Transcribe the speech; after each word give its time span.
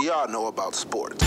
do 0.00 0.06
y'all 0.06 0.28
know 0.28 0.46
about 0.46 0.74
sports? 0.74 1.22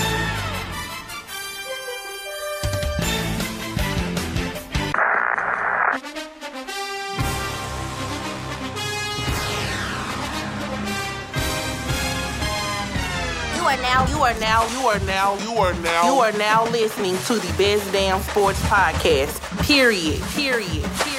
You 13.56 13.70
are 13.70 13.78
now, 13.78 14.08
you 14.08 14.18
are 14.18 14.34
now, 14.40 14.68
you 14.68 14.88
are 14.88 15.00
now, 15.00 15.38
You 15.40 15.54
are 15.60 15.74
now. 15.76 16.14
you 16.14 16.20
are 16.20 16.32
now 16.34 16.66
listening 16.66 17.18
to 17.28 17.36
the 17.36 17.54
Best 17.58 17.92
Damn 17.92 18.22
Sports 18.22 18.60
Podcast. 18.64 19.40
Period. 19.64 20.22
Period. 20.36 20.84
Period. 20.84 21.13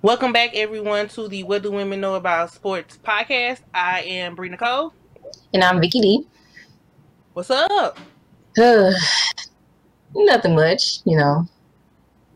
Welcome 0.00 0.32
back, 0.32 0.54
everyone, 0.54 1.08
to 1.08 1.26
the 1.26 1.42
What 1.42 1.64
Do 1.64 1.72
Women 1.72 2.00
Know 2.00 2.14
About 2.14 2.52
Sports 2.52 2.96
podcast. 3.02 3.62
I 3.74 4.02
am 4.02 4.36
Bree 4.36 4.48
Nicole. 4.48 4.92
And 5.52 5.64
I'm 5.64 5.80
Vicky 5.80 6.00
D. 6.00 6.26
What's 7.32 7.50
up? 7.50 7.98
Nothing 10.14 10.54
much, 10.54 11.00
you 11.04 11.16
know. 11.16 11.48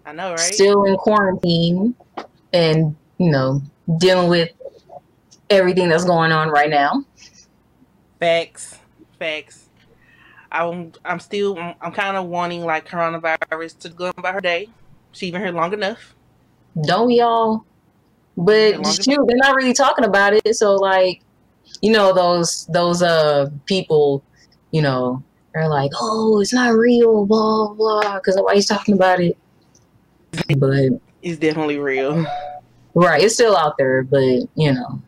I 0.05 0.11
know, 0.11 0.31
right? 0.31 0.41
Still 0.41 0.87
in 0.87 0.97
quarantine 0.97 1.95
and, 2.53 2.97
you 3.19 3.31
know, 3.31 3.63
dealing 3.99 4.29
with 4.29 4.51
everything 5.49 5.89
that's 5.89 6.05
going 6.05 6.33
on 6.33 6.49
right 6.49 6.69
now. 6.69 7.05
Facts. 8.19 8.77
Facts. 9.21 9.69
I'm, 10.51 10.95
I'm 11.05 11.21
still, 11.21 11.57
I'm, 11.57 11.77
I'm 11.81 11.93
kind 11.93 12.17
of 12.17 12.27
wanting 12.27 12.65
like 12.65 12.89
coronavirus 12.89 13.79
to 13.79 13.89
go 13.91 14.11
about 14.19 14.35
her 14.35 14.41
day. 14.41 14.69
She 15.13 15.31
been 15.31 15.41
here 15.41 15.53
long 15.53 15.73
enough. 15.73 16.17
Don't 16.87 17.07
we 17.07 17.21
all? 17.21 17.67
But 18.37 18.87
shoot, 18.87 19.19
they're 19.27 19.37
not 19.37 19.55
really 19.57 19.75
talking 19.75 20.05
about 20.05 20.33
it. 20.33 20.55
So 20.55 20.75
like, 20.77 21.21
you 21.83 21.93
know, 21.93 22.13
those 22.15 22.67
those 22.73 23.03
uh 23.03 23.51
people, 23.67 24.25
you 24.71 24.81
know, 24.81 25.23
are 25.55 25.69
like, 25.69 25.91
oh, 26.01 26.41
it's 26.41 26.53
not 26.53 26.73
real, 26.75 27.27
blah 27.27 27.75
blah, 27.75 28.15
because 28.17 28.37
nobody's 28.37 28.67
talking 28.67 28.95
about 28.95 29.21
it. 29.21 29.37
But 30.57 31.01
It's 31.21 31.39
definitely 31.39 31.79
real. 31.79 32.27
right, 32.95 33.23
it's 33.23 33.35
still 33.35 33.57
out 33.57 33.77
there. 33.79 34.03
But 34.03 34.23
you 34.55 34.73
know, 34.73 35.03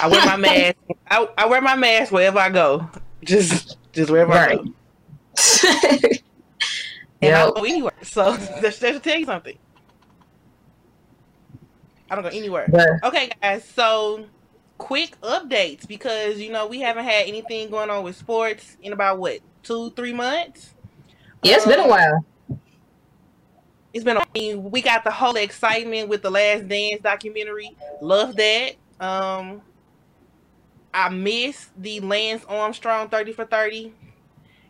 I 0.00 0.08
wear 0.08 0.26
my 0.26 0.36
mask. 0.36 0.76
I, 1.08 1.28
I 1.38 1.46
wear 1.46 1.60
my 1.60 1.76
mask 1.76 2.10
wherever 2.10 2.38
I 2.40 2.50
go. 2.50 2.88
Just 3.24 3.76
just 3.92 4.10
wherever 4.10 4.32
I 4.32 4.56
go. 4.56 4.64
And 7.22 7.30
Yep. 7.32 7.46
don't 7.46 7.56
go 7.56 7.64
anywhere. 7.64 7.92
So 8.02 8.32
that 8.60 8.74
should 8.74 9.02
tell 9.02 9.18
you 9.18 9.24
something. 9.24 9.56
I 12.10 12.14
don't 12.14 12.24
go 12.24 12.30
anywhere. 12.30 12.66
but 12.70 12.88
Okay, 13.04 13.30
guys. 13.42 13.64
So 13.64 14.26
quick 14.78 15.18
updates 15.22 15.86
because 15.86 16.38
you 16.40 16.50
know 16.52 16.66
we 16.66 16.80
haven't 16.80 17.04
had 17.04 17.26
anything 17.26 17.70
going 17.70 17.90
on 17.90 18.04
with 18.04 18.16
sports 18.16 18.76
in 18.82 18.92
about 18.92 19.18
what 19.18 19.40
two, 19.62 19.90
three 19.90 20.12
months. 20.12 20.74
yeah, 21.42 21.56
it's 21.56 21.66
been 21.66 21.78
a 21.80 21.82
Um, 21.84 21.88
while. 21.88 22.24
It's 23.92 24.04
been. 24.04 24.18
I 24.18 24.24
mean, 24.34 24.70
we 24.70 24.82
got 24.82 25.04
the 25.04 25.10
whole 25.12 25.36
excitement 25.36 26.08
with 26.08 26.22
the 26.22 26.30
Last 26.30 26.66
Dance 26.68 27.00
documentary. 27.00 27.76
Love 28.00 28.34
that. 28.36 28.72
Um, 29.00 29.62
I 30.92 31.08
missed 31.10 31.70
the 31.80 32.00
Lance 32.00 32.44
Armstrong 32.48 33.08
thirty 33.08 33.32
for 33.32 33.44
thirty. 33.44 33.94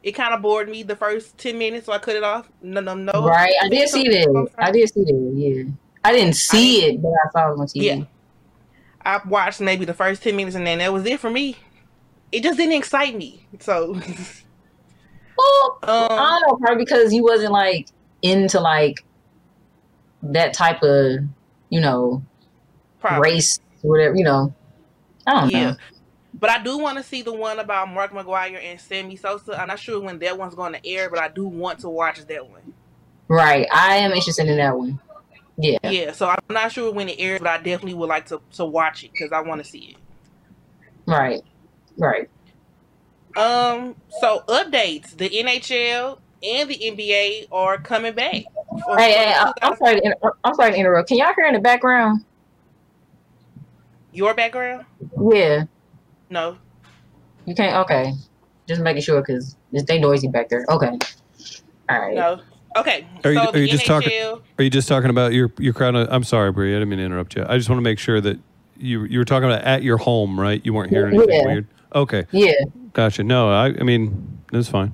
It 0.02 0.12
kind 0.12 0.34
of 0.34 0.42
bored 0.42 0.69
me 0.69 0.82
the 0.82 0.94
first 0.96 1.38
ten 1.38 1.56
minutes, 1.56 1.86
so 1.86 1.92
I 1.92 1.98
cut 1.98 2.16
it 2.16 2.22
off. 2.22 2.50
No, 2.60 2.82
no, 2.82 2.94
no. 2.94 3.12
Right, 3.26 3.54
I 3.62 3.69
did 3.70 3.88
see 3.88 4.06
that. 4.08 4.48
I 4.58 4.70
did 4.70 4.92
see 4.92 5.04
that. 5.04 5.32
Yeah, 5.34 5.72
I 6.05 6.12
didn't 6.12 6.36
see 6.36 6.84
it, 6.84 7.02
but 7.02 7.08
I 7.08 7.30
saw 7.33 7.48
it 7.52 7.58
on 7.58 7.66
TV. 7.66 7.83
Yeah. 7.83 8.05
I 9.05 9.20
watched 9.27 9.60
maybe 9.60 9.84
the 9.84 9.94
first 9.94 10.22
ten 10.22 10.36
minutes, 10.36 10.56
and 10.56 10.66
then 10.66 10.78
that 10.78 10.92
was 10.92 11.05
it 11.06 11.19
for 11.20 11.30
me. 11.30 11.56
It 12.33 12.42
just 12.42 12.56
didn't 12.58 12.74
excite 12.74 13.16
me. 13.16 13.47
So, 13.60 13.94
Well, 15.36 15.78
um, 15.82 16.06
I 16.10 16.41
don't 16.41 16.48
know, 16.48 16.56
probably 16.66 16.84
because 16.84 17.12
you 17.12 17.22
wasn't 17.22 17.53
like 17.53 17.88
into 18.22 18.60
like 18.60 19.04
that 20.22 20.54
type 20.54 20.82
of, 20.82 21.19
you 21.70 21.81
know, 21.81 22.22
probably. 23.00 23.31
race, 23.32 23.59
whatever. 23.82 24.15
You 24.16 24.25
know, 24.25 24.54
I 25.26 25.41
don't 25.41 25.50
Yeah. 25.50 25.71
know. 25.71 25.76
But 26.41 26.50
I 26.50 26.62
do 26.62 26.78
want 26.78 26.98
to 26.98 27.04
see 27.04 27.22
the 27.22 27.32
one 27.32 27.59
about 27.60 27.88
Mark 27.88 28.12
McGwire 28.12 28.60
and 28.62 28.81
Sammy 28.81 29.15
Sosa. 29.16 29.60
I'm 29.60 29.69
not 29.69 29.78
sure 29.78 30.00
when 30.00 30.19
that 30.19 30.36
one's 30.36 30.54
going 30.54 30.72
to 30.72 30.84
air, 30.86 31.09
but 31.09 31.19
I 31.21 31.28
do 31.28 31.47
want 31.47 31.78
to 31.81 31.88
watch 31.88 32.19
that 32.26 32.50
one. 32.50 32.75
Right, 33.28 33.66
I 33.72 33.97
am 33.97 34.12
interested 34.12 34.48
in 34.48 34.56
that 34.56 34.76
one. 34.76 34.98
Yeah, 35.56 35.78
Yeah, 35.84 36.12
so 36.12 36.28
I'm 36.28 36.38
not 36.50 36.72
sure 36.72 36.92
when 36.92 37.09
it 37.09 37.16
airs, 37.19 37.38
but 37.41 37.48
I 37.48 37.56
definitely 37.59 37.94
would 37.94 38.09
like 38.09 38.26
to, 38.26 38.41
to 38.54 38.65
watch 38.65 39.04
it 39.04 39.12
because 39.12 39.31
I 39.32 39.41
want 39.41 39.62
to 39.62 39.69
see 39.69 39.94
it. 39.94 39.97
right, 41.06 41.41
right. 41.98 42.28
Um, 43.37 43.97
so 44.20 44.42
updates: 44.48 45.16
the 45.16 45.28
NHL 45.28 46.19
and 46.42 46.69
the 46.69 46.78
NBA 46.78 47.47
are 47.53 47.78
coming 47.78 48.15
back. 48.15 48.42
Hey, 48.97 49.12
hey, 49.12 49.32
I, 49.37 49.53
I'm 49.62 49.76
sorry. 49.76 50.00
To 50.00 50.04
inter- 50.06 50.32
I'm 50.42 50.54
sorry 50.54 50.72
to 50.72 50.76
interrupt. 50.78 51.09
Can 51.09 51.19
y'all 51.19 51.32
hear 51.37 51.47
in 51.47 51.54
the 51.54 51.60
background? 51.60 52.25
Your 54.12 54.34
background? 54.34 54.86
Yeah, 55.32 55.65
No. 56.31 56.59
you 57.47 57.54
can't. 57.54 57.76
Okay, 57.84 58.12
just 58.69 58.81
making 58.81 59.03
sure 59.03 59.21
because 59.21 59.56
they 59.72 59.98
noisy 59.98 60.28
back 60.28 60.48
there. 60.48 60.65
Okay, 60.69 60.98
all 61.88 62.00
right. 62.00 62.15
No. 62.15 62.41
Okay. 62.76 63.06
Are 63.24 63.32
you- 63.32 63.38
so 63.44 63.50
are 63.52 63.58
you 63.58 63.68
just 63.68 63.86
talking- 63.86 64.10
Are 64.58 64.64
you 64.64 64.70
just 64.70 64.88
talking 64.88 65.10
about 65.10 65.32
your 65.32 65.52
your 65.58 65.72
crowd? 65.72 65.94
I'm 65.96 66.24
sorry, 66.24 66.50
Bree. 66.52 66.72
I 66.72 66.76
didn't 66.76 66.88
mean 66.88 66.98
to 66.98 67.04
interrupt 67.04 67.36
you. 67.36 67.44
I 67.48 67.56
just 67.56 67.68
want 67.68 67.78
to 67.78 67.82
make 67.84 67.98
sure 67.98 68.20
that 68.20 68.38
you 68.76 69.04
you 69.04 69.18
were 69.18 69.24
talking 69.24 69.48
about 69.48 69.62
at 69.62 69.82
your 69.82 69.96
home, 69.98 70.38
right? 70.40 70.60
You 70.64 70.74
weren't 70.74 70.90
hearing 70.90 71.14
anything 71.14 71.40
Yeah. 71.40 71.46
weird. 71.46 71.66
Okay, 71.94 72.24
Yeah, 72.32 72.52
gotcha. 72.92 73.22
No, 73.22 73.48
I 73.50 73.66
I 73.66 73.82
mean 73.84 74.38
that's 74.50 74.68
fine. 74.68 74.92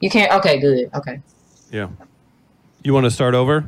you 0.00 0.10
can't. 0.10 0.32
Okay, 0.32 0.58
good. 0.58 0.90
Okay. 0.94 1.20
Yeah. 1.70 1.88
You 2.82 2.92
want 2.92 3.04
to 3.04 3.10
start 3.12 3.34
over? 3.34 3.64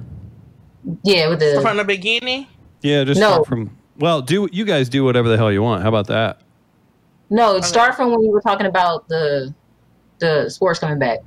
Yeah, 1.04 1.28
with 1.28 1.38
the 1.38 1.60
from 1.62 1.76
the 1.76 1.84
beginning. 1.84 2.46
Yeah, 2.82 3.04
just 3.04 3.20
No. 3.20 3.30
start 3.30 3.46
from. 3.46 3.70
Well, 3.98 4.20
do 4.20 4.48
you 4.52 4.64
guys 4.64 4.88
do 4.88 5.04
whatever 5.04 5.28
the 5.28 5.36
hell 5.36 5.52
you 5.52 5.62
want? 5.62 5.82
How 5.82 5.88
about 5.88 6.08
that? 6.08 6.38
no. 7.30 7.60
Start 7.60 7.94
from 7.94 8.10
when 8.10 8.20
you 8.22 8.30
were 8.30 8.40
talking 8.40 8.66
about 8.66 9.06
the 9.08 9.54
the 10.18 10.48
sports 10.50 10.78
coming 10.80 10.98
back. 10.98 11.20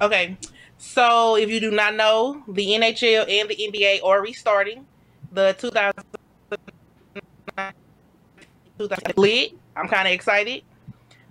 Okay. 0.00 0.36
So 0.84 1.36
if 1.36 1.48
you 1.48 1.60
do 1.60 1.70
not 1.70 1.94
know, 1.94 2.42
the 2.48 2.66
NHL 2.66 3.30
and 3.30 3.48
the 3.48 3.54
NBA 3.54 4.04
are 4.04 4.20
restarting. 4.20 4.84
The 5.30 5.54
2000 5.56 6.02
2000 8.78 9.16
lit. 9.16 9.52
I'm 9.76 9.86
kind 9.86 10.08
of 10.08 10.12
excited. 10.12 10.64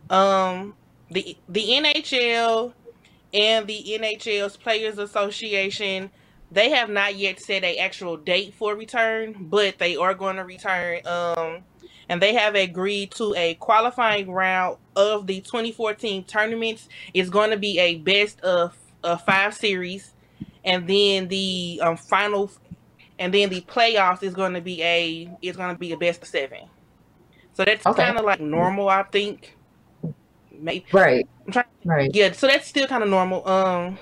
Um, 0.10 0.74
the 1.12 1.38
the 1.50 1.68
NHL 1.68 2.72
and 3.34 3.68
the 3.68 3.84
NHL's 4.00 4.56
Players 4.56 4.98
Association, 4.98 6.10
they 6.50 6.70
have 6.70 6.90
not 6.90 7.18
yet 7.18 7.42
set 7.42 7.66
a 7.66 7.76
actual 7.78 8.16
date 8.16 8.54
for 8.54 8.74
return, 8.74 9.36
but 9.38 9.78
they 9.80 9.98
are 9.98 10.14
going 10.14 10.38
to 10.38 10.46
return. 10.46 11.06
Um, 11.06 11.58
and 12.08 12.22
they 12.22 12.34
have 12.36 12.56
agreed 12.56 13.12
to 13.12 13.34
a 13.36 13.56
qualifying 13.56 14.32
round 14.32 14.78
of 14.96 15.28
the 15.28 15.42
2014 15.42 16.24
tournaments. 16.24 16.88
It's 17.14 17.30
going 17.30 17.52
to 17.52 17.58
be 17.58 17.80
a 17.80 17.98
best 17.98 18.40
of, 18.42 18.78
of 19.04 19.22
five 19.24 19.54
series, 19.54 20.14
and 20.64 20.88
then 20.88 21.28
the 21.28 21.80
um, 21.84 21.98
final, 21.98 22.52
and 23.20 23.34
then 23.34 23.50
the 23.50 23.62
playoffs 23.62 24.24
is 24.24 24.34
going 24.34 24.54
to 24.54 24.62
be 24.62 24.82
a 24.84 25.30
is 25.42 25.56
going 25.58 25.74
to 25.74 25.80
be 25.80 25.92
a 25.92 25.98
best 25.98 26.22
of 26.22 26.28
seven. 26.28 26.60
So 27.54 27.66
that's 27.66 27.86
Okay. 27.86 28.04
kind 28.06 28.18
of 28.18 28.26
like 28.26 28.40
normal, 28.40 28.90
I 28.90 29.04
think. 29.04 29.58
Maybe 30.52 30.86
Right. 30.92 31.28
I'm 31.48 31.52
trying- 31.54 31.66
Right. 31.84 32.12
yeah, 32.14 32.32
so 32.34 32.46
that's 32.48 32.68
still 32.68 32.88
kind 32.88 33.04
of 33.04 33.10
normal. 33.10 33.48
Um, 33.48 33.98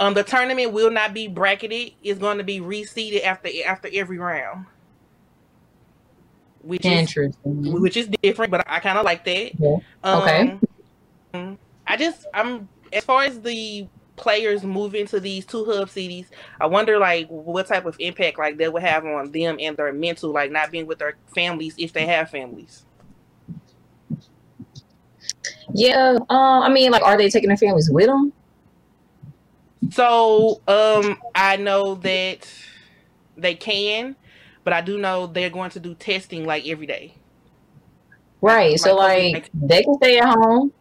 um, 0.00 0.14
the 0.14 0.24
tournament 0.24 0.72
will 0.72 0.90
not 0.90 1.14
be 1.14 1.28
bracketed. 1.28 1.92
It's 2.02 2.18
going 2.18 2.38
to 2.38 2.44
be 2.44 2.60
reseeded 2.60 3.22
after 3.22 3.48
after 3.64 3.88
every 3.92 4.18
round, 4.18 4.66
which 6.62 6.84
is 6.84 6.92
Interesting. 6.92 7.80
which 7.80 7.96
is 7.96 8.08
different, 8.22 8.50
but 8.50 8.64
I 8.68 8.80
kind 8.80 8.98
of 8.98 9.04
like 9.04 9.24
that. 9.24 9.52
Yeah. 9.58 9.76
Okay. 10.04 10.58
Um, 11.34 11.58
I 11.86 11.96
just 11.96 12.26
I'm 12.34 12.68
as 12.92 13.04
far 13.04 13.24
as 13.24 13.40
the 13.40 13.88
players 14.16 14.62
moving 14.62 15.06
to 15.06 15.20
these 15.20 15.44
two 15.44 15.64
hub 15.64 15.88
cities, 15.90 16.30
I 16.60 16.66
wonder 16.66 16.98
like 16.98 17.28
what 17.28 17.66
type 17.66 17.86
of 17.86 17.96
impact 17.98 18.38
like 18.38 18.58
that 18.58 18.72
would 18.72 18.82
have 18.82 19.04
on 19.04 19.32
them 19.32 19.56
and 19.60 19.76
their 19.76 19.92
mental, 19.92 20.30
like 20.30 20.50
not 20.50 20.70
being 20.70 20.86
with 20.86 20.98
their 20.98 21.16
families 21.34 21.74
if 21.78 21.92
they 21.92 22.06
have 22.06 22.30
families. 22.30 22.84
Yeah. 25.74 26.18
Uh, 26.28 26.60
I 26.60 26.68
mean, 26.68 26.92
like, 26.92 27.02
are 27.02 27.16
they 27.16 27.30
taking 27.30 27.48
their 27.48 27.56
families 27.56 27.90
with 27.90 28.06
them? 28.06 28.32
So, 29.90 30.60
um, 30.68 31.18
I 31.34 31.56
know 31.56 31.96
that 31.96 32.48
they 33.36 33.54
can, 33.54 34.16
but 34.64 34.72
I 34.72 34.80
do 34.80 34.98
know 34.98 35.26
they're 35.26 35.50
going 35.50 35.70
to 35.70 35.80
do 35.80 35.94
testing 35.94 36.46
like 36.46 36.66
every 36.66 36.86
day. 36.86 37.14
Right. 38.40 38.78
So, 38.78 38.96
Like, 38.96 39.32
like, 39.34 39.50
they 39.54 39.82
can 39.82 39.96
stay 39.96 40.18
at 40.18 40.28
home. 40.28 40.72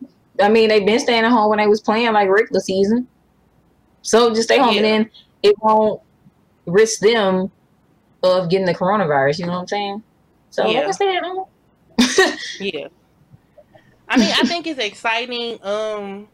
I 0.42 0.50
mean, 0.50 0.70
they've 0.70 0.86
been 0.86 1.00
staying 1.00 1.24
at 1.24 1.32
home 1.32 1.50
when 1.50 1.60
they 1.60 1.68
was 1.68 1.82
playing 1.82 2.12
like 2.14 2.30
regular 2.30 2.60
season. 2.62 3.08
So 4.02 4.30
just 4.34 4.44
stay 4.44 4.58
home, 4.58 4.74
Yeah. 4.74 4.78
and 4.78 4.86
then 4.86 5.12
it 5.44 5.56
won't 5.62 6.02
risk 6.66 7.00
them 7.02 7.52
of 8.24 8.50
getting 8.50 8.66
the 8.66 8.74
coronavirus. 8.74 9.40
You 9.40 9.46
know 9.46 9.54
what 9.54 9.60
I'm 9.60 9.68
saying? 9.68 10.04
So 10.50 10.68
Yeah. 10.68 10.92
stay 10.92 11.16
at 11.18 11.24
home. 11.24 11.46
yeah. 12.60 12.88
I 14.10 14.18
mean, 14.18 14.32
I 14.32 14.44
think 14.46 14.68
it's 14.68 14.80
exciting. 14.80 15.64
Um, 15.64 16.28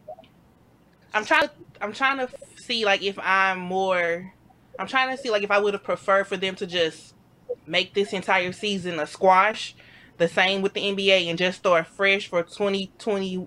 I'm 1.14 1.24
trying 1.24 1.42
to, 1.48 1.50
I'm 1.80 1.92
trying 1.92 2.18
to 2.18 2.28
see 2.56 2.84
like 2.84 3.02
if 3.02 3.18
I'm 3.20 3.60
more, 3.60 4.32
I'm 4.78 4.86
trying 4.88 5.16
to 5.16 5.22
see 5.22 5.30
like 5.30 5.42
if 5.42 5.50
I 5.50 5.58
would 5.58 5.74
have 5.74 5.84
preferred 5.84 6.26
for 6.26 6.36
them 6.36 6.54
to 6.56 6.66
just 6.66 7.14
make 7.66 7.94
this 7.94 8.12
entire 8.12 8.52
season 8.52 8.98
a 8.98 9.06
squash, 9.06 9.76
the 10.16 10.26
same 10.28 10.62
with 10.62 10.74
the 10.74 10.80
NBA, 10.80 11.28
and 11.28 11.38
just 11.38 11.58
start 11.58 11.86
fresh 11.86 12.26
for 12.28 12.42
2020, 12.42 13.46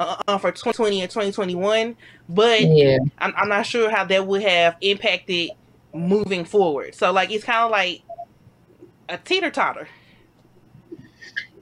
uh, 0.00 0.16
uh, 0.26 0.38
for 0.38 0.50
2020 0.50 1.02
and 1.02 1.10
2021. 1.10 1.96
But 2.28 2.60
Yeah. 2.60 2.98
I'm, 3.18 3.32
I'm 3.36 3.48
not 3.48 3.66
sure 3.66 3.90
how 3.90 4.04
that 4.04 4.26
would 4.26 4.42
have 4.42 4.76
impacted 4.80 5.50
moving 5.94 6.44
forward. 6.44 6.94
So 6.94 7.10
like 7.12 7.30
it's 7.30 7.44
kind 7.44 7.64
of 7.64 7.70
like 7.70 8.02
a 9.08 9.18
teeter 9.18 9.50
totter. 9.50 9.88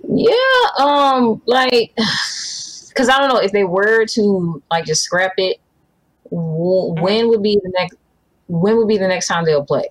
Yeah, 0.09 0.35
um, 0.79 1.43
like, 1.47 1.93
because 1.97 3.09
I 3.09 3.19
don't 3.19 3.29
know 3.29 3.41
if 3.41 3.53
they 3.53 3.65
were 3.65 4.07
to 4.07 4.63
like 4.71 4.85
just 4.85 5.03
scrap 5.03 5.33
it. 5.37 5.59
w- 6.31 6.95
When 7.03 7.29
would 7.29 7.43
be 7.43 7.59
the 7.63 7.73
next? 7.77 7.97
When 8.49 8.77
would 8.77 8.89
be 8.89 8.99
the 8.99 9.09
next 9.09 9.27
time 9.27 9.45
they'll 9.45 9.65
play? 9.65 9.89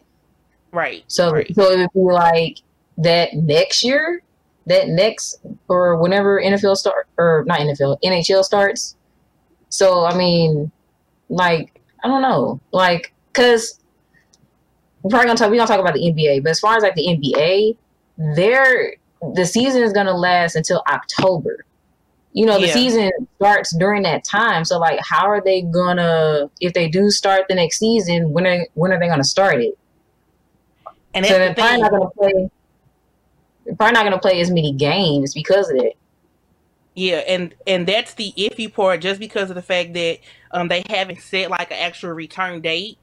Right. 0.71 1.03
So, 1.07 1.31
right. 1.31 1.53
so 1.53 1.71
it 1.71 1.77
would 1.79 1.89
be 1.93 1.99
like 2.13 2.57
that 2.97 3.33
next 3.33 3.83
year, 3.83 4.21
that 4.67 4.87
next 4.87 5.41
or 5.67 5.97
whenever 5.97 6.41
NFL 6.41 6.77
start 6.77 7.07
or 7.17 7.43
not 7.47 7.59
NFL, 7.59 7.97
NHL 8.03 8.43
starts. 8.43 8.95
So 9.69 10.05
I 10.05 10.15
mean, 10.17 10.71
like 11.29 11.81
I 12.03 12.07
don't 12.07 12.21
know, 12.21 12.59
like 12.71 13.13
because 13.31 13.79
we're 15.01 15.09
probably 15.09 15.27
gonna 15.27 15.37
talk. 15.37 15.49
We're 15.49 15.57
gonna 15.57 15.67
talk 15.67 15.79
about 15.79 15.93
the 15.93 16.11
NBA, 16.11 16.43
but 16.43 16.49
as 16.49 16.59
far 16.59 16.75
as 16.77 16.83
like 16.83 16.95
the 16.95 17.07
NBA, 17.07 17.77
they're 18.35 18.95
the 19.33 19.45
season 19.45 19.83
is 19.83 19.93
gonna 19.93 20.15
last 20.15 20.55
until 20.55 20.83
October. 20.87 21.65
You 22.33 22.45
know, 22.45 22.59
the 22.59 22.67
Yeah. 22.67 22.73
season 22.73 23.11
starts 23.37 23.73
during 23.77 24.03
that 24.03 24.23
time. 24.23 24.65
So 24.65 24.77
like, 24.77 24.99
how 25.01 25.27
are 25.27 25.41
they 25.41 25.61
gonna 25.61 26.49
if 26.59 26.73
they 26.73 26.89
do 26.89 27.09
start 27.09 27.45
the 27.47 27.55
next 27.55 27.79
season? 27.79 28.31
When 28.31 28.45
are 28.47 28.65
when 28.73 28.91
are 28.91 28.99
they 28.99 29.07
gonna 29.07 29.23
start 29.23 29.61
it? 29.61 29.77
And 31.13 31.25
so 31.25 31.33
they're 31.33 31.49
the 31.49 31.55
probably 31.55 31.81
not 31.81 31.89
to 31.89 32.09
play. 32.17 32.49
Probably 33.65 33.93
not 33.93 34.01
going 34.03 34.11
to 34.11 34.19
play 34.19 34.39
as 34.41 34.51
many 34.51 34.73
games 34.73 35.33
because 35.33 35.69
of 35.69 35.77
it. 35.77 35.97
Yeah, 36.93 37.17
and 37.27 37.53
and 37.67 37.85
that's 37.85 38.13
the 38.13 38.33
iffy 38.37 38.73
part, 38.73 39.01
just 39.01 39.19
because 39.19 39.49
of 39.49 39.55
the 39.55 39.61
fact 39.61 39.93
that 39.95 40.19
um 40.51 40.69
they 40.69 40.81
haven't 40.89 41.19
set 41.19 41.49
like 41.49 41.69
an 41.71 41.77
actual 41.77 42.11
return 42.11 42.61
date. 42.61 42.97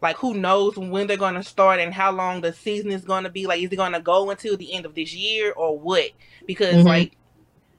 Like 0.00 0.16
who 0.16 0.32
knows 0.34 0.78
when 0.78 1.06
they're 1.06 1.18
gonna 1.18 1.42
start 1.42 1.80
and 1.80 1.92
how 1.92 2.12
long 2.12 2.40
the 2.40 2.54
season 2.54 2.90
is 2.90 3.04
gonna 3.04 3.28
be. 3.28 3.46
Like 3.46 3.60
is 3.62 3.70
it 3.70 3.76
gonna 3.76 4.00
go 4.00 4.30
until 4.30 4.56
the 4.56 4.72
end 4.72 4.86
of 4.86 4.94
this 4.94 5.14
year 5.14 5.52
or 5.52 5.78
what? 5.78 6.10
Because 6.46 6.76
Mhm. 6.76 6.84
like 6.84 7.16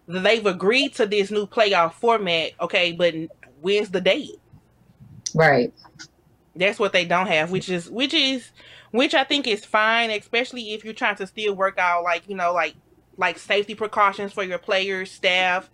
they've 0.08 0.46
agreed 0.46 0.94
to 0.96 1.08
this 1.08 1.32
new 1.32 1.48
playoff 1.48 1.94
format, 1.94 2.52
okay, 2.62 2.92
but 2.92 3.16
when's 3.62 3.90
the 3.90 4.02
date? 4.02 4.40
Right. 5.34 5.74
That's 6.56 6.78
what 6.80 6.94
they 6.94 7.06
don't 7.06 7.28
have, 7.28 7.52
which 7.52 7.70
is 7.70 7.90
which 7.90 8.14
is 8.14 8.52
which 8.92 9.14
I 9.14 9.24
think 9.24 9.48
is 9.48 9.66
fine, 9.66 10.10
especially 10.12 10.74
if 10.74 10.84
you're 10.84 10.94
trying 10.94 11.16
to 11.18 11.28
still 11.28 11.56
work 11.56 11.78
out 11.78 12.04
like 12.04 12.28
you 12.28 12.36
know 12.36 12.54
like 12.54 12.76
like 13.18 13.38
safety 13.40 13.74
precautions 13.76 14.34
for 14.34 14.44
your 14.44 14.60
players, 14.60 15.12
staff, 15.12 15.70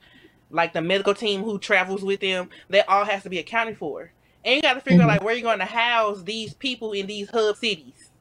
like 0.50 0.74
the 0.74 0.82
medical 0.82 1.14
team 1.14 1.44
who 1.44 1.60
travels 1.60 2.04
with 2.04 2.22
them. 2.22 2.50
That 2.70 2.88
all 2.88 3.06
has 3.06 3.24
to 3.24 3.30
be 3.30 3.40
accounted 3.40 3.78
for, 3.78 4.12
and 4.46 4.56
you 4.56 4.62
got 4.62 4.76
to 4.76 4.82
figure 4.82 5.02
out 5.04 5.06
Mhm. 5.06 5.14
like 5.14 5.24
where 5.24 5.34
you're 5.34 5.44
going 5.44 5.60
to 5.60 5.66
house 5.66 6.24
these 6.24 6.54
people 6.54 6.92
in 6.94 7.08
these 7.08 7.30
hub 7.30 7.58
cities. 7.58 8.12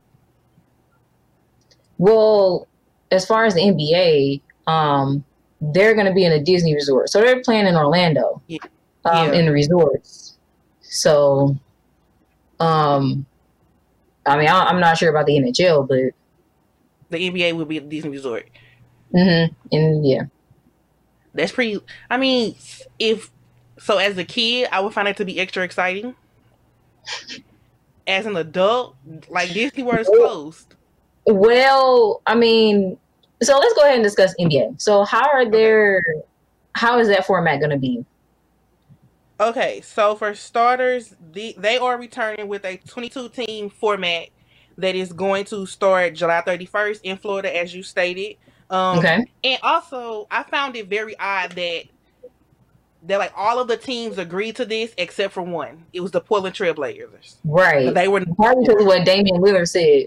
Well, 1.99 2.67
as 3.11 3.25
far 3.27 3.45
as 3.45 3.55
the 3.55 3.61
NBA, 3.61 4.41
um, 4.67 5.25
they're 5.61 5.95
going 5.95 6.07
to 6.07 6.13
be 6.13 6.25
in 6.25 6.33
a 6.33 6.43
Disney 6.43 6.75
resort, 6.75 7.11
so 7.11 7.21
they're 7.21 7.43
playing 7.43 7.67
in 7.67 7.77
Orlando, 7.77 8.43
Yeah. 8.49 8.59
um, 9.05 9.29
Yeah. 9.29 9.39
in 9.39 9.47
the 9.47 9.53
resorts. 9.53 10.37
So, 10.81 11.57
um, 12.59 13.27
I 14.27 14.37
mean, 14.37 14.49
I, 14.49 14.65
I'm 14.65 14.81
not 14.81 14.99
sure 14.99 15.11
about 15.11 15.27
the 15.27 15.33
NHL, 15.39 15.89
but 15.89 16.15
The 17.11 17.31
NBA 17.31 17.55
will 17.55 17.65
be 17.65 17.79
a 17.79 17.81
Disney 17.81 18.11
Resort. 18.11 18.49
Mm-hmm. 19.15 19.55
and 19.73 20.07
yeah, 20.07 20.23
That's 21.35 21.53
pretty. 21.53 21.79
I 22.09 22.17
mean, 22.17 22.55
if 22.99 23.31
so, 23.79 23.99
as 23.99 24.17
a 24.17 24.25
kid, 24.25 24.69
I 24.73 24.81
would 24.81 24.95
find 24.95 25.07
it 25.07 25.17
to 25.19 25.25
be 25.25 25.39
extra 25.39 25.65
exciting. 25.65 26.15
As 28.07 28.27
an 28.27 28.37
adult, 28.37 28.97
like 29.29 29.53
Disney 29.53 29.83
World 29.83 30.01
is 30.01 30.09
closed. 30.09 30.75
Well, 31.27 32.23
I 32.27 32.35
mean, 32.35 32.97
so 33.43 33.59
let's 33.59 33.75
go 33.75 33.83
ahead 33.83 33.97
and 33.97 34.05
discuss 34.05 34.35
NBA. 34.41 34.81
So, 34.81 35.05
how 35.05 35.29
are 35.33 35.49
their, 35.49 36.03
how 36.75 36.99
is 36.99 37.09
that 37.09 37.27
format 37.27 37.61
going 37.61 37.71
to 37.71 37.79
be? 37.79 38.05
Okay, 39.43 39.81
so 39.81 40.15
for 40.15 40.35
starters, 40.35 41.17
the, 41.33 41.55
they 41.59 41.77
are 41.77 41.99
returning 41.99 42.47
with 42.47 42.65
a 42.65 42.77
22 42.77 43.29
team 43.31 43.71
format 43.71 44.29
that 44.79 44.95
is 44.95 45.13
going 45.13 45.45
to 45.47 45.67
start 45.67 46.15
July 46.15 46.43
31st 46.47 47.01
in 47.03 47.17
Florida, 47.17 47.55
as 47.55 47.75
you 47.75 47.83
stated. 47.83 48.37
Um, 48.71 48.99
Okay. 48.99 49.25
And 49.43 49.59
also, 49.63 50.29
I 50.31 50.45
found 50.45 50.77
it 50.77 50.89
very 50.89 51.19
odd 51.19 51.53
that 51.53 51.85
that 53.05 53.19
like 53.19 53.33
all 53.37 53.59
of 53.59 53.67
the 53.67 53.77
teams 53.77 54.17
agreed 54.17 54.55
to 54.57 54.65
this 54.65 54.95
except 54.97 55.35
for 55.35 55.43
one. 55.43 55.87
It 55.93 56.01
was 56.01 56.13
the 56.13 56.21
Portland 56.21 56.55
Trailblazers. 56.55 57.35
Right. 57.45 57.93
They 57.93 58.07
were. 58.07 58.25
Probably 58.37 58.65
because 58.65 58.81
of 58.81 58.87
what 58.87 59.05
Damian 59.05 59.43
Lillard 59.43 59.69
said. 59.69 60.07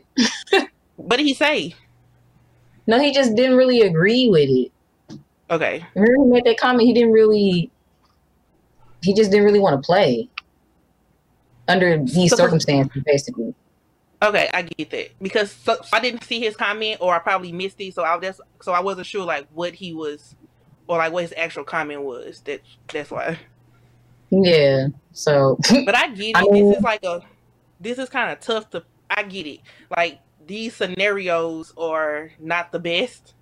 What 0.95 1.17
did 1.17 1.25
he 1.25 1.33
say? 1.33 1.75
No, 2.87 2.99
he 2.99 3.11
just 3.11 3.35
didn't 3.35 3.57
really 3.57 3.81
agree 3.81 4.29
with 4.29 4.49
it. 4.49 5.19
Okay, 5.51 5.85
Remember 5.93 6.23
he 6.23 6.31
made 6.31 6.45
that 6.45 6.57
comment? 6.57 6.87
He 6.87 6.93
didn't 6.93 7.11
really. 7.11 7.69
He 9.05 9.13
just 9.13 9.29
didn't 9.31 9.45
really 9.45 9.59
want 9.59 9.81
to 9.81 9.85
play 9.85 10.29
under 11.67 11.97
these 12.03 12.31
So- 12.31 12.37
circumstances, 12.37 13.03
basically. 13.05 13.53
okay, 14.21 14.49
I 14.53 14.63
get 14.63 14.89
that 14.91 15.09
because 15.21 15.51
so, 15.51 15.77
I 15.93 15.99
didn't 15.99 16.23
see 16.23 16.39
his 16.39 16.55
comment 16.55 16.97
or 17.01 17.13
I 17.15 17.19
probably 17.19 17.51
missed 17.51 17.79
it, 17.81 17.93
so 17.93 18.03
I 18.03 18.19
just 18.19 18.41
so 18.61 18.71
I 18.71 18.79
wasn't 18.79 19.07
sure 19.07 19.25
like 19.25 19.47
what 19.53 19.73
he 19.75 19.93
was 19.93 20.35
or 20.87 20.97
like 20.97 21.11
what 21.13 21.23
his 21.23 21.33
actual 21.37 21.63
comment 21.63 22.01
was. 22.01 22.41
That 22.41 22.61
that's 22.91 23.11
why. 23.11 23.37
Yeah. 24.31 24.87
So 25.13 25.57
But 25.85 25.95
I 25.95 26.09
get 26.09 26.29
it. 26.29 26.37
I 26.37 26.41
mean- 26.43 26.69
this 26.69 26.77
is 26.77 26.83
like 26.83 27.03
a 27.03 27.21
this 27.79 27.97
is 27.99 28.09
kind 28.09 28.31
of 28.31 28.39
tough 28.39 28.69
to 28.71 28.83
I 29.09 29.23
get 29.23 29.45
it. 29.45 29.59
Like 29.95 30.19
these 30.47 30.75
scenarios 30.75 31.73
are 31.77 32.31
not 32.39 32.71
the 32.71 32.79
best. 32.79 33.33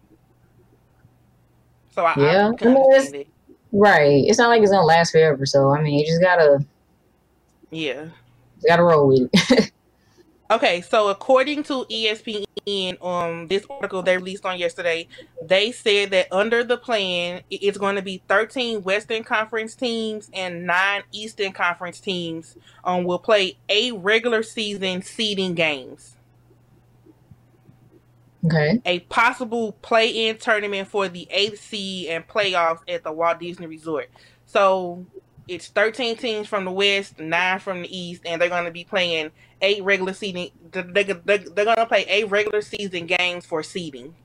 So 1.96 2.06
I, 2.06 2.14
Yeah, 2.18 2.26
I 2.26 2.30
I 2.48 2.50
mean, 2.50 2.54
it's- 2.56 2.66
understand 2.76 3.16
it. 3.16 3.28
Right, 3.74 4.24
it's 4.26 4.38
not 4.38 4.50
like 4.50 4.62
it's 4.62 4.72
gonna 4.72 4.86
last 4.86 5.12
forever. 5.12 5.46
So 5.46 5.72
I 5.72 5.82
mean, 5.82 6.00
you 6.00 6.06
just 6.06 6.22
gotta 6.22 6.66
Yeah. 7.72 8.08
gotta 8.68 8.84
roll 8.84 9.08
with 9.08 9.30
it. 9.34 9.72
Okay, 10.52 10.82
so 10.82 11.08
according 11.08 11.64
to 11.64 11.86
ESPN, 11.90 13.04
um, 13.04 13.48
this 13.48 13.66
article 13.72 14.04
they 14.04 14.18
released 14.18 14.46
on 14.46 14.60
yesterday, 14.60 15.08
they 15.42 15.72
said 15.72 16.12
that 16.12 16.28
under 16.32 16.64
the 16.64 16.78
plan, 16.78 17.42
it's 17.50 17.80
going 17.80 17.96
to 17.96 18.04
be 18.04 18.22
13 18.28 18.84
Western 18.84 19.24
Conference 19.24 19.74
teams 19.74 20.30
and 20.32 20.68
nine 20.68 21.02
Eastern 21.12 21.54
Conference 21.54 22.00
teams 22.00 22.56
um, 22.84 23.04
will 23.04 23.18
play 23.18 23.58
eight 23.70 23.96
regular 23.96 24.44
season 24.44 25.02
seeding 25.02 25.56
games. 25.56 26.18
Okay. 28.46 28.82
a 28.86 29.00
possible 29.02 29.74
play-in 29.82 30.38
tournament 30.38 30.88
for 30.88 31.08
the 31.08 31.28
eighth 31.30 31.62
seed 31.62 32.10
and 32.10 32.28
playoffs 32.28 32.82
at 32.88 33.04
the 33.04 33.12
Walt 33.12 33.40
Disney 33.40 33.68
Resort. 33.68 34.10
So 34.46 35.06
it's 35.48 35.68
13 35.68 36.18
teams 36.18 36.48
from 36.48 36.66
the 36.66 36.72
West, 36.72 37.20
nine 37.20 37.60
from 37.60 37.82
the 37.82 37.98
East, 37.98 38.22
and 38.26 38.42
they're 38.42 38.50
going 38.50 38.66
to 38.66 38.72
be 38.72 38.84
playing 38.84 39.32
eight 39.62 39.84
regular 39.84 40.14
season. 40.14 40.50
They're, 40.72 40.84
they're 40.84 41.44
going 41.66 41.76
to 41.76 41.86
play 41.86 42.06
eight 42.08 42.30
regular 42.30 42.62
season 42.62 43.08
games 43.08 43.46
for 43.46 43.64
seeding. 43.64 44.16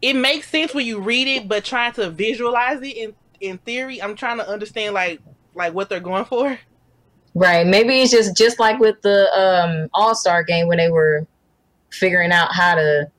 It 0.00 0.14
makes 0.14 0.48
sense 0.48 0.74
when 0.74 0.86
you 0.86 1.00
read 1.00 1.26
it, 1.28 1.48
but 1.48 1.64
trying 1.64 1.92
to 1.94 2.10
visualize 2.10 2.80
it 2.82 2.96
in 2.96 3.14
in 3.40 3.58
theory, 3.58 4.02
I'm 4.02 4.16
trying 4.16 4.38
to 4.38 4.48
understand 4.48 4.94
like 4.94 5.20
like 5.54 5.74
what 5.74 5.88
they're 5.88 6.00
going 6.00 6.24
for. 6.24 6.58
Right. 7.34 7.66
Maybe 7.66 8.00
it's 8.00 8.10
just 8.10 8.36
just 8.36 8.58
like 8.58 8.78
with 8.80 9.00
the 9.02 9.28
um 9.38 9.88
All 9.94 10.14
Star 10.14 10.42
game 10.42 10.66
when 10.66 10.78
they 10.78 10.90
were 10.90 11.26
figuring 11.90 12.32
out 12.32 12.52
how 12.52 12.74
to 12.74 13.10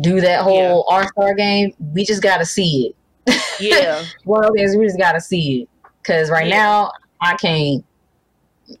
do 0.00 0.20
that 0.20 0.42
whole 0.42 0.84
All 0.88 1.06
Star 1.08 1.34
game. 1.34 1.72
We 1.94 2.04
just 2.04 2.22
got 2.22 2.38
to 2.38 2.46
see 2.46 2.94
it. 3.26 3.40
Yeah. 3.60 4.04
Well, 4.24 4.52
is 4.54 4.76
we 4.76 4.86
just 4.86 4.98
got 4.98 5.12
to 5.12 5.20
see 5.20 5.62
it 5.62 5.68
because 6.02 6.30
right 6.30 6.46
Yeah. 6.46 6.56
now 6.58 6.92
I 7.20 7.36
can't. 7.36 7.84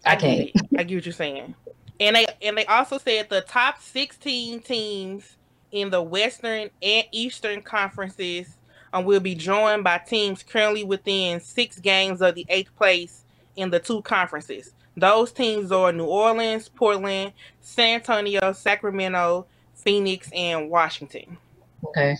I 0.04 0.14
get 0.16 0.20
can't. 0.20 0.40
it. 0.40 0.52
I 0.78 0.82
get 0.84 0.96
what 0.96 1.06
you're 1.06 1.12
saying. 1.12 1.54
And 2.00 2.16
they 2.16 2.26
and 2.42 2.56
they 2.56 2.64
also 2.66 2.98
said 2.98 3.28
the 3.28 3.42
top 3.42 3.80
16 3.82 4.60
teams 4.60 5.36
in 5.70 5.90
the 5.90 6.02
Western 6.02 6.70
and 6.82 7.06
Eastern 7.12 7.62
conferences 7.62 8.56
um, 8.92 9.04
will 9.04 9.20
be 9.20 9.34
joined 9.34 9.84
by 9.84 9.98
teams 9.98 10.42
currently 10.42 10.82
within 10.82 11.40
six 11.40 11.78
games 11.78 12.20
of 12.22 12.34
the 12.34 12.46
eighth 12.48 12.74
place 12.76 13.19
in 13.60 13.70
the 13.70 13.78
two 13.78 14.02
conferences. 14.02 14.74
Those 14.96 15.32
teams 15.32 15.70
are 15.70 15.92
New 15.92 16.04
Orleans, 16.04 16.68
Portland, 16.68 17.32
San 17.60 17.96
Antonio, 17.96 18.52
Sacramento, 18.52 19.46
Phoenix, 19.74 20.30
and 20.34 20.68
Washington. 20.68 21.38
Okay. 21.84 22.16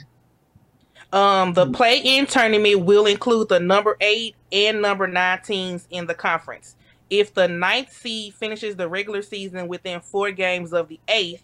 Um, 1.12 1.54
the 1.54 1.66
play-in 1.66 2.26
tournament 2.26 2.84
will 2.84 3.06
include 3.06 3.48
the 3.48 3.58
number 3.58 3.96
eight 4.00 4.36
and 4.52 4.80
number 4.80 5.08
nine 5.08 5.42
teams 5.42 5.86
in 5.90 6.06
the 6.06 6.14
conference. 6.14 6.76
If 7.10 7.34
the 7.34 7.48
ninth 7.48 7.92
seed 7.92 8.34
finishes 8.34 8.76
the 8.76 8.88
regular 8.88 9.22
season 9.22 9.66
within 9.66 10.00
four 10.00 10.30
games 10.30 10.72
of 10.72 10.88
the 10.88 11.00
eighth, 11.08 11.42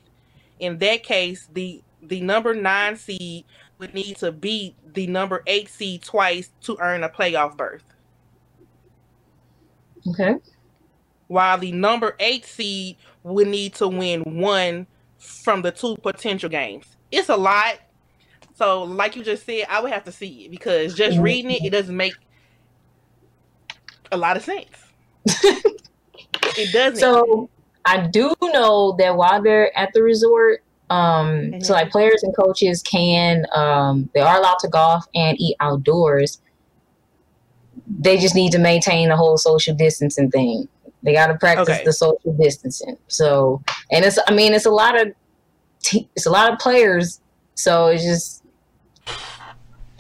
in 0.61 0.79
that 0.79 1.03
case, 1.03 1.49
the 1.53 1.83
the 2.01 2.21
number 2.21 2.55
nine 2.55 2.97
seed 2.97 3.45
would 3.79 3.93
need 3.93 4.17
to 4.19 4.31
beat 4.31 4.77
the 4.95 5.09
number 5.09 5.43
eight 5.47 5.69
seed 5.69 6.03
twice 6.03 6.51
to 6.63 6.77
earn 6.81 7.03
a 7.03 7.09
playoff 7.09 7.57
berth. 7.57 7.83
Okay. 10.11 10.37
While 11.29 11.59
the 11.59 11.73
number 11.73 12.15
eight 12.21 12.45
seed 12.45 12.97
would 13.23 13.49
need 13.49 13.75
to 13.75 13.89
win 13.89 14.23
one 14.23 14.87
from 15.19 15.63
the 15.63 15.73
two 15.73 15.97
potential 15.97 16.49
games. 16.49 16.97
It's 17.11 17.29
a 17.29 17.37
lot. 17.37 17.79
So, 18.55 18.85
like 18.85 19.17
you 19.17 19.25
just 19.25 19.45
said, 19.45 19.67
I 19.69 19.81
would 19.81 19.93
have 19.93 20.05
to 20.05 20.13
see 20.13 20.45
it 20.45 20.51
because 20.51 20.95
just 20.95 21.19
reading 21.19 21.51
it, 21.51 21.65
it 21.65 21.71
doesn't 21.71 21.97
make 21.97 22.15
a 24.13 24.17
lot 24.17 24.37
of 24.37 24.45
sense. 24.45 24.69
it 25.27 26.73
doesn't. 26.73 26.99
So 26.99 27.51
I 27.85 28.07
do 28.07 28.35
know 28.43 28.97
that 28.99 29.17
while 29.17 29.43
they're 29.43 29.77
at 29.77 29.93
the 29.93 30.03
resort, 30.03 30.63
um, 30.89 31.29
mm-hmm. 31.29 31.61
so 31.61 31.73
like 31.73 31.91
players 31.91 32.23
and 32.23 32.35
coaches 32.35 32.83
can, 32.83 33.45
um, 33.53 34.09
they 34.15 34.21
are 34.21 34.39
allowed 34.39 34.59
to 34.61 34.69
golf 34.69 35.05
and 35.15 35.39
eat 35.41 35.57
outdoors. 35.61 36.41
They 37.99 38.19
just 38.19 38.35
need 38.35 38.53
to 38.53 38.59
maintain 38.59 39.09
the 39.09 39.17
whole 39.17 39.37
social 39.39 39.75
distancing 39.75 40.31
thing. 40.31 40.69
They 41.03 41.13
got 41.13 41.29
to 41.29 41.35
practice 41.37 41.69
okay. 41.69 41.85
the 41.85 41.93
social 41.93 42.33
distancing. 42.33 42.97
So, 43.09 43.63
and 43.93 44.05
it's, 44.05 44.19
I 44.27 44.33
mean, 44.33 44.55
it's 44.55 44.67
a 44.67 44.71
lot 44.71 45.01
of, 45.01 45.13
t- 45.81 46.09
it's 46.17 46.27
a 46.27 46.31
lot 46.31 46.53
of 46.53 46.59
players. 46.59 47.21
So 47.55 47.87
it's 47.87 48.03
just 48.03 48.43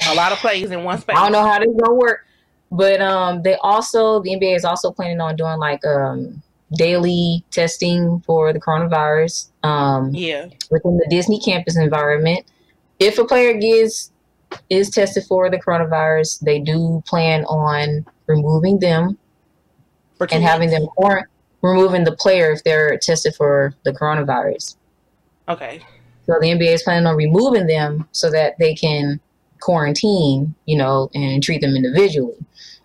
a 0.08 0.14
lot 0.14 0.32
of 0.32 0.38
plays 0.38 0.70
in 0.70 0.84
one 0.84 1.00
space. 1.00 1.16
I 1.16 1.22
don't 1.22 1.32
know 1.32 1.46
how 1.46 1.58
this 1.58 1.68
gonna 1.68 1.94
work, 1.94 2.26
but 2.70 3.00
um, 3.00 3.42
they 3.42 3.56
also 3.56 4.20
the 4.22 4.30
NBA 4.30 4.56
is 4.56 4.64
also 4.64 4.90
planning 4.90 5.20
on 5.20 5.36
doing 5.36 5.58
like 5.58 5.84
um 5.84 6.42
daily 6.76 7.44
testing 7.50 8.20
for 8.26 8.52
the 8.52 8.60
coronavirus. 8.60 9.50
Um, 9.62 10.10
yeah, 10.14 10.46
within 10.70 10.98
the 10.98 11.06
Disney 11.10 11.40
campus 11.40 11.76
environment. 11.76 12.46
If 12.98 13.18
a 13.18 13.24
player 13.24 13.52
gets 13.54 14.10
is 14.70 14.90
tested 14.90 15.24
for 15.24 15.50
the 15.50 15.58
coronavirus, 15.58 16.40
they 16.40 16.60
do 16.60 17.02
plan 17.06 17.44
on 17.44 18.06
removing 18.26 18.78
them 18.78 19.18
and 20.30 20.42
having 20.42 20.70
them 20.70 20.86
or 20.96 21.28
removing 21.62 22.04
the 22.04 22.16
player 22.16 22.50
if 22.50 22.64
they're 22.64 22.98
tested 22.98 23.34
for 23.34 23.74
the 23.84 23.92
coronavirus. 23.92 24.76
Okay. 25.48 25.80
So 26.26 26.34
the 26.40 26.48
NBA 26.48 26.74
is 26.74 26.82
planning 26.82 27.06
on 27.06 27.16
removing 27.16 27.66
them 27.66 28.08
so 28.12 28.30
that 28.30 28.58
they 28.58 28.74
can 28.74 29.20
quarantine, 29.60 30.54
you 30.66 30.76
know, 30.76 31.10
and 31.14 31.42
treat 31.42 31.60
them 31.60 31.74
individually. 31.74 32.36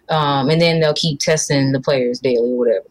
Um, 0.09 0.49
and 0.49 0.61
then 0.61 0.79
they'll 0.79 0.93
keep 0.93 1.19
testing 1.19 1.71
the 1.71 1.79
players 1.79 2.19
daily 2.19 2.51
or 2.51 2.57
whatever. 2.57 2.85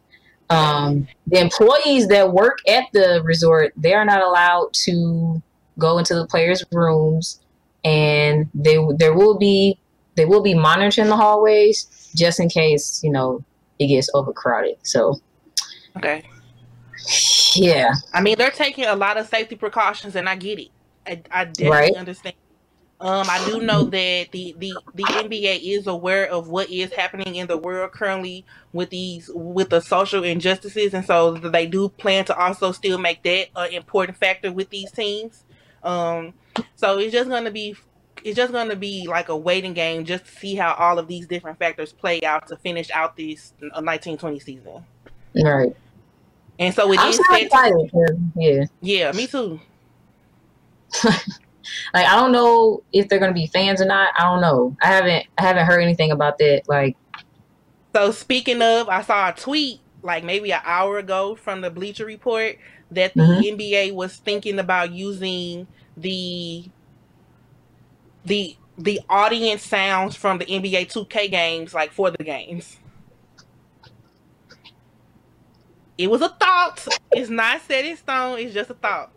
Um, 0.48 1.06
the 1.28 1.38
employees 1.38 2.08
that 2.08 2.32
work 2.32 2.58
at 2.68 2.84
the 2.92 3.22
resort, 3.24 3.72
they 3.76 3.94
are 3.94 4.04
not 4.04 4.20
allowed 4.20 4.72
to 4.84 5.40
go 5.78 5.98
into 5.98 6.14
the 6.14 6.26
players' 6.26 6.64
rooms, 6.72 7.39
and 7.84 8.48
they 8.54 8.78
there 8.96 9.14
will 9.14 9.38
be 9.38 9.78
they 10.16 10.24
will 10.24 10.42
be 10.42 10.54
monitoring 10.54 11.08
the 11.08 11.16
hallways 11.16 12.10
just 12.14 12.40
in 12.40 12.48
case 12.48 13.02
you 13.02 13.10
know 13.10 13.44
it 13.78 13.86
gets 13.86 14.10
overcrowded. 14.14 14.76
So, 14.82 15.20
okay, 15.96 16.22
yeah. 17.54 17.94
I 18.12 18.20
mean, 18.20 18.36
they're 18.36 18.50
taking 18.50 18.84
a 18.84 18.96
lot 18.96 19.16
of 19.16 19.26
safety 19.26 19.56
precautions, 19.56 20.16
and 20.16 20.28
I 20.28 20.36
get 20.36 20.58
it. 20.58 20.68
I, 21.06 21.22
I 21.30 21.44
definitely 21.46 21.70
right? 21.70 21.96
understand 21.96 22.34
um, 23.00 23.26
I 23.30 23.42
do 23.46 23.62
know 23.62 23.84
that 23.84 24.30
the, 24.30 24.54
the, 24.58 24.74
the 24.94 25.04
NBA 25.04 25.60
is 25.62 25.86
aware 25.86 26.26
of 26.26 26.48
what 26.48 26.68
is 26.68 26.92
happening 26.92 27.34
in 27.36 27.46
the 27.46 27.56
world 27.56 27.92
currently 27.92 28.44
with 28.74 28.90
these 28.90 29.30
with 29.34 29.70
the 29.70 29.80
social 29.80 30.22
injustices, 30.22 30.92
and 30.92 31.06
so 31.06 31.32
they 31.32 31.66
do 31.66 31.88
plan 31.88 32.26
to 32.26 32.36
also 32.36 32.72
still 32.72 32.98
make 32.98 33.22
that 33.22 33.48
an 33.56 33.72
important 33.72 34.18
factor 34.18 34.52
with 34.52 34.68
these 34.68 34.92
teams. 34.92 35.44
Um, 35.82 36.34
so 36.74 36.98
it's 36.98 37.12
just 37.12 37.28
gonna 37.28 37.50
be 37.50 37.74
it's 38.24 38.36
just 38.36 38.52
gonna 38.52 38.76
be 38.76 39.06
like 39.06 39.28
a 39.28 39.36
waiting 39.36 39.72
game 39.72 40.04
just 40.04 40.26
to 40.26 40.32
see 40.32 40.54
how 40.54 40.74
all 40.74 40.98
of 40.98 41.08
these 41.08 41.26
different 41.26 41.58
factors 41.58 41.92
play 41.92 42.22
out 42.22 42.46
to 42.48 42.56
finish 42.56 42.90
out 42.90 43.16
this 43.16 43.52
1920 43.60 44.40
season. 44.40 44.84
Right. 45.42 45.74
And 46.58 46.74
so 46.74 46.92
it 46.92 46.98
I'm 46.98 47.12
so 47.12 47.34
excited. 47.34 47.90
Yeah. 48.36 48.64
Yeah, 48.80 49.12
me 49.12 49.26
too. 49.26 49.60
Like 51.94 52.06
I 52.06 52.16
don't 52.16 52.32
know 52.32 52.82
if 52.92 53.08
they're 53.08 53.18
gonna 53.18 53.32
be 53.32 53.46
fans 53.46 53.80
or 53.80 53.84
not. 53.84 54.12
I 54.18 54.22
don't 54.24 54.40
know. 54.40 54.76
I 54.82 54.86
haven't 54.88 55.26
I 55.38 55.42
haven't 55.42 55.66
heard 55.66 55.80
anything 55.80 56.10
about 56.10 56.38
that. 56.38 56.62
Like 56.68 56.96
so 57.94 58.12
speaking 58.12 58.62
of, 58.62 58.88
I 58.88 59.02
saw 59.02 59.28
a 59.28 59.32
tweet 59.32 59.80
like 60.02 60.24
maybe 60.24 60.52
an 60.52 60.60
hour 60.64 60.98
ago 60.98 61.34
from 61.34 61.60
the 61.60 61.70
Bleacher 61.70 62.04
Report 62.04 62.56
that 62.90 63.14
the 63.14 63.22
mm-hmm. 63.22 63.58
NBA 63.58 63.92
was 63.92 64.16
thinking 64.16 64.58
about 64.58 64.92
using 64.92 65.66
the 65.96 66.64
the 68.24 68.56
the 68.78 69.00
audience 69.08 69.62
sounds 69.62 70.16
from 70.16 70.38
the 70.38 70.46
NBA 70.46 70.92
2K 70.92 71.30
games 71.30 71.74
like 71.74 71.92
for 71.92 72.10
the 72.10 72.24
games. 72.24 72.78
It 75.98 76.10
was 76.10 76.22
a 76.22 76.30
thought. 76.30 76.86
It's 77.12 77.28
not 77.28 77.60
set 77.62 77.84
in 77.84 77.96
stone. 77.96 78.38
It's 78.38 78.54
just 78.54 78.70
a 78.70 78.74
thought. 78.74 79.12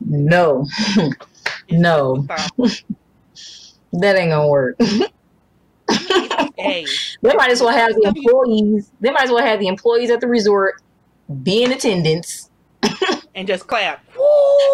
No. 0.00 0.66
no. 1.70 2.26
that 3.92 4.16
ain't 4.16 4.30
gonna 4.30 4.48
work. 4.48 4.76
hey. 6.56 6.86
They 7.22 7.34
might 7.34 7.50
as 7.50 7.60
well 7.60 7.70
have 7.76 7.94
the 7.94 8.04
employees. 8.06 8.90
They 9.00 9.10
might 9.10 9.24
as 9.24 9.30
well 9.30 9.44
have 9.44 9.60
the 9.60 9.66
employees 9.66 10.10
at 10.10 10.20
the 10.20 10.28
resort 10.28 10.80
be 11.42 11.62
in 11.62 11.72
attendance 11.72 12.50
and 13.34 13.46
just 13.46 13.66
clap. 13.66 14.04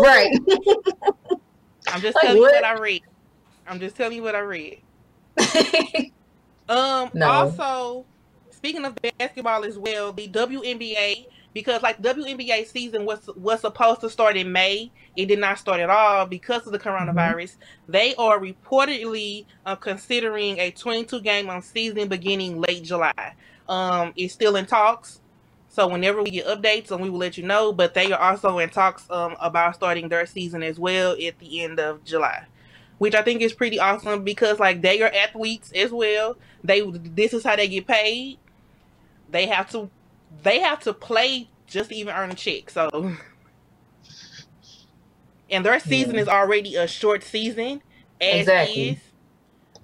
Right. 0.01 0.33
I'm 1.89 2.01
just 2.01 2.15
like, 2.17 2.25
telling 2.25 2.41
what? 2.41 2.55
you 2.55 2.61
what 2.61 2.65
I 2.65 2.79
read. 2.79 3.03
I'm 3.67 3.81
just 3.81 3.97
telling 3.97 4.17
you 4.17 4.23
what 4.23 4.35
I 4.35 4.41
read. 4.41 4.81
um. 6.69 7.11
No. 7.15 7.27
Also, 7.27 8.05
speaking 8.51 8.85
of 8.85 8.97
basketball 9.19 9.65
as 9.65 9.79
well, 9.79 10.13
the 10.13 10.29
WNBA 10.29 11.27
because 11.57 11.81
like 11.83 12.03
WNBA 12.03 12.67
season 12.67 13.07
was 13.07 13.31
was 13.35 13.63
supposed 13.63 14.03
to 14.03 14.11
start 14.11 14.37
in 14.37 14.53
May. 14.53 14.91
It 15.17 15.25
did 15.25 15.39
not 15.39 15.59
start 15.59 15.81
at 15.81 15.89
all 15.89 16.27
because 16.27 16.67
of 16.67 16.73
the 16.73 16.79
coronavirus. 16.79 17.53
Mm-hmm. 17.57 17.93
They 17.93 18.15
are 18.17 18.39
reportedly 18.39 19.47
uh, 19.65 19.75
considering 19.75 20.59
a 20.59 20.71
22 20.71 21.23
game 21.23 21.49
on 21.49 21.63
season 21.63 22.09
beginning 22.09 22.61
late 22.61 22.83
July. 22.83 23.35
Um, 23.71 24.13
it's 24.17 24.35
still 24.35 24.57
in 24.57 24.67
talks. 24.67 25.23
So 25.77 25.87
whenever 25.87 26.23
we 26.23 26.31
get 26.31 26.47
updates, 26.47 26.91
and 26.91 27.03
we 27.03 27.11
will 27.11 27.19
let 27.19 27.37
you 27.37 27.45
know. 27.45 27.71
But 27.71 27.93
they 27.93 28.11
are 28.11 28.19
also 28.19 28.59
in 28.61 28.71
talks 28.71 29.05
um, 29.11 29.37
about 29.39 29.75
starting 29.75 30.09
their 30.09 30.25
season 30.25 30.63
as 30.63 30.79
well 30.79 31.15
at 31.23 31.39
the 31.39 31.63
end 31.63 31.79
of 31.79 32.03
July, 32.03 32.47
which 32.97 33.15
I 33.15 33.21
think 33.21 33.43
is 33.43 33.53
pretty 33.53 33.79
awesome 33.79 34.25
because 34.25 34.59
like 34.59 34.81
they 34.81 35.03
are 35.03 35.13
athletes 35.13 35.73
as 35.73 35.93
well. 35.93 36.39
They 36.65 36.81
this 36.91 37.35
is 37.35 37.45
how 37.45 37.57
they 37.57 37.69
get 37.69 37.87
paid. 37.87 38.39
They 39.31 39.47
have 39.49 39.71
to 39.73 39.91
they 40.43 40.61
have 40.61 40.81
to 40.81 40.95
play 40.95 41.51
just 41.67 41.91
to 41.91 41.97
even 41.97 42.15
earn 42.15 42.31
a 42.31 42.35
check. 42.35 42.71
So, 42.71 42.89
and 45.51 45.63
their 45.63 45.79
season 45.79 46.15
yeah. 46.15 46.23
is 46.23 46.29
already 46.29 46.77
a 46.77 46.89
short 46.89 47.23
season 47.23 47.83
as 48.19 48.41
exactly. 48.41 48.89
is. 48.89 48.99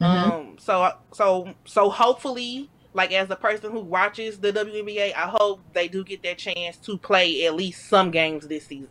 Mm-hmm. 0.01 0.33
Um. 0.33 0.57
So 0.59 0.91
so 1.13 1.53
so 1.67 1.91
hopefully, 1.91 2.71
like 2.95 3.13
as 3.13 3.31
a 3.31 3.37
person 3.37 3.73
who 3.73 3.81
watches 3.81 4.39
the 4.39 4.53
WNBA, 4.53 5.15
I 5.15 5.35
hope 5.39 5.61
they 5.73 5.89
do 5.89 6.05
get 6.05 6.23
that 6.25 6.39
chance 6.39 6.77
to 6.79 6.99
play 6.99 7.47
at 7.47 7.55
least 7.55 7.89
some 7.89 8.11
games 8.11 8.47
this 8.47 8.67
season. 8.67 8.89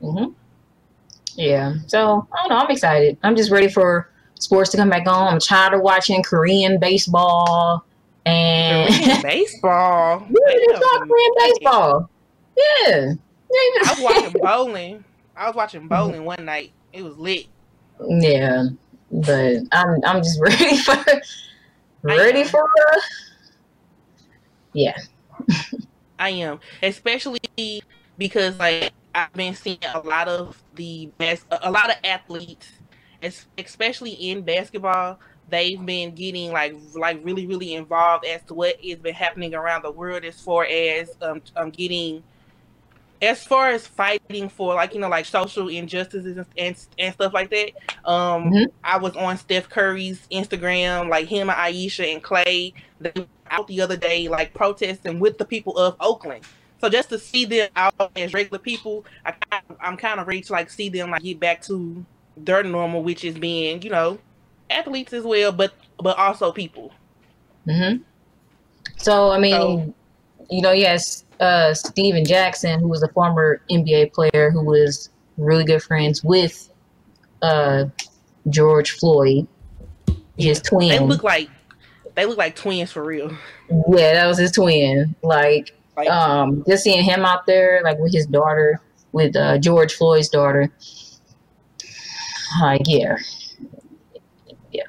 hmm 0.00 0.26
Yeah. 1.36 1.74
So 1.86 2.26
I 2.32 2.36
don't 2.42 2.48
know. 2.50 2.56
I'm 2.56 2.70
excited. 2.70 3.18
I'm 3.22 3.36
just 3.36 3.50
ready 3.50 3.68
for 3.68 4.10
sports 4.34 4.70
to 4.70 4.76
come 4.76 4.90
back 4.90 5.06
on. 5.06 5.32
I'm 5.32 5.40
tired 5.40 5.74
of 5.74 5.82
watching 5.82 6.22
Korean 6.22 6.78
baseball 6.80 7.84
and 8.26 8.88
baseball. 9.22 10.26
yeah, 10.28 10.78
talk 10.78 11.08
Korean 11.08 11.32
baseball. 11.38 12.10
Yeah. 12.56 13.12
I 13.52 13.94
was 13.94 14.00
watching 14.00 14.40
bowling. 14.42 15.04
I 15.36 15.46
was 15.46 15.54
watching 15.54 15.88
bowling 15.88 16.24
one 16.24 16.44
night. 16.44 16.72
It 16.92 17.02
was 17.02 17.16
lit. 17.16 17.46
Yeah, 18.08 18.64
but 19.10 19.56
I'm 19.72 19.96
I'm 20.04 20.22
just 20.22 20.40
ready 20.42 20.76
for 20.78 20.96
ready 22.02 22.44
for 22.44 22.62
uh, 22.62 23.00
yeah. 24.72 24.96
I 26.18 26.30
am, 26.30 26.60
especially 26.82 27.40
because 28.18 28.58
like 28.58 28.92
I've 29.14 29.32
been 29.32 29.54
seeing 29.54 29.78
a 29.94 30.00
lot 30.00 30.28
of 30.28 30.62
the 30.74 31.10
best, 31.18 31.46
a 31.50 31.70
lot 31.70 31.90
of 31.90 31.96
athletes, 32.04 32.68
especially 33.58 34.12
in 34.12 34.42
basketball, 34.42 35.18
they've 35.48 35.84
been 35.84 36.14
getting 36.14 36.52
like 36.52 36.76
like 36.94 37.20
really 37.24 37.46
really 37.46 37.74
involved 37.74 38.24
as 38.24 38.42
to 38.44 38.54
what 38.54 38.76
has 38.84 38.98
been 38.98 39.14
happening 39.14 39.54
around 39.54 39.82
the 39.82 39.90
world 39.90 40.24
as 40.24 40.40
far 40.40 40.64
as 40.64 41.10
um, 41.22 41.42
um 41.56 41.70
getting 41.70 42.22
as 43.22 43.44
far 43.44 43.70
as 43.70 43.86
fighting 43.86 44.48
for 44.48 44.74
like 44.74 44.94
you 44.94 45.00
know 45.00 45.08
like 45.08 45.26
social 45.26 45.68
injustices 45.68 46.36
and 46.36 46.46
and, 46.56 46.86
and 46.98 47.14
stuff 47.14 47.32
like 47.34 47.50
that, 47.50 47.70
um, 48.10 48.50
Mhm. 48.50 48.66
I 48.82 48.98
was 48.98 49.14
on 49.16 49.36
Steph 49.36 49.68
Curry's 49.68 50.26
Instagram, 50.32 51.08
like 51.08 51.26
him 51.28 51.50
and 51.50 51.58
Ayesha 51.58 52.06
and 52.06 52.22
Klay. 52.22 52.72
They 53.00 53.12
were 53.16 53.26
out 53.50 53.66
the 53.66 53.80
other 53.80 53.96
day, 53.96 54.28
like 54.28 54.54
protesting 54.54 55.20
with 55.20 55.38
the 55.38 55.44
people 55.44 55.76
of 55.76 55.96
Oakland. 56.00 56.44
So 56.80 56.88
just 56.88 57.10
to 57.10 57.18
see 57.18 57.44
them 57.44 57.68
out 57.76 57.94
as 58.16 58.32
regular 58.32 58.58
people, 58.58 59.04
I, 59.26 59.34
I'm 59.80 59.96
kind 59.98 60.18
of 60.18 60.26
ready 60.26 60.40
to 60.42 60.52
like 60.52 60.70
see 60.70 60.88
them 60.88 61.10
like 61.10 61.22
get 61.22 61.38
back 61.38 61.60
to 61.64 62.04
their 62.38 62.62
normal, 62.62 63.02
which 63.02 63.22
is 63.24 63.36
being 63.38 63.82
you 63.82 63.90
know 63.90 64.18
athletes 64.70 65.12
as 65.12 65.24
well, 65.24 65.52
but 65.52 65.72
but 66.02 66.16
also 66.16 66.52
people. 66.52 66.92
mm-hmm. 67.66 68.02
So 68.96 69.30
I 69.30 69.38
mean, 69.38 69.52
So- 69.52 69.94
you 70.50 70.62
know, 70.62 70.72
yes, 70.72 71.24
uh, 71.40 71.74
Stephen 71.74 72.24
Jackson, 72.24 72.78
who 72.80 72.88
was 72.88 73.02
a 73.02 73.08
former 73.08 73.62
NBA 73.70 74.12
player 74.12 74.50
who 74.50 74.64
was 74.64 75.10
really 75.36 75.64
good 75.64 75.82
friends 75.82 76.22
with 76.22 76.70
uh, 77.42 77.86
George 78.48 78.92
Floyd, 78.92 79.46
his 80.38 80.60
twin. 80.60 80.88
They 80.88 80.98
look 80.98 81.22
like 81.22 81.48
they 82.14 82.26
look 82.26 82.38
like 82.38 82.56
twins 82.56 82.92
for 82.92 83.02
real. 83.02 83.30
yeah, 83.70 84.14
that 84.14 84.26
was 84.26 84.38
his 84.38 84.52
twin. 84.52 85.14
Like, 85.22 85.74
Like 85.96 86.10
um, 86.10 86.62
just 86.68 86.84
seeing 86.84 87.02
him 87.02 87.24
out 87.24 87.46
there, 87.46 87.80
like 87.84 87.98
with 87.98 88.12
his 88.12 88.26
daughter, 88.26 88.80
with 89.12 89.34
uh, 89.34 89.58
George 89.58 89.94
Floyd's 89.94 90.28
daughter. 90.28 90.70
Like, 92.60 92.82
yeah, 92.84 93.16
yeah. 94.72 94.82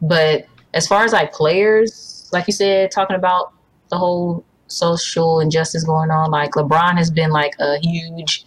But 0.00 0.46
as 0.74 0.86
far 0.86 1.04
as 1.04 1.12
like 1.12 1.32
players, 1.32 2.28
like 2.32 2.46
you 2.46 2.52
said, 2.52 2.90
talking 2.90 3.16
about 3.16 3.52
the 3.90 3.98
whole 3.98 4.44
social 4.72 5.40
injustice 5.40 5.84
going 5.84 6.10
on, 6.10 6.30
like 6.30 6.52
LeBron 6.52 6.96
has 6.96 7.10
been 7.10 7.30
like 7.30 7.54
a 7.60 7.78
huge, 7.78 8.44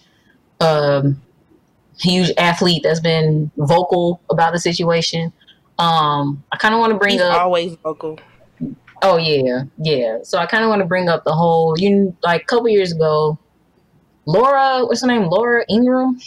um, 0.60 1.22
huge 2.00 2.32
athlete 2.38 2.84
that's 2.84 3.00
been 3.00 3.51
vocal 3.58 4.22
about 4.29 4.53
the 4.53 4.60
situation. 4.60 5.32
Um, 5.77 6.44
I 6.51 6.58
kind 6.58 6.74
of 6.74 6.79
want 6.79 6.94
to 6.94 7.00
bring 7.00 7.13
he's 7.13 7.22
up. 7.22 7.41
always 7.41 7.75
vocal. 7.75 8.20
Oh 9.01 9.17
yeah, 9.17 9.63
yeah. 9.77 10.20
So 10.24 10.38
I 10.38 10.46
kind 10.46 10.63
of 10.63 10.70
want 10.70 10.79
to 10.79 10.86
bring 10.86 11.10
up 11.10 11.24
the 11.25 11.34
whole 11.34 11.75
you 11.77 12.15
like 12.24 12.44
a 12.44 12.46
couple 12.46 12.70
years 12.70 12.91
ago, 12.91 13.38
Laura, 14.25 14.86
what's 14.86 15.01
her 15.01 15.08
name? 15.08 15.24
Laura 15.24 15.65
Ingraham, 15.70 16.20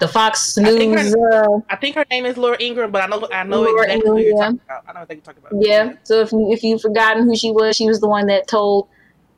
the 0.00 0.08
Fox 0.08 0.58
I 0.58 0.64
think 0.64 0.94
News. 0.94 1.14
Uh, 1.14 1.60
I 1.68 1.76
think 1.76 1.94
her 1.94 2.04
name 2.10 2.26
is 2.26 2.36
Laura 2.36 2.56
Ingraham, 2.60 2.90
but 2.90 3.02
I 3.02 3.06
know 3.06 3.28
I 3.32 3.44
know 3.44 3.60
Laura 3.62 3.84
exactly 3.84 4.08
who 4.10 4.16
Ingraham, 4.16 4.24
you're 4.24 4.34
yeah. 4.36 4.42
talking 4.44 4.60
about. 4.64 4.84
I 4.88 4.92
know 4.92 5.00
what 5.00 5.10
you're 5.10 5.20
talking 5.20 5.42
about. 5.46 5.62
yeah. 5.64 5.92
So 6.04 6.20
if 6.20 6.30
if 6.32 6.64
you've 6.64 6.80
forgotten 6.80 7.24
who 7.24 7.36
she 7.36 7.52
was, 7.52 7.76
she 7.76 7.86
was 7.86 8.00
the 8.00 8.08
one 8.08 8.26
that 8.26 8.48
told 8.48 8.88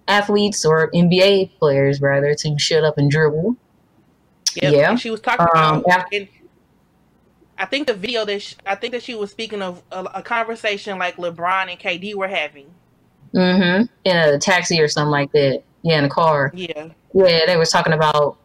athletes 0.09 0.64
or 0.64 0.90
NBA 0.92 1.59
players 1.59 2.00
rather 2.00 2.35
to 2.35 2.59
shut 2.59 2.85
up 2.85 2.97
and 2.99 3.11
dribble. 3.11 3.57
Yep. 4.61 4.73
Yeah. 4.73 4.90
And 4.90 5.00
she 5.00 5.11
was 5.11 5.21
talking 5.21 5.47
Um, 5.54 5.81
about. 5.85 6.07
I 7.59 7.64
think 7.66 7.87
the 7.87 7.95
video 7.95 8.25
that 8.25 8.42
she, 8.42 8.57
I 8.66 8.75
think 8.75 8.92
that 8.92 9.02
she 9.02 9.14
was 9.14 9.31
speaking 9.31 9.62
of 9.62 9.83
a, 9.92 10.02
a 10.14 10.23
conversation 10.23 10.99
like 10.99 11.16
LeBron 11.16 11.71
and 11.71 11.78
KD 11.78 12.14
were 12.14 12.26
having. 12.28 12.66
Mm-hmm. 13.35 13.85
In 14.04 14.16
a 14.16 14.38
taxi 14.38 14.81
or 14.81 14.88
something 14.88 15.11
like 15.11 15.31
that. 15.33 15.62
Yeah, 15.83 15.99
in 15.99 16.04
a 16.04 16.09
car. 16.09 16.50
Yeah. 16.54 16.88
Yeah, 17.14 17.47
they 17.47 17.57
were 17.57 17.64
talking 17.64 17.92
about 17.92 18.38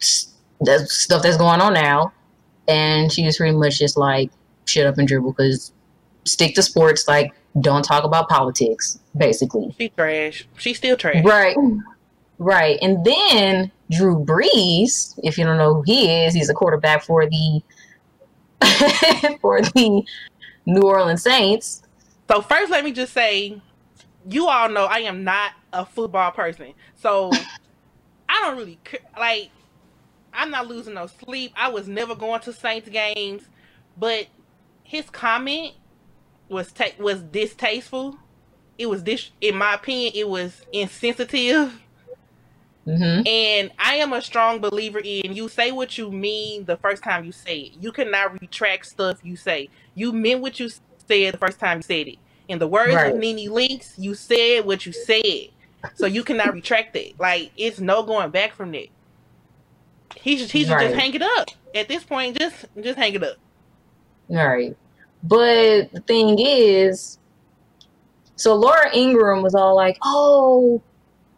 s- 0.00 0.31
the 0.64 0.86
stuff 0.86 1.22
that's 1.22 1.36
going 1.36 1.60
on 1.60 1.74
now, 1.74 2.12
and 2.68 3.12
she 3.12 3.24
was 3.24 3.36
pretty 3.36 3.56
much 3.56 3.78
just 3.78 3.96
like, 3.96 4.30
"Shut 4.66 4.86
up 4.86 4.98
and 4.98 5.06
dribble," 5.06 5.32
because 5.32 5.72
stick 6.24 6.54
to 6.54 6.62
sports. 6.62 7.06
Like, 7.06 7.32
don't 7.60 7.84
talk 7.84 8.04
about 8.04 8.28
politics, 8.28 8.98
basically. 9.16 9.74
She 9.78 9.88
trash. 9.90 10.46
She's 10.56 10.78
still 10.78 10.96
trash. 10.96 11.24
Right, 11.24 11.56
right. 12.38 12.78
And 12.80 13.04
then 13.04 13.70
Drew 13.90 14.24
Brees, 14.24 15.18
if 15.22 15.36
you 15.36 15.44
don't 15.44 15.58
know 15.58 15.74
who 15.74 15.82
he 15.82 16.24
is, 16.24 16.34
he's 16.34 16.48
a 16.48 16.54
quarterback 16.54 17.02
for 17.04 17.26
the 17.26 17.62
for 19.40 19.60
the 19.60 20.04
New 20.66 20.82
Orleans 20.82 21.22
Saints. 21.22 21.82
So 22.30 22.40
first, 22.40 22.70
let 22.70 22.84
me 22.84 22.92
just 22.92 23.12
say, 23.12 23.60
you 24.28 24.48
all 24.48 24.68
know 24.68 24.84
I 24.84 25.00
am 25.00 25.24
not 25.24 25.52
a 25.72 25.84
football 25.84 26.30
person, 26.30 26.72
so 26.96 27.30
I 28.28 28.40
don't 28.42 28.56
really 28.56 28.78
like. 29.18 29.50
I'm 30.32 30.50
not 30.50 30.66
losing 30.68 30.94
no 30.94 31.06
sleep. 31.06 31.52
I 31.56 31.68
was 31.70 31.88
never 31.88 32.14
going 32.14 32.40
to 32.42 32.52
Saints 32.52 32.88
games, 32.88 33.48
but 33.96 34.28
his 34.84 35.10
comment 35.10 35.74
was 36.48 36.72
ta- 36.72 36.96
was 36.98 37.22
distasteful. 37.22 38.16
It 38.78 38.86
was 38.86 39.02
dis- 39.02 39.32
in 39.40 39.56
my 39.56 39.74
opinion, 39.74 40.12
it 40.14 40.28
was 40.28 40.62
insensitive. 40.72 41.80
hmm 42.86 43.22
And 43.24 43.70
I 43.78 43.96
am 43.96 44.12
a 44.12 44.20
strong 44.22 44.60
believer 44.60 45.00
in 45.02 45.32
you 45.34 45.48
say 45.48 45.70
what 45.72 45.96
you 45.96 46.10
mean 46.10 46.64
the 46.64 46.76
first 46.76 47.02
time 47.04 47.24
you 47.24 47.32
say 47.32 47.58
it. 47.60 47.72
You 47.80 47.92
cannot 47.92 48.40
retract 48.40 48.86
stuff 48.86 49.18
you 49.22 49.36
say. 49.36 49.70
You 49.94 50.12
meant 50.12 50.40
what 50.40 50.58
you 50.58 50.68
said 50.68 51.34
the 51.34 51.38
first 51.38 51.60
time 51.60 51.78
you 51.78 51.82
said 51.82 52.08
it. 52.08 52.18
In 52.48 52.58
the 52.58 52.66
words 52.68 52.94
Right. 52.94 53.04
of 53.04 53.14
NeNe 53.14 53.48
Leakes, 53.50 53.92
you 53.96 54.14
said 54.14 54.64
what 54.64 54.86
you 54.86 54.92
said. 54.92 55.48
So 55.94 56.06
you 56.06 56.24
cannot 56.24 56.52
retract 56.54 56.96
it. 56.96 57.12
Like 57.18 57.52
it's 57.56 57.80
no 57.80 58.02
going 58.02 58.30
back 58.32 58.54
from 58.56 58.72
that. 58.72 58.88
He 60.16 60.36
should 60.36 60.50
he 60.50 60.64
should 60.64 60.72
Right. 60.72 60.88
just 60.88 60.98
hang 61.00 61.14
it 61.14 61.22
up. 61.22 61.48
At 61.74 61.88
this 61.88 62.04
point, 62.04 62.38
just 62.38 62.66
just 62.80 62.98
hang 62.98 63.14
it 63.14 63.22
up. 63.22 63.36
All 64.30 64.36
right. 64.48 64.76
But 65.22 65.92
the 65.92 66.00
thing 66.06 66.38
is, 66.38 67.18
so 68.36 68.54
Laura 68.54 68.94
Ingraham 68.94 69.42
was 69.42 69.54
all 69.54 69.74
like, 69.76 69.96
"Oh, 70.02 70.82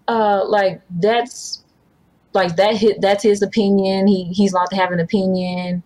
uh, 0.08 0.44
like 0.46 0.80
that's 0.98 1.62
like 2.32 2.56
that. 2.56 2.76
Hit 2.76 3.00
that's 3.00 3.22
his 3.22 3.42
opinion. 3.42 4.06
He 4.06 4.24
he's 4.24 4.52
allowed 4.52 4.70
to 4.70 4.76
have 4.76 4.90
an 4.92 5.00
opinion." 5.00 5.82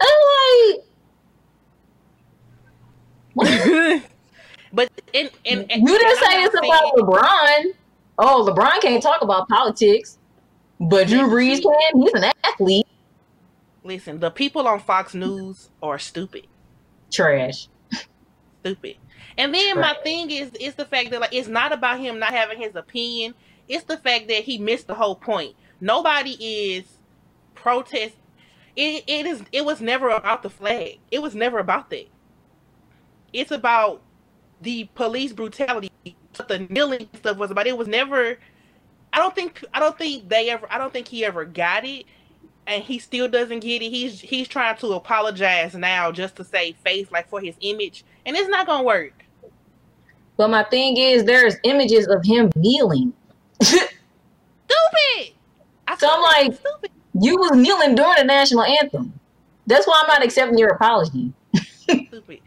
I'm 0.00 0.76
like, 3.36 4.02
but 4.72 4.90
and, 5.12 5.30
and, 5.46 5.70
and 5.70 5.82
you 5.88 5.98
didn't 5.98 6.18
say 6.18 6.42
it's 6.44 6.54
about 6.54 6.82
saying- 6.82 6.92
LeBron. 6.98 7.64
Oh, 8.18 8.48
LeBron 8.48 8.80
can't 8.80 9.02
talk 9.02 9.22
about 9.22 9.48
politics, 9.48 10.18
but 10.80 11.08
Drew 11.08 11.28
Brees 11.28 11.62
can. 11.62 12.02
He's 12.02 12.12
an 12.14 12.32
athlete. 12.44 12.86
Listen, 13.82 14.18
the 14.20 14.30
people 14.30 14.66
on 14.66 14.80
Fox 14.80 15.14
News 15.14 15.70
are 15.82 15.98
stupid. 15.98 16.46
Trash. 17.12 17.68
stupid. 18.60 18.96
And 19.36 19.54
then 19.54 19.80
my 19.80 19.94
thing 20.02 20.30
is 20.30 20.50
is 20.60 20.74
the 20.74 20.84
fact 20.84 21.10
that 21.10 21.20
like 21.20 21.34
it's 21.34 21.48
not 21.48 21.72
about 21.72 22.00
him 22.00 22.18
not 22.18 22.32
having 22.32 22.58
his 22.58 22.74
opinion. 22.76 23.34
It's 23.68 23.84
the 23.84 23.96
fact 23.96 24.28
that 24.28 24.44
he 24.44 24.58
missed 24.58 24.86
the 24.86 24.94
whole 24.94 25.16
point. 25.16 25.54
Nobody 25.80 26.32
is 26.32 26.84
protest. 27.54 28.14
It 28.76 29.04
it 29.06 29.26
is 29.26 29.42
it 29.52 29.64
was 29.64 29.80
never 29.80 30.08
about 30.10 30.42
the 30.42 30.50
flag. 30.50 30.98
It 31.10 31.20
was 31.20 31.34
never 31.34 31.58
about 31.58 31.90
that. 31.90 32.08
It's 33.32 33.50
about 33.50 34.02
the 34.60 34.88
police 34.94 35.32
brutality. 35.32 35.90
What 36.36 36.48
the 36.48 36.60
kneeling 36.70 37.08
stuff 37.14 37.36
was 37.36 37.50
about. 37.50 37.66
It 37.66 37.76
was 37.76 37.88
never. 37.88 38.38
I 39.14 39.18
don't 39.18 39.34
think 39.34 39.64
I 39.72 39.80
don't 39.80 39.96
think 39.96 40.28
they 40.28 40.50
ever. 40.50 40.66
I 40.70 40.76
don't 40.76 40.92
think 40.92 41.08
he 41.08 41.24
ever 41.24 41.44
got 41.46 41.84
it 41.86 42.04
and 42.66 42.82
he 42.82 42.98
still 42.98 43.28
doesn't 43.28 43.60
get 43.60 43.82
it. 43.82 43.90
He's 43.90 44.20
he's 44.20 44.48
trying 44.48 44.76
to 44.78 44.92
apologize 44.94 45.74
now 45.74 46.10
just 46.12 46.36
to 46.36 46.44
save 46.44 46.76
face, 46.76 47.10
like 47.12 47.28
for 47.28 47.40
his 47.40 47.54
image, 47.60 48.04
and 48.26 48.36
it's 48.36 48.48
not 48.48 48.66
gonna 48.66 48.84
work. 48.84 49.12
But 50.36 50.48
my 50.50 50.64
thing 50.64 50.96
is, 50.96 51.24
there's 51.24 51.56
images 51.62 52.08
of 52.08 52.24
him 52.24 52.50
kneeling. 52.56 53.12
Stupid. 53.62 55.34
I 55.86 55.96
So 55.96 56.08
I'm 56.10 56.22
like 56.22 56.54
stupid. 56.58 56.90
You 57.20 57.36
was 57.36 57.52
kneeling 57.52 57.94
during 57.94 58.16
the 58.18 58.24
national 58.24 58.62
anthem. 58.64 59.12
That's 59.66 59.86
why 59.86 60.00
I'm 60.02 60.08
not 60.08 60.24
accepting 60.24 60.58
your 60.58 60.70
apology. 60.70 61.32
Stupid. 61.54 62.40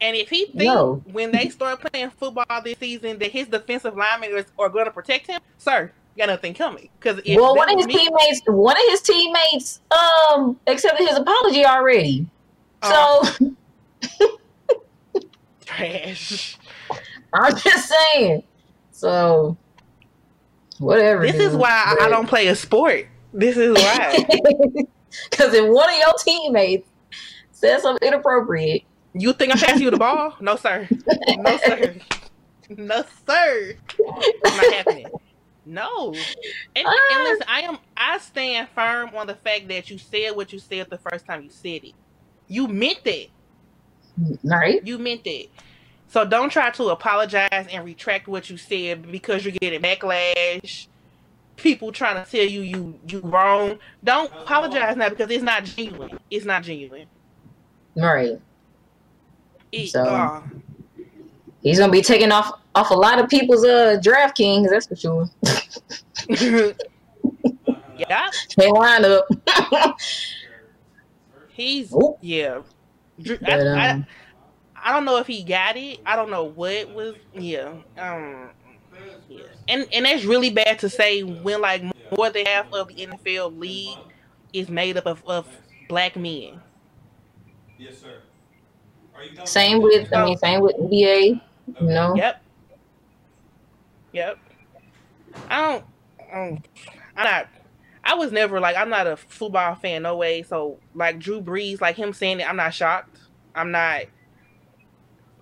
And 0.00 0.16
if 0.16 0.30
he 0.30 0.44
thinks 0.46 0.64
No. 0.64 1.02
when 1.10 1.32
they 1.32 1.48
start 1.48 1.80
playing 1.80 2.10
football 2.10 2.62
this 2.62 2.78
season 2.78 3.18
that 3.18 3.32
his 3.32 3.48
defensive 3.48 3.96
linemen 3.96 4.30
is, 4.36 4.46
are 4.58 4.68
going 4.68 4.84
to 4.84 4.90
protect 4.92 5.26
him, 5.26 5.40
sir, 5.58 5.90
got 6.16 6.26
nothing 6.28 6.54
coming. 6.54 6.88
Because 6.98 7.20
well, 7.36 7.54
one 7.56 7.70
of 7.70 7.76
his 7.76 7.86
teammates, 7.86 8.40
one 8.46 8.76
of 8.76 8.82
his 8.88 9.02
teammates, 9.02 9.80
um, 9.90 10.58
accepted 10.66 11.06
his 11.08 11.18
apology 11.18 11.64
already. 11.64 12.26
Uh, 12.82 13.24
So 13.24 13.54
trash. 15.64 16.58
I'm 17.32 17.56
just 17.56 17.88
saying. 17.88 18.42
So 18.90 19.56
whatever. 20.78 21.22
This 21.26 21.36
is 21.36 21.54
why 21.56 21.68
I- 21.70 22.06
I 22.06 22.08
don't 22.08 22.26
play 22.28 22.46
a 22.48 22.54
sport. 22.56 23.06
This 23.32 23.56
is 23.56 23.74
why. 23.74 24.26
Because 25.30 25.52
if 25.52 25.68
one 25.68 25.90
of 25.90 25.96
your 25.98 26.14
teammates 26.24 26.88
says 27.50 27.82
something 27.82 28.08
inappropriate, 28.08 28.82
you 29.12 29.34
think 29.34 29.52
I'm 29.52 29.58
passing 29.58 29.82
you 29.82 29.90
the 29.90 29.98
ball? 29.98 30.34
No, 30.40 30.56
sir. 30.56 30.88
No, 31.36 31.56
sir. 31.58 31.94
No, 32.70 33.04
sir. 33.28 33.74
It's 33.98 34.56
not 34.56 34.72
happening. 34.72 35.06
No. 35.64 36.12
And, 36.74 36.86
Ah. 36.86 36.98
and 37.12 37.22
listen, 37.24 37.46
I 37.48 37.60
am 37.62 37.78
I 37.96 38.18
stand 38.18 38.68
firm 38.74 39.10
on 39.14 39.26
the 39.26 39.34
fact 39.34 39.68
that 39.68 39.90
you 39.90 39.98
said 39.98 40.34
what 40.34 40.52
you 40.52 40.58
said 40.58 40.88
the 40.90 40.98
first 40.98 41.24
time 41.26 41.42
you 41.44 41.50
said 41.50 41.84
it. 41.84 41.94
You 42.48 42.66
meant 42.68 43.04
that. 43.04 43.26
right? 44.44 44.84
You 44.86 44.98
meant 44.98 45.24
that. 45.24 45.46
So 46.08 46.24
don't 46.26 46.50
try 46.50 46.70
to 46.70 46.88
apologize 46.90 47.48
and 47.70 47.84
retract 47.84 48.28
what 48.28 48.50
you 48.50 48.56
said 48.58 49.10
because 49.10 49.44
you're 49.44 49.52
getting 49.52 49.80
backlash. 49.80 50.86
people 51.56 51.92
trying 51.92 52.22
to 52.22 52.28
tell 52.30 52.44
you 52.44 52.62
you 52.62 52.98
you 53.06 53.20
wrong, 53.20 53.78
don't 54.02 54.32
apologize 54.32 54.96
now 54.96 55.08
because 55.08 55.30
it's 55.30 55.44
not 55.44 55.64
genuine. 55.64 56.18
It's 56.30 56.44
not 56.44 56.62
genuine. 56.64 57.06
Right. 57.96 58.40
It, 59.70 59.88
So- 59.90 60.02
uh, 60.02 60.42
He's 61.62 61.78
gonna 61.78 61.92
be 61.92 62.02
taking 62.02 62.32
off 62.32 62.58
off 62.74 62.90
a 62.90 62.94
lot 62.94 63.18
of 63.18 63.28
people's 63.28 63.64
uh 63.64 63.98
DraftKings, 64.02 64.68
that's 64.70 64.86
for 64.86 64.96
sure. 64.96 65.28
yeah, 67.98 68.30
They 68.56 68.70
line 68.70 69.04
up. 69.04 69.26
he's 71.48 71.92
Oop. 71.92 72.18
yeah. 72.20 72.62
But, 73.18 73.48
I, 73.48 73.90
um, 73.90 74.06
I, 74.76 74.90
I 74.90 74.92
don't 74.92 75.04
know 75.04 75.18
if 75.18 75.26
he 75.26 75.44
got 75.44 75.76
it. 75.76 76.00
I 76.04 76.16
don't 76.16 76.30
know 76.30 76.44
what 76.44 76.90
was. 76.90 77.14
Yeah. 77.34 77.74
Um. 77.98 78.50
Yeah. 79.28 79.42
And 79.68 79.86
and 79.92 80.04
that's 80.04 80.24
really 80.24 80.50
bad 80.50 80.78
to 80.80 80.88
say 80.88 81.22
when 81.22 81.60
like 81.60 81.82
more 82.16 82.30
than 82.30 82.46
half 82.46 82.72
of 82.72 82.88
the 82.88 83.06
NFL 83.06 83.58
league 83.58 83.98
is 84.52 84.68
made 84.68 84.96
up 84.96 85.06
of, 85.06 85.22
of 85.26 85.46
black 85.88 86.16
men. 86.16 86.60
Yes, 87.78 87.98
sir. 87.98 88.18
Same 89.44 89.82
with 89.82 90.12
I 90.12 90.24
mean 90.24 90.36
same 90.38 90.60
with 90.60 90.76
NBA, 90.76 91.40
you 91.80 91.86
know. 91.86 92.14
Yep. 92.16 92.41
Yep. 94.12 94.38
I 95.48 95.60
don't. 95.60 95.84
Um, 96.32 96.62
I'm 97.16 97.24
not. 97.24 97.48
I 98.04 98.14
was 98.14 98.32
never 98.32 98.60
like 98.60 98.76
I'm 98.76 98.90
not 98.90 99.06
a 99.06 99.16
football 99.16 99.74
fan, 99.76 100.02
no 100.02 100.16
way. 100.16 100.42
So 100.42 100.80
like 100.94 101.18
Drew 101.18 101.40
Brees, 101.40 101.80
like 101.80 101.96
him 101.96 102.12
saying 102.12 102.40
it, 102.40 102.48
I'm 102.48 102.56
not 102.56 102.74
shocked. 102.74 103.18
I'm 103.54 103.70
not. 103.70 104.02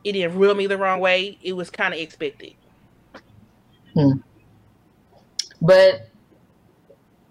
It 0.05 0.13
didn't 0.13 0.39
rub 0.39 0.57
me 0.57 0.67
the 0.67 0.79
wrong 0.79 1.01
way. 1.01 1.39
It 1.43 1.55
was 1.55 1.71
kind 1.71 1.95
of 1.95 2.01
expected. 2.01 2.55
Hmm. 3.95 4.21
But 5.61 6.09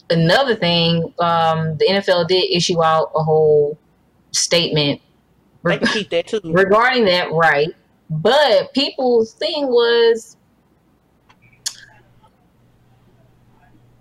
another 0.10 0.56
thing, 0.56 1.14
um, 1.20 1.78
the 1.78 1.86
NFL 1.90 2.28
did 2.28 2.52
issue 2.52 2.84
out 2.84 3.12
a 3.16 3.24
whole 3.24 3.78
statement 4.32 5.02
They 5.64 5.78
can 5.78 5.88
keep 5.88 6.10
that 6.12 6.28
too. 6.28 6.42
regarding 6.44 7.06
that, 7.06 7.32
right? 7.32 7.70
But 8.10 8.74
people's 8.74 9.34
thing 9.34 9.68
was 9.68 10.38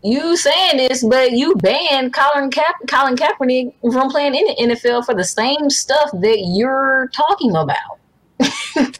you 0.02 0.36
saying 0.36 0.76
this, 0.76 1.04
but 1.04 1.32
you 1.32 1.54
banned 1.56 2.12
Colin 2.14 2.50
Ka- 2.50 2.74
Colin 2.88 3.16
Kaepernick 3.16 3.74
from 3.92 4.10
playing 4.10 4.34
in 4.34 4.44
the 4.68 4.74
NFL 4.76 5.04
for 5.04 5.14
the 5.14 5.24
same 5.24 5.68
stuff 5.70 6.10
that 6.12 6.38
you're 6.54 7.10
talking 7.14 7.56
about. 7.56 7.98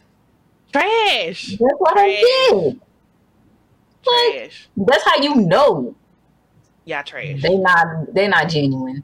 Trash. 0.71 1.47
That's 1.47 1.73
what 1.77 1.97
I 1.97 2.07
did. 2.49 2.79
Like, 4.05 4.39
Trash. 4.41 4.69
that's 4.77 5.03
how 5.03 5.21
you 5.21 5.35
know 5.35 5.95
Yeah, 6.85 7.01
trash. 7.01 7.41
they 7.41 7.57
not 7.57 8.13
they 8.13 8.27
not 8.27 8.49
genuine. 8.49 9.03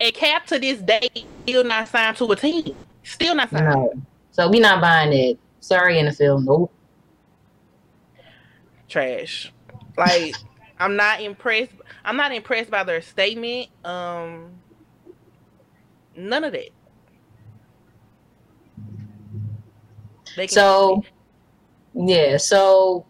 And 0.00 0.14
Cap 0.14 0.46
to 0.46 0.58
this 0.58 0.78
day 0.80 1.08
still 1.46 1.64
not 1.64 1.88
signed 1.88 2.16
to 2.18 2.30
a 2.32 2.36
team. 2.36 2.74
Still 3.02 3.34
not 3.34 3.50
signed. 3.50 3.64
No. 3.66 3.92
So 4.32 4.48
we 4.50 4.60
not 4.60 4.80
buying 4.82 5.12
it. 5.12 5.38
Sorry, 5.60 5.96
NFL. 5.96 6.44
Nope. 6.44 6.72
trash. 8.88 9.52
Like 9.96 10.34
I'm 10.78 10.96
not 10.96 11.20
impressed. 11.20 11.72
I'm 12.04 12.16
not 12.16 12.32
impressed 12.32 12.70
by 12.70 12.84
their 12.84 13.00
statement. 13.00 13.68
Um, 13.84 14.50
none 16.16 16.44
of 16.44 16.52
that. 16.52 16.70
They 20.36 20.46
So, 20.46 21.02
yeah. 21.94 22.36
So 22.36 23.06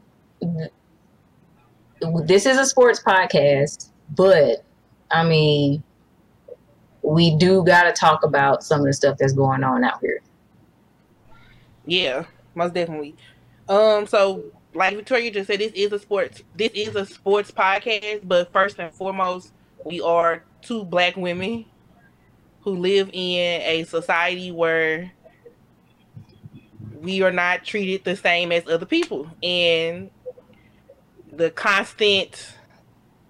this 2.24 2.46
is 2.46 2.57
a 2.59 2.66
sports 2.66 3.02
podcast, 3.02 3.90
but 4.14 4.64
I 5.11 5.24
mean, 5.24 5.83
we 7.02 7.37
do 7.37 7.64
got 7.64 7.85
to 7.85 7.92
talk 7.92 8.24
about 8.24 8.62
some 8.62 8.81
of 8.81 8.87
the 8.87 8.92
stuff 8.92 9.16
that's 9.18 9.33
going 9.33 9.64
on 9.64 9.85
out 9.85 10.00
here. 10.00 10.20
yeah, 11.87 12.24
most 12.55 12.74
definitely. 12.74 13.14
Um, 13.68 14.07
so 14.07 14.44
like 14.77 14.95
Victoria 14.95 15.31
just 15.31 15.47
said, 15.49 15.61
this 15.61 15.73
is 15.75 15.93
a 15.93 15.99
sports. 15.99 16.43
This 16.55 16.71
is 16.75 16.95
a 16.95 17.07
sports 17.07 17.51
podcast, 17.51 18.21
but 18.25 18.53
first 18.53 18.79
and 18.79 18.93
foremost, 18.93 19.53
we 19.85 20.01
are 20.01 20.45
two 20.62 20.85
black 20.85 21.17
women 21.17 21.65
who 22.61 22.77
live 22.77 23.09
in 23.12 23.62
a 23.62 23.85
society 23.85 24.51
where 24.51 25.12
we 27.01 27.23
are 27.23 27.33
not 27.33 27.65
treated 27.65 28.05
the 28.05 28.17
same 28.17 28.53
as 28.53 28.67
other 28.69 28.87
people. 28.87 29.31
And 29.43 30.11
the 31.33 31.51
constant 31.51 32.55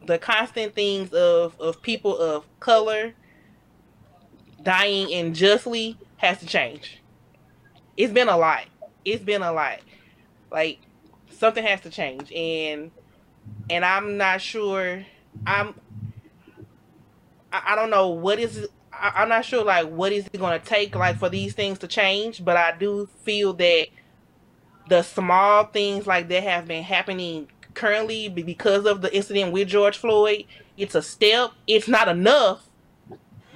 the 0.06 0.18
constant 0.18 0.74
things 0.74 1.12
of 1.12 1.60
of 1.60 1.82
people 1.82 2.16
of 2.16 2.44
color 2.60 3.14
dying 4.62 5.12
unjustly 5.12 5.98
has 6.16 6.38
to 6.38 6.46
change. 6.46 7.02
It's 7.96 8.12
been 8.12 8.28
a 8.28 8.36
lot. 8.36 8.64
It's 9.04 9.22
been 9.22 9.42
a 9.42 9.52
lot. 9.52 9.80
Like 10.50 10.78
something 11.36 11.64
has 11.64 11.80
to 11.82 11.90
change 11.90 12.32
and 12.32 12.90
and 13.70 13.84
i'm 13.84 14.16
not 14.16 14.40
sure 14.40 15.04
i'm 15.46 15.74
i, 17.52 17.62
I 17.68 17.76
don't 17.76 17.90
know 17.90 18.08
what 18.08 18.38
is 18.38 18.68
I, 18.92 19.12
i'm 19.16 19.28
not 19.28 19.44
sure 19.44 19.64
like 19.64 19.88
what 19.88 20.12
is 20.12 20.26
it 20.26 20.38
going 20.38 20.58
to 20.58 20.64
take 20.64 20.94
like 20.94 21.18
for 21.18 21.28
these 21.28 21.54
things 21.54 21.78
to 21.80 21.88
change 21.88 22.44
but 22.44 22.56
i 22.56 22.76
do 22.76 23.08
feel 23.22 23.52
that 23.54 23.88
the 24.88 25.02
small 25.02 25.64
things 25.64 26.06
like 26.06 26.28
that 26.28 26.42
have 26.42 26.66
been 26.66 26.82
happening 26.82 27.48
currently 27.74 28.28
because 28.28 28.86
of 28.86 29.02
the 29.02 29.14
incident 29.14 29.52
with 29.52 29.68
george 29.68 29.98
floyd 29.98 30.44
it's 30.76 30.94
a 30.94 31.02
step 31.02 31.50
it's 31.66 31.88
not 31.88 32.08
enough 32.08 32.66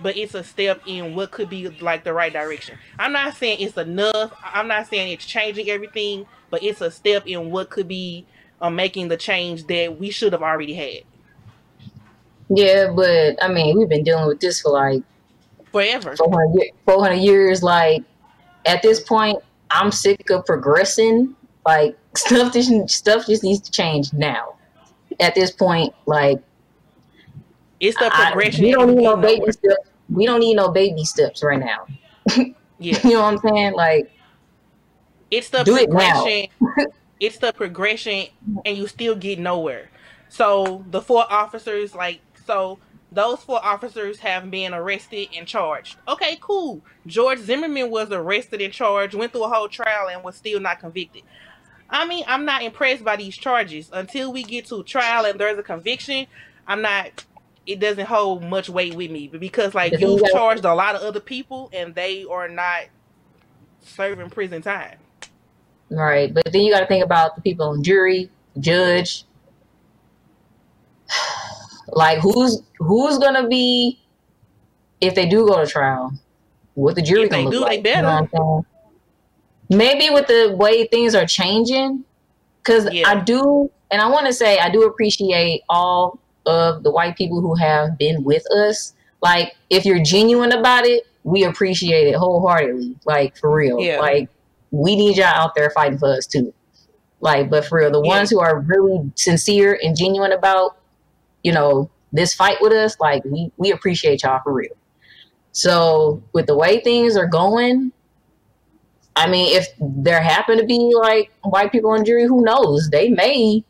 but 0.02 0.16
it's 0.16 0.34
a 0.34 0.42
step 0.42 0.80
in 0.86 1.14
what 1.14 1.30
could 1.30 1.48
be 1.50 1.68
like 1.68 2.04
the 2.04 2.12
right 2.12 2.32
direction. 2.32 2.78
I'm 2.98 3.12
not 3.12 3.36
saying 3.36 3.60
it's 3.60 3.76
enough. 3.76 4.32
I'm 4.42 4.68
not 4.68 4.86
saying 4.86 5.12
it's 5.12 5.24
changing 5.24 5.68
everything, 5.68 6.26
but 6.50 6.62
it's 6.62 6.80
a 6.80 6.90
step 6.90 7.26
in 7.26 7.50
what 7.50 7.70
could 7.70 7.88
be 7.88 8.26
uh, 8.60 8.68
making 8.70 9.08
the 9.08 9.16
change 9.16 9.66
that 9.68 9.98
we 9.98 10.10
should 10.10 10.32
have 10.32 10.42
already 10.42 10.74
had 10.74 11.02
Yeah, 12.48 12.90
but 12.94 13.42
I 13.42 13.48
mean, 13.48 13.78
we've 13.78 13.88
been 13.88 14.04
dealing 14.04 14.26
with 14.26 14.40
this 14.40 14.60
for 14.60 14.72
like 14.72 15.02
forever. 15.72 16.16
400, 16.16 16.62
400 16.84 17.14
years. 17.14 17.62
Like, 17.62 18.02
at 18.66 18.82
this 18.82 19.00
point, 19.00 19.38
I'm 19.70 19.92
sick 19.92 20.28
of 20.30 20.44
progressing. 20.44 21.36
Like, 21.64 21.96
stuff 22.16 22.52
just, 22.52 22.90
stuff 22.90 23.26
just 23.26 23.44
needs 23.44 23.60
to 23.60 23.70
change 23.70 24.12
now. 24.12 24.56
At 25.20 25.34
this 25.34 25.50
point, 25.52 25.94
like, 26.06 26.42
It's 27.78 27.96
the 27.98 28.10
I- 28.12 28.32
progression. 28.32 28.64
we 28.64 28.72
don't 28.72 28.94
need 28.96 29.04
no 29.04 29.16
baby 29.16 29.52
steps. 29.52 29.88
We 30.08 30.26
don't 30.26 30.40
need 30.40 30.54
no 30.54 30.70
baby 30.70 31.04
steps 31.04 31.42
right 31.42 31.60
now. 31.60 31.86
Yeah, 32.82 32.98
You 33.04 33.10
know 33.12 33.20
what 33.24 33.34
I'm 33.34 33.38
saying? 33.38 33.74
Like, 33.74 34.10
it's 35.30 35.50
the 35.50 35.62
Do 35.62 35.76
it 35.76 35.88
progression. 35.90 36.48
it's 37.20 37.38
the 37.38 37.52
progression, 37.52 38.26
and 38.64 38.76
you 38.76 38.86
still 38.86 39.14
get 39.14 39.38
nowhere. 39.38 39.90
So 40.28 40.84
the 40.90 41.00
four 41.02 41.24
officers, 41.30 41.94
like, 41.94 42.20
so 42.46 42.78
those 43.12 43.40
four 43.40 43.64
officers 43.64 44.20
have 44.20 44.50
been 44.50 44.72
arrested 44.72 45.28
and 45.36 45.46
charged. 45.46 45.96
Okay, 46.06 46.38
cool. 46.40 46.80
George 47.06 47.40
Zimmerman 47.40 47.90
was 47.90 48.12
arrested 48.12 48.60
and 48.60 48.72
charged, 48.72 49.14
went 49.14 49.32
through 49.32 49.44
a 49.44 49.48
whole 49.48 49.68
trial, 49.68 50.08
and 50.08 50.22
was 50.22 50.36
still 50.36 50.60
not 50.60 50.78
convicted. 50.78 51.22
I 51.92 52.06
mean, 52.06 52.24
I'm 52.28 52.44
not 52.44 52.62
impressed 52.62 53.04
by 53.04 53.16
these 53.16 53.36
charges. 53.36 53.90
Until 53.92 54.32
we 54.32 54.44
get 54.44 54.66
to 54.66 54.84
trial 54.84 55.24
and 55.26 55.40
there's 55.40 55.58
a 55.58 55.62
conviction, 55.64 56.28
I'm 56.66 56.82
not. 56.82 57.24
It 57.66 57.80
doesn't 57.80 58.06
hold 58.06 58.44
much 58.44 58.68
weight 58.68 58.94
with 58.94 59.10
me, 59.10 59.26
because 59.26 59.74
like 59.74 59.98
you 59.98 60.18
you've 60.18 60.30
charged 60.30 60.64
a 60.64 60.74
lot 60.74 60.94
of 60.94 61.02
other 61.02 61.20
people 61.20 61.68
and 61.72 61.94
they 61.94 62.24
are 62.24 62.48
not 62.48 62.84
serving 63.80 64.30
prison 64.30 64.62
time. 64.62 64.96
Right. 65.90 66.32
But 66.32 66.52
then 66.52 66.62
you 66.62 66.72
got 66.72 66.80
to 66.80 66.86
think 66.86 67.04
about 67.04 67.36
the 67.36 67.42
people 67.42 67.68
on 67.70 67.82
jury, 67.82 68.30
judge. 68.58 69.24
Like, 71.92 72.18
who's 72.20 72.62
who's 72.78 73.18
gonna 73.18 73.48
be 73.48 73.98
if 75.00 75.16
they 75.16 75.26
do 75.28 75.44
go 75.44 75.60
to 75.64 75.66
trial? 75.68 76.12
What 76.74 76.94
the 76.94 77.02
jury 77.02 77.24
If 77.24 77.30
they 77.30 77.38
gonna 77.42 77.50
do, 77.50 77.58
they 77.58 77.64
like? 77.64 77.86
You 77.86 77.94
know 77.96 78.02
better. 78.02 78.28
what 78.42 78.64
I'm? 79.70 79.76
Maybe 79.76 80.08
with 80.10 80.28
the 80.28 80.54
way 80.56 80.86
things 80.86 81.16
are 81.16 81.26
changing, 81.26 82.04
because 82.62 82.92
Yeah. 82.92 83.08
I 83.08 83.20
do, 83.20 83.70
and 83.90 84.00
I 84.00 84.08
want 84.08 84.26
to 84.26 84.32
say 84.32 84.60
I 84.60 84.70
do 84.70 84.84
appreciate 84.84 85.62
all 85.68 86.20
of 86.46 86.84
the 86.84 86.92
white 86.92 87.16
people 87.16 87.40
who 87.40 87.56
have 87.56 87.98
been 87.98 88.22
with 88.22 88.44
us. 88.52 88.94
Like, 89.20 89.56
if 89.68 89.84
you're 89.84 90.02
genuine 90.02 90.52
about 90.52 90.86
it, 90.86 91.08
we 91.24 91.42
appreciate 91.42 92.06
it 92.06 92.14
wholeheartedly. 92.14 92.96
Like 93.04 93.36
for 93.36 93.50
real. 93.52 93.80
Yeah. 93.80 93.98
Like 93.98 94.28
we 94.70 94.96
need 94.96 95.16
y'all 95.16 95.26
out 95.26 95.54
there 95.54 95.70
fighting 95.70 95.98
for 95.98 96.08
us 96.12 96.26
too. 96.26 96.54
Like, 97.20 97.50
but 97.50 97.64
for 97.66 97.78
real, 97.78 97.90
the 97.90 98.00
Yeah. 98.00 98.08
ones 98.16 98.30
who 98.30 98.40
are 98.40 98.60
really 98.60 99.10
sincere 99.16 99.78
and 99.82 99.96
genuine 99.96 100.32
about, 100.32 100.76
you 101.42 101.52
know, 101.52 101.90
this 102.12 102.34
fight 102.34 102.58
with 102.60 102.72
us, 102.72 102.96
like 103.00 103.24
we 103.24 103.52
we 103.56 103.72
appreciate 103.72 104.22
y'all 104.22 104.40
for 104.42 104.52
real. 104.52 104.76
So 105.52 106.22
with 106.32 106.46
the 106.46 106.56
way 106.56 106.80
things 106.80 107.16
are 107.16 107.26
going, 107.26 107.92
I 109.16 109.28
mean, 109.28 109.56
if 109.56 109.68
there 109.78 110.22
happen 110.22 110.58
to 110.58 110.64
be 110.64 110.92
like 110.96 111.30
white 111.42 111.72
people 111.72 111.90
on 111.90 112.04
jury, 112.04 112.26
who 112.26 112.42
knows? 112.42 112.88
They 112.90 113.08
may, 113.10 113.64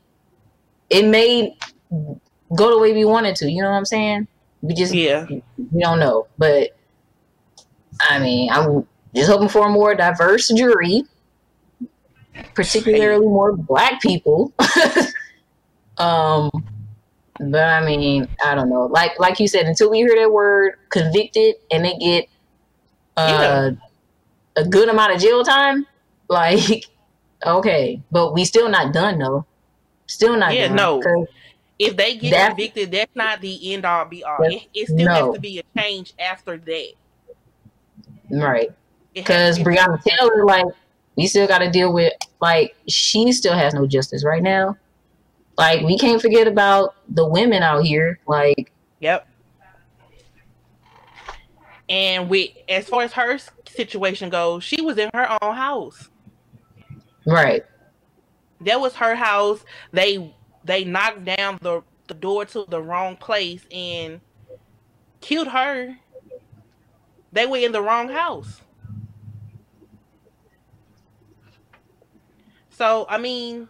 it 0.90 1.06
may 1.06 1.56
go 2.56 2.70
the 2.70 2.78
way 2.78 2.92
we 2.92 3.04
wanted 3.04 3.36
to. 3.36 3.50
You 3.50 3.62
know 3.62 3.70
what 3.70 3.76
I'm 3.76 3.84
saying? 3.84 4.28
We 4.62 4.74
just 4.74 4.92
Yeah. 4.94 5.26
we 5.28 5.42
don't 5.80 5.98
know, 5.98 6.26
but 6.38 6.70
I 8.08 8.18
mean, 8.18 8.50
I'm 8.50 8.86
just 9.14 9.30
hoping 9.30 9.48
for 9.48 9.66
a 9.66 9.70
more 9.70 9.94
diverse 9.94 10.48
jury, 10.48 11.04
particularly 12.54 13.24
more 13.26 13.56
black 13.56 14.00
people. 14.00 14.52
um, 15.98 16.50
but 17.38 17.64
I 17.64 17.84
mean, 17.84 18.28
I 18.44 18.54
don't 18.54 18.68
know. 18.68 18.86
Like 18.86 19.18
like 19.18 19.40
you 19.40 19.48
said, 19.48 19.66
until 19.66 19.90
we 19.90 19.98
hear 19.98 20.14
that 20.20 20.30
word 20.30 20.74
convicted 20.90 21.56
and 21.70 21.84
they 21.84 21.94
get 21.96 22.28
uh, 23.16 23.70
a 24.56 24.64
good 24.68 24.88
amount 24.88 25.14
of 25.14 25.20
jail 25.20 25.42
time, 25.42 25.86
like 26.28 26.84
okay, 27.46 28.00
but 28.10 28.34
we 28.34 28.44
still 28.44 28.68
not 28.68 28.92
done 28.92 29.18
though. 29.18 29.46
Still 30.06 30.36
not 30.36 30.54
Yeah, 30.54 30.68
done. 30.68 30.76
no. 30.76 31.26
If 31.78 31.96
they 31.96 32.16
get 32.16 32.32
That- 32.32 32.48
convicted, 32.48 32.90
that's 32.90 33.14
not 33.16 33.40
the 33.40 33.72
end 33.72 33.86
all 33.86 34.04
be 34.04 34.22
all. 34.22 34.36
It, 34.42 34.68
it 34.74 34.86
still 34.88 35.06
no. 35.06 35.14
has 35.26 35.34
to 35.34 35.40
be 35.40 35.60
a 35.60 35.80
change 35.80 36.12
after 36.18 36.58
that. 36.58 36.92
Right. 38.30 38.70
Because 39.22 39.56
has 39.56 39.58
to 39.58 39.64
be- 39.64 39.76
Breonna 39.76 40.02
Taylor, 40.02 40.44
like, 40.44 40.66
we 41.16 41.26
still 41.26 41.46
got 41.46 41.58
to 41.58 41.70
deal 41.70 41.92
with, 41.92 42.12
like, 42.40 42.74
she 42.88 43.32
still 43.32 43.54
has 43.54 43.74
no 43.74 43.86
justice 43.86 44.24
right 44.24 44.42
now. 44.42 44.76
Like, 45.58 45.82
we 45.82 45.98
can't 45.98 46.22
forget 46.22 46.46
about 46.46 46.94
the 47.08 47.26
women 47.26 47.62
out 47.62 47.84
here. 47.84 48.18
Like, 48.26 48.72
Yep. 49.00 49.26
And 51.88 52.30
with 52.30 52.50
as 52.68 52.88
far 52.88 53.02
as 53.02 53.12
her 53.14 53.38
situation 53.68 54.30
goes, 54.30 54.62
she 54.62 54.80
was 54.80 54.96
in 54.96 55.10
her 55.12 55.28
own 55.42 55.54
house. 55.54 56.08
right. 57.26 57.64
That 58.62 58.80
was 58.80 58.94
her 58.96 59.14
house. 59.14 59.64
They 59.92 60.34
they 60.64 60.84
knocked 60.84 61.24
down 61.24 61.58
the 61.62 61.82
the 62.08 62.14
door 62.14 62.44
to 62.44 62.66
the 62.68 62.80
wrong 62.80 63.16
place 63.16 63.64
and 63.72 64.20
killed 65.20 65.48
her. 65.48 65.96
They 67.32 67.46
were 67.46 67.56
in 67.58 67.72
the 67.72 67.80
wrong 67.82 68.08
house. 68.08 68.60
So 72.80 73.04
I 73.10 73.18
mean, 73.18 73.68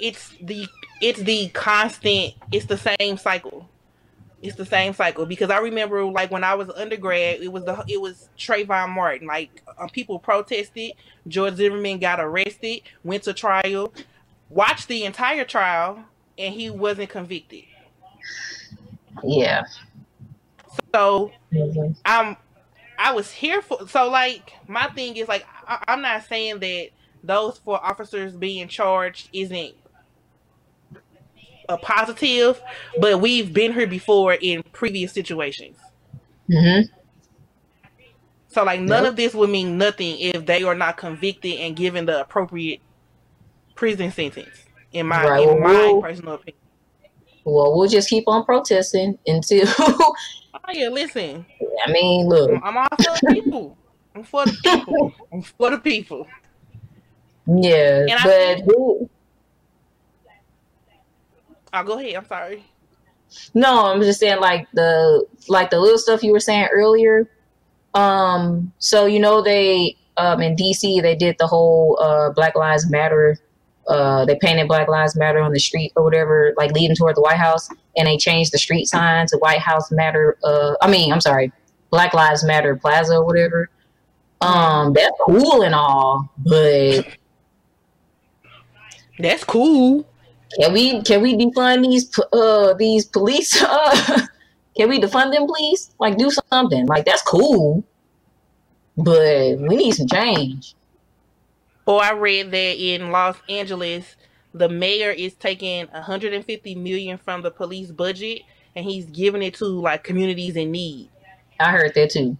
it's 0.00 0.34
the 0.40 0.66
it's 1.02 1.20
the 1.20 1.50
constant. 1.50 2.32
It's 2.50 2.64
the 2.64 2.78
same 2.78 3.18
cycle. 3.18 3.68
It's 4.40 4.56
the 4.56 4.64
same 4.64 4.94
cycle 4.94 5.26
because 5.26 5.50
I 5.50 5.58
remember 5.58 6.02
like 6.06 6.30
when 6.30 6.42
I 6.44 6.54
was 6.54 6.70
undergrad, 6.70 7.42
it 7.42 7.52
was 7.52 7.66
the 7.66 7.84
it 7.86 8.00
was 8.00 8.30
Trayvon 8.38 8.88
Martin. 8.88 9.26
Like 9.26 9.62
um, 9.76 9.90
people 9.90 10.18
protested. 10.18 10.92
George 11.26 11.56
Zimmerman 11.56 11.98
got 11.98 12.20
arrested, 12.20 12.80
went 13.04 13.24
to 13.24 13.34
trial, 13.34 13.92
watched 14.48 14.88
the 14.88 15.04
entire 15.04 15.44
trial, 15.44 16.04
and 16.38 16.54
he 16.54 16.70
wasn't 16.70 17.10
convicted. 17.10 17.64
Yeah. 19.22 19.64
So 20.94 21.32
Mhm. 21.52 21.94
I'm 22.06 22.38
I 22.98 23.12
was 23.12 23.30
here 23.30 23.60
for 23.60 23.86
so 23.88 24.08
like 24.08 24.54
my 24.66 24.86
thing 24.86 25.18
is 25.18 25.28
like 25.28 25.44
I, 25.66 25.84
I'm 25.86 26.00
not 26.00 26.24
saying 26.24 26.60
that 26.60 26.88
those 27.22 27.58
four 27.58 27.84
officers 27.84 28.34
being 28.34 28.68
charged 28.68 29.28
isn't 29.32 29.74
a 31.68 31.76
positive, 31.76 32.60
but 33.00 33.20
we've 33.20 33.52
been 33.52 33.72
here 33.72 33.86
before 33.86 34.34
in 34.34 34.62
previous 34.72 35.12
situations. 35.12 35.76
Mhm. 36.50 36.88
So 38.48 38.64
like 38.64 38.80
none 38.80 39.04
Yep. 39.04 39.10
of 39.10 39.16
this 39.16 39.34
would 39.34 39.50
mean 39.50 39.76
nothing 39.76 40.18
if 40.18 40.46
they 40.46 40.62
are 40.62 40.74
not 40.74 40.96
convicted 40.96 41.60
and 41.60 41.76
given 41.76 42.06
the 42.06 42.20
appropriate 42.20 42.80
prison 43.74 44.10
sentence. 44.10 44.64
In 44.92 45.06
my 45.06 45.22
Right, 45.22 45.48
in 45.48 45.60
my 45.60 45.72
well, 45.72 46.00
personal 46.00 46.34
opinion. 46.34 46.56
Well, 47.44 47.76
we'll 47.76 47.88
just 47.88 48.08
keep 48.08 48.24
on 48.26 48.44
protesting 48.44 49.18
until, 49.26 49.66
Oh 49.78 50.72
yeah, 50.72 50.88
listen. 50.88 51.44
I 51.86 51.92
mean, 51.92 52.26
look. 52.28 52.50
I'm, 52.50 52.64
I'm 52.64 52.76
all 52.78 52.88
for 52.88 53.18
the 53.20 53.34
people. 53.34 53.78
I'm 54.14 54.24
for 54.24 54.46
the 54.46 54.52
people. 54.62 55.12
I'm 55.32 55.42
for 55.42 55.70
the 55.70 55.78
people. 55.78 56.26
Yeah. 57.48 58.06
And 58.10 58.66
But, 58.66 59.08
I'll 61.72 61.84
go 61.84 61.98
ahead. 61.98 62.14
I'm 62.14 62.26
sorry. 62.26 62.64
No, 63.54 63.86
I'm 63.86 64.00
just 64.00 64.20
saying 64.20 64.40
like 64.40 64.68
the 64.72 65.24
like 65.48 65.70
the 65.70 65.78
little 65.78 65.98
stuff 65.98 66.22
you 66.22 66.32
were 66.32 66.40
saying 66.40 66.68
earlier. 66.72 67.30
Um, 67.94 68.72
so 68.78 69.06
you 69.06 69.18
know 69.18 69.42
they 69.42 69.96
um 70.16 70.40
in 70.40 70.56
DC 70.56 71.02
they 71.02 71.14
did 71.14 71.36
the 71.38 71.46
whole 71.46 71.98
uh 72.00 72.30
Black 72.30 72.54
Lives 72.54 72.90
Matter. 72.90 73.38
Uh, 73.86 74.26
they 74.26 74.36
painted 74.36 74.68
Black 74.68 74.86
Lives 74.86 75.16
Matter 75.16 75.40
on 75.40 75.52
the 75.52 75.58
street 75.58 75.92
or 75.96 76.04
whatever, 76.04 76.52
like 76.58 76.72
leading 76.72 76.94
toward 76.94 77.16
the 77.16 77.22
White 77.22 77.38
House, 77.38 77.70
and 77.96 78.06
they 78.06 78.18
changed 78.18 78.52
the 78.52 78.58
street 78.58 78.84
sign 78.84 79.26
to 79.28 79.38
White 79.38 79.60
House 79.60 79.90
Matter. 79.90 80.36
Uh, 80.44 80.74
I 80.82 80.90
mean, 80.90 81.10
I'm 81.10 81.22
sorry, 81.22 81.52
Black 81.90 82.12
Lives 82.12 82.44
Matter 82.44 82.76
Plaza 82.76 83.14
or 83.14 83.24
whatever. 83.24 83.70
Um, 84.42 84.92
that's 84.92 85.16
cool 85.24 85.62
and 85.62 85.74
all, 85.74 86.30
but 86.36 87.06
That's 89.18 89.44
cool. 89.44 90.06
can 90.58 90.72
we 90.72 91.02
can 91.02 91.22
we 91.22 91.36
defund 91.36 91.82
these 91.88 92.08
uh 92.32 92.74
these 92.74 93.04
police? 93.06 93.60
Uh, 93.62 94.26
can 94.76 94.88
we 94.88 95.00
defund 95.00 95.32
them, 95.34 95.46
please? 95.46 95.90
Like 95.98 96.16
do 96.18 96.30
something. 96.50 96.86
Like 96.86 97.04
that's 97.04 97.22
cool, 97.22 97.84
but 98.96 99.58
we 99.58 99.76
need 99.76 99.92
some 99.92 100.08
change. 100.08 100.74
Or 101.86 102.02
I 102.02 102.12
read 102.12 102.50
that 102.50 102.76
in 102.78 103.10
Los 103.10 103.36
Angeles, 103.48 104.16
the 104.52 104.68
mayor 104.68 105.10
is 105.10 105.34
taking 105.34 105.86
150 105.88 106.74
million 106.74 107.16
from 107.18 107.42
the 107.42 107.50
police 107.50 107.90
budget 107.90 108.42
and 108.76 108.84
he's 108.84 109.06
giving 109.06 109.42
it 109.42 109.54
to 109.54 109.64
like 109.64 110.04
communities 110.04 110.54
in 110.56 110.70
need. 110.70 111.08
I 111.58 111.70
heard 111.72 111.94
that 111.94 112.10
too. 112.10 112.36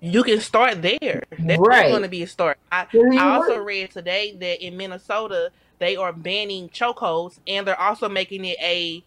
You 0.00 0.24
can 0.24 0.40
start 0.40 0.82
there. 0.82 1.22
That's 1.38 1.60
Right. 1.60 1.90
going 1.90 2.02
to 2.02 2.08
be 2.08 2.24
a 2.24 2.26
start. 2.26 2.58
I, 2.72 2.86
I 2.92 3.34
also 3.36 3.58
read 3.58 3.92
today 3.92 4.34
that 4.40 4.60
in 4.64 4.76
Minnesota 4.76 5.50
they 5.82 5.96
are 5.96 6.14
banning 6.14 6.70
chokeholds 6.70 7.40
and 7.48 7.66
they're 7.66 7.80
also 7.80 8.08
making 8.08 8.46
it 8.46 8.58
a 8.62 9.04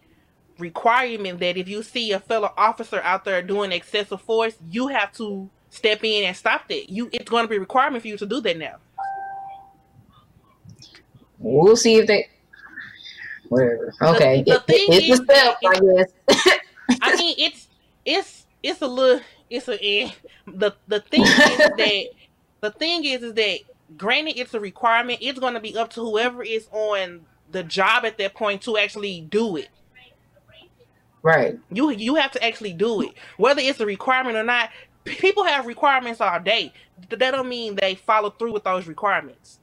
requirement 0.58 1.40
that 1.40 1.56
if 1.58 1.68
you 1.68 1.82
see 1.82 2.12
a 2.12 2.20
fellow 2.20 2.52
officer 2.56 3.00
out 3.02 3.24
there 3.24 3.42
doing 3.42 3.72
excessive 3.72 4.22
force, 4.22 4.56
you 4.70 4.88
have 4.88 5.12
to 5.14 5.50
step 5.70 6.04
in 6.04 6.24
and 6.24 6.36
stop 6.36 6.68
that. 6.68 6.90
You 6.90 7.10
it's 7.12 7.30
going 7.30 7.44
to 7.44 7.48
be 7.48 7.56
a 7.56 7.60
requirement 7.60 8.02
for 8.02 8.08
you 8.08 8.18
to 8.18 8.26
do 8.26 8.40
that 8.42 8.58
now. 8.58 8.76
We'll 11.38 11.76
see 11.76 11.96
if 11.96 12.06
they. 12.08 12.28
Whatever. 13.48 13.96
Okay, 14.02 14.44
the 14.46 14.60
It- 14.68 14.68
thing 14.68 14.88
it's 14.90 15.08
is 15.08 15.20
I. 15.30 15.56
I 17.02 17.16
mean, 17.16 17.36
it's 17.38 17.68
it's 18.04 18.46
it's 18.62 18.82
a 18.82 18.86
little 18.88 19.22
it's 19.50 19.68
a 19.68 19.78
eh. 19.84 20.10
the 20.46 20.72
the 20.88 21.00
thing 21.00 21.22
is 21.24 21.72
that 21.76 22.06
the 22.62 22.70
thing 22.72 23.04
is 23.04 23.22
is 23.22 23.34
that 23.34 23.60
granted 23.96 24.38
it's 24.38 24.54
a 24.54 24.60
requirement. 24.60 25.20
It's 25.22 25.38
going 25.38 25.54
to 25.54 25.60
be 25.60 25.76
up 25.76 25.90
to 25.92 26.00
whoever 26.00 26.42
is 26.42 26.68
on 26.72 27.26
the 27.50 27.62
job 27.64 28.04
at 28.04 28.18
that 28.18 28.34
point 28.34 28.62
to 28.62 28.78
actually 28.78 29.20
do 29.22 29.56
it. 29.56 29.68
right. 31.22 31.58
You 31.70 31.90
you 31.90 32.16
have 32.16 32.32
to 32.32 32.44
actually 32.44 32.74
do 32.74 33.02
it, 33.02 33.14
whether 33.38 33.60
it's 33.62 33.80
a 33.80 33.86
requirement 33.86 34.36
or 34.36 34.44
not. 34.44 34.70
People 35.04 35.44
have 35.44 35.66
requirements 35.66 36.20
all 36.20 36.40
day. 36.40 36.72
Th- 37.10 37.18
That 37.20 37.32
don't 37.32 37.48
mean 37.48 37.76
they 37.76 37.94
follow 37.96 38.30
through 38.30 38.52
with 38.52 38.64
those 38.64 38.86
requirements. 38.86 39.60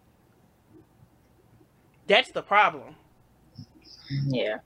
That's 2.07 2.31
the 2.31 2.43
problem. 2.43 2.95
Yeah. 4.27 4.57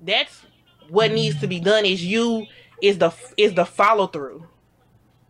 that's 0.00 0.46
what 0.88 1.12
needs 1.12 1.40
to 1.40 1.48
be 1.48 1.60
done 1.60 1.86
is 1.86 2.04
you 2.04 2.46
is 2.82 2.98
the 2.98 3.12
is 3.36 3.54
the 3.54 3.66
follow 3.66 4.08
through 4.08 4.46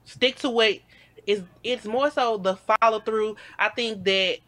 stick 0.04 0.36
to 0.36 0.50
what 0.50 0.74
is 1.28 1.42
it's 1.62 1.84
more 1.84 2.10
so 2.10 2.38
the 2.38 2.56
follow 2.56 2.98
through 3.00 3.36
i 3.58 3.68
think 3.68 4.02
that 4.04 4.38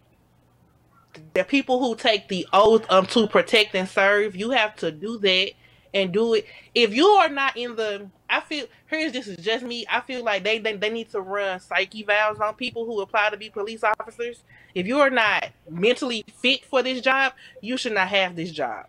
the 1.34 1.44
people 1.44 1.78
who 1.78 1.94
take 1.94 2.28
the 2.28 2.46
oath 2.52 2.84
um 2.90 3.06
to 3.06 3.28
protect 3.28 3.74
and 3.74 3.88
serve 3.88 4.34
you 4.34 4.50
have 4.50 4.74
to 4.76 4.90
do 4.90 5.18
that 5.18 5.52
and 5.92 6.12
do 6.12 6.34
it. 6.34 6.46
If 6.74 6.94
you 6.94 7.06
are 7.06 7.28
not 7.28 7.56
in 7.56 7.76
the 7.76 8.08
i 8.28 8.40
feel 8.40 8.66
here's 8.86 9.12
this 9.12 9.26
is 9.26 9.36
just 9.38 9.64
me. 9.64 9.84
I 9.90 10.00
feel 10.00 10.24
like 10.24 10.44
they 10.44 10.58
they, 10.58 10.76
they 10.76 10.90
need 10.90 11.10
to 11.10 11.20
run 11.20 11.58
psych 11.60 11.90
evals 11.92 12.40
on 12.40 12.54
people 12.54 12.86
who 12.86 13.00
apply 13.00 13.30
to 13.30 13.36
be 13.36 13.50
police 13.50 13.82
officers. 13.82 14.42
If 14.74 14.86
you 14.86 15.00
are 15.00 15.10
not 15.10 15.48
mentally 15.68 16.24
fit 16.40 16.64
for 16.64 16.82
this 16.82 17.00
job 17.00 17.32
you 17.60 17.76
should 17.76 17.92
not 17.94 18.08
have 18.08 18.36
this 18.36 18.52
job. 18.52 18.86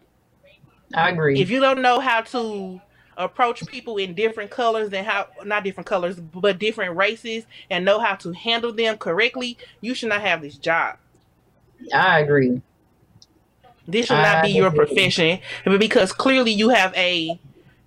I 0.93 1.09
agree. 1.09 1.39
if 1.39 1.49
you 1.49 1.59
don't 1.59 1.81
know 1.81 1.99
how 1.99 2.21
to 2.21 2.81
approach 3.17 3.65
people 3.67 3.97
in 3.97 4.13
different 4.13 4.49
colors 4.49 4.91
and 4.93 5.05
how 5.05 5.27
not 5.45 5.63
different 5.63 5.87
colors 5.87 6.19
but 6.19 6.59
different 6.59 6.95
races 6.95 7.45
and 7.69 7.85
know 7.85 7.99
how 7.99 8.15
to 8.15 8.31
handle 8.31 8.71
them 8.71 8.97
correctly 8.97 9.57
you 9.81 9.93
should 9.93 10.09
not 10.09 10.21
have 10.21 10.41
this 10.41 10.57
job. 10.57 10.97
I 11.93 12.19
agree. 12.19 12.61
this 13.87 14.07
should 14.07 14.15
not 14.15 14.43
be 14.43 14.51
your 14.51 14.71
profession 14.71 15.39
because 15.65 16.11
clearly 16.11 16.51
you 16.51 16.69
have 16.69 16.93
a 16.95 17.39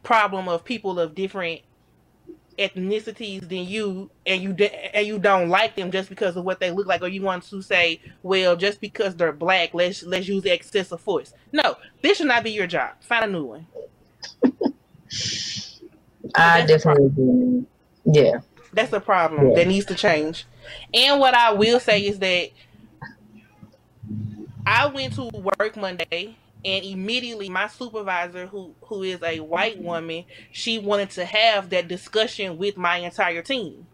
problem 0.03 0.49
of 0.49 0.65
people 0.65 0.99
of 1.01 1.15
different 1.15 1.63
ethnicities 2.59 3.49
than 3.49 3.65
you 3.67 4.11
and 4.27 4.43
you 4.43 4.53
and 4.95 5.07
you 5.07 5.19
don't 5.19 5.49
like 5.49 5.75
them 5.75 5.91
just 5.91 6.09
because 6.09 6.37
of 6.37 6.45
what 6.45 6.61
they 6.61 6.71
look 6.71 6.87
like 6.87 7.03
or 7.03 7.09
you 7.09 7.23
want 7.23 7.43
to 7.43 7.61
say 7.61 8.01
well 8.23 8.55
just 8.55 8.81
because 8.81 9.17
they're 9.17 9.33
black 9.33 9.75
let's 9.75 10.05
let's 10.05 10.29
use 10.29 10.45
excessive 10.45 11.01
force. 11.01 11.33
No 11.53 11.77
this 12.03 12.19
should 12.19 12.29
not 12.29 12.45
be 12.45 12.53
your 12.53 12.67
job. 12.67 12.93
Find 13.01 13.25
a 13.25 13.29
new 13.29 13.45
one 13.45 13.67
i 16.35 16.65
definitely 16.67 17.67
yeah. 18.05 18.41
That's 18.73 18.93
a 18.93 19.01
problem 19.01 19.49
yeah. 19.49 19.55
that 19.55 19.69
needs 19.69 19.87
to 19.87 19.95
change. 19.95 20.47
And 20.93 21.21
what 21.21 21.35
i 21.35 21.53
will 21.53 21.81
say 21.81 22.01
is 22.07 22.19
that 22.19 22.51
i 24.67 24.87
went 24.87 25.15
to 25.15 25.25
work 25.59 25.77
monday 25.77 26.37
and 26.65 26.85
immediately 26.85 27.51
my 27.51 27.69
supervisor 27.69 28.47
who 28.47 28.75
who 28.83 29.03
is 29.03 29.23
a 29.23 29.41
white 29.41 29.79
woman 29.81 30.25
she 30.53 30.79
wanted 30.79 31.11
to 31.11 31.25
have 31.25 31.69
that 31.71 31.87
discussion 31.87 32.57
with 32.57 32.77
my 32.77 32.97
entire 32.97 33.43
team. 33.43 33.87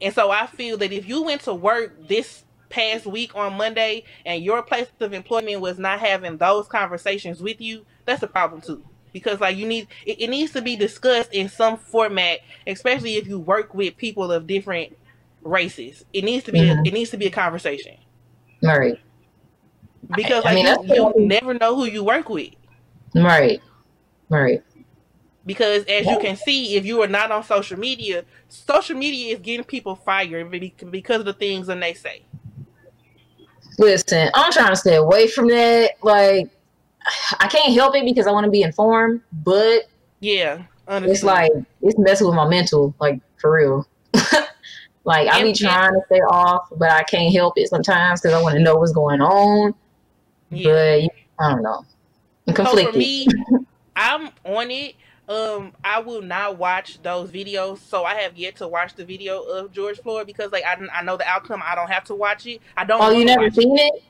And 0.00 0.14
so 0.14 0.30
i 0.30 0.46
feel 0.46 0.78
that 0.78 0.92
if 0.92 1.06
you 1.06 1.22
went 1.22 1.42
to 1.42 1.54
work 1.54 2.08
this 2.08 2.44
past 2.68 3.06
week 3.06 3.36
on 3.36 3.56
monday 3.56 4.02
and 4.24 4.42
your 4.42 4.62
place 4.62 4.88
of 4.98 5.12
employment 5.12 5.60
was 5.60 5.78
not 5.78 6.00
having 6.00 6.36
those 6.38 6.66
conversations 6.66 7.40
with 7.40 7.60
you 7.60 7.86
that's 8.04 8.22
a 8.24 8.26
problem 8.26 8.60
too 8.60 8.82
because 9.16 9.40
like 9.40 9.56
you 9.56 9.66
need 9.66 9.88
it, 10.04 10.20
it 10.20 10.28
needs 10.28 10.52
to 10.52 10.60
be 10.60 10.76
discussed 10.76 11.32
in 11.32 11.48
some 11.48 11.76
format 11.78 12.40
especially 12.66 13.16
if 13.16 13.26
you 13.26 13.38
work 13.38 13.72
with 13.72 13.96
people 13.96 14.30
of 14.30 14.46
different 14.46 14.94
races 15.42 16.04
it 16.12 16.22
needs 16.22 16.44
to 16.44 16.52
be 16.52 16.60
mm-hmm. 16.60 16.80
a, 16.80 16.82
it 16.84 16.92
needs 16.92 17.10
to 17.10 17.16
be 17.16 17.26
a 17.26 17.30
conversation 17.30 17.96
right 18.62 18.98
because 20.14 20.44
like, 20.44 20.52
I 20.52 20.54
mean, 20.54 20.88
you, 20.88 21.12
you 21.16 21.26
never 21.26 21.54
know 21.54 21.74
who 21.74 21.86
you 21.86 22.04
work 22.04 22.28
with. 22.28 22.54
Right. 23.14 23.60
Right. 24.28 24.62
Because 25.44 25.84
as 25.84 26.04
yeah. 26.04 26.12
you 26.12 26.18
can 26.18 26.36
see, 26.36 26.76
if 26.76 26.84
you 26.84 27.02
are 27.02 27.08
not 27.08 27.30
on 27.30 27.42
social 27.44 27.78
media, 27.78 28.24
social 28.48 28.96
media 28.96 29.34
is 29.34 29.40
getting 29.40 29.64
people 29.64 29.94
fired 29.94 30.50
because 30.90 31.20
of 31.20 31.26
the 31.26 31.32
things 31.32 31.68
that 31.68 31.80
they 31.80 31.94
say. 31.94 32.22
Listen, 33.78 34.30
I'm 34.34 34.52
trying 34.52 34.70
to 34.70 34.76
stay 34.76 34.96
away 34.96 35.28
from 35.28 35.48
that. 35.48 35.92
Like, 36.02 36.50
I 37.40 37.48
can't 37.48 37.72
help 37.74 37.94
it 37.96 38.04
because 38.04 38.26
I 38.26 38.32
want 38.32 38.44
to 38.44 38.50
be 38.50 38.62
informed, 38.62 39.20
but 39.32 39.88
yeah, 40.20 40.62
it's 40.88 41.22
like 41.22 41.52
it's 41.82 41.98
messing 41.98 42.26
with 42.26 42.36
my 42.36 42.48
mental, 42.48 42.94
like 43.00 43.20
for 43.40 43.52
real. 43.52 43.88
like 45.04 45.28
I 45.28 45.42
be 45.42 45.52
trying 45.52 45.92
to 45.92 46.00
stay 46.06 46.20
off, 46.20 46.68
but 46.76 46.90
I 46.90 47.02
can't 47.04 47.32
help 47.34 47.54
it 47.56 47.68
sometimes 47.68 48.20
because 48.20 48.34
I 48.34 48.42
want 48.42 48.56
to 48.56 48.60
know 48.60 48.76
what's 48.76 48.92
going 48.92 49.20
on. 49.20 49.74
Yeah. 50.50 51.08
But 51.38 51.44
I 51.44 51.50
don't 51.50 51.62
know. 51.62 51.84
I'm 52.48 52.54
conflicted. 52.54 52.86
So 52.86 52.92
for 52.92 52.98
me, 52.98 53.26
I'm 53.96 54.30
on 54.44 54.70
it. 54.70 54.94
Um, 55.28 55.72
I 55.82 55.98
will 55.98 56.22
not 56.22 56.56
watch 56.56 57.02
those 57.02 57.30
videos. 57.30 57.78
So 57.78 58.04
I 58.04 58.14
have 58.14 58.36
yet 58.36 58.56
to 58.56 58.68
watch 58.68 58.94
the 58.94 59.04
video 59.04 59.42
of 59.42 59.72
George 59.72 59.98
Floyd 59.98 60.26
because, 60.26 60.52
like, 60.52 60.64
I, 60.64 60.76
I 60.92 61.02
know 61.02 61.16
the 61.16 61.26
outcome. 61.26 61.62
I 61.64 61.74
don't 61.74 61.90
have 61.90 62.04
to 62.04 62.14
watch 62.14 62.46
it. 62.46 62.60
I 62.76 62.84
don't. 62.84 63.02
Oh, 63.02 63.10
you 63.10 63.24
never 63.24 63.50
seen 63.50 63.76
it? 63.76 63.94
it? 63.94 64.02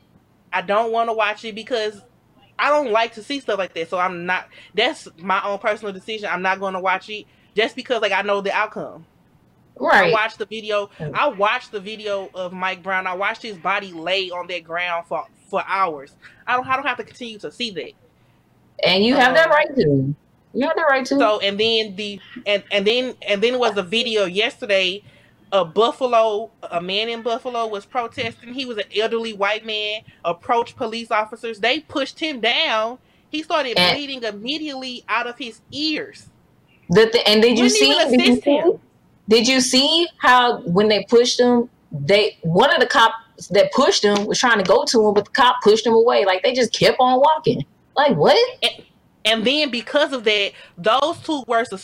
I 0.52 0.60
don't 0.60 0.92
want 0.92 1.08
to 1.08 1.14
watch 1.14 1.44
it 1.44 1.54
because 1.54 2.02
I 2.58 2.70
don't 2.70 2.90
like 2.90 3.14
to 3.14 3.22
see 3.22 3.40
stuff 3.40 3.58
like 3.58 3.74
that. 3.74 3.90
So 3.90 3.98
I'm 3.98 4.26
not. 4.26 4.48
That's 4.74 5.08
my 5.18 5.42
own 5.44 5.58
personal 5.58 5.92
decision. 5.92 6.28
I'm 6.30 6.42
not 6.42 6.60
going 6.60 6.74
to 6.74 6.80
watch 6.80 7.08
it 7.10 7.26
just 7.54 7.76
because, 7.76 8.02
like, 8.02 8.12
I 8.12 8.22
know 8.22 8.40
the 8.40 8.52
outcome. 8.52 9.06
Right. 9.78 10.10
I 10.10 10.12
watched 10.12 10.38
the 10.38 10.46
video. 10.46 10.90
I 10.98 11.28
watched 11.28 11.70
the 11.70 11.80
video 11.80 12.30
of 12.34 12.52
Mike 12.52 12.82
Brown. 12.82 13.06
I 13.06 13.14
watched 13.14 13.42
his 13.42 13.58
body 13.58 13.92
lay 13.92 14.30
on 14.30 14.46
that 14.48 14.64
ground 14.64 15.06
for 15.06 15.26
for 15.48 15.62
hours. 15.66 16.14
I 16.46 16.56
don't 16.56 16.66
I 16.66 16.76
don't 16.76 16.86
have 16.86 16.96
to 16.96 17.04
continue 17.04 17.38
to 17.40 17.52
see 17.52 17.70
that. 17.70 17.92
And 18.84 19.04
you 19.04 19.14
have 19.16 19.28
um, 19.28 19.34
that 19.34 19.50
right 19.50 19.74
to. 19.76 20.14
You 20.54 20.66
have 20.66 20.76
that 20.76 20.86
right 20.88 21.04
to. 21.06 21.18
So 21.18 21.40
and 21.40 21.60
then 21.60 21.94
the 21.96 22.20
and 22.46 22.62
and 22.70 22.86
then 22.86 23.14
and 23.26 23.42
then 23.42 23.58
was 23.58 23.76
a 23.76 23.82
video 23.82 24.24
yesterday. 24.24 25.02
A 25.52 25.64
Buffalo, 25.64 26.50
a 26.62 26.80
man 26.80 27.08
in 27.08 27.22
Buffalo 27.22 27.66
was 27.66 27.86
protesting. 27.86 28.52
He 28.52 28.64
was 28.64 28.78
an 28.78 28.84
elderly 28.96 29.32
white 29.32 29.64
man. 29.64 30.02
Approached 30.24 30.76
police 30.76 31.10
officers. 31.10 31.60
They 31.60 31.80
pushed 31.80 32.18
him 32.18 32.40
down. 32.40 32.98
He 33.28 33.42
started 33.42 33.78
and, 33.78 33.96
bleeding 33.96 34.22
immediately 34.22 35.04
out 35.08 35.26
of 35.26 35.38
his 35.38 35.60
ears. 35.70 36.28
The, 36.90 37.08
the 37.12 37.28
and 37.28 37.42
did 37.42 37.58
you 37.58 37.68
see? 37.68 37.94
Did 38.10 38.26
you 38.26 38.40
see, 38.40 38.62
did 39.28 39.48
you 39.48 39.60
see 39.60 40.08
how 40.18 40.60
when 40.62 40.88
they 40.88 41.04
pushed 41.04 41.38
him, 41.38 41.68
they 41.92 42.38
one 42.42 42.72
of 42.72 42.80
the 42.80 42.86
cop 42.86 43.12
that 43.50 43.72
pushed 43.72 44.04
him 44.04 44.26
was 44.26 44.38
trying 44.38 44.58
to 44.58 44.64
go 44.64 44.84
to 44.84 45.06
him, 45.06 45.14
but 45.14 45.26
the 45.26 45.30
cop 45.30 45.62
pushed 45.62 45.86
him 45.86 45.92
away. 45.92 46.24
Like 46.24 46.42
they 46.42 46.52
just 46.52 46.72
kept 46.72 46.96
on 46.98 47.20
walking. 47.20 47.64
Like 47.96 48.16
what? 48.16 48.38
And, 48.62 48.84
and 49.24 49.44
then 49.44 49.70
because 49.70 50.12
of 50.12 50.24
that, 50.24 50.52
those 50.76 51.18
two 51.22 51.44
were 51.46 51.64
so 51.64 51.76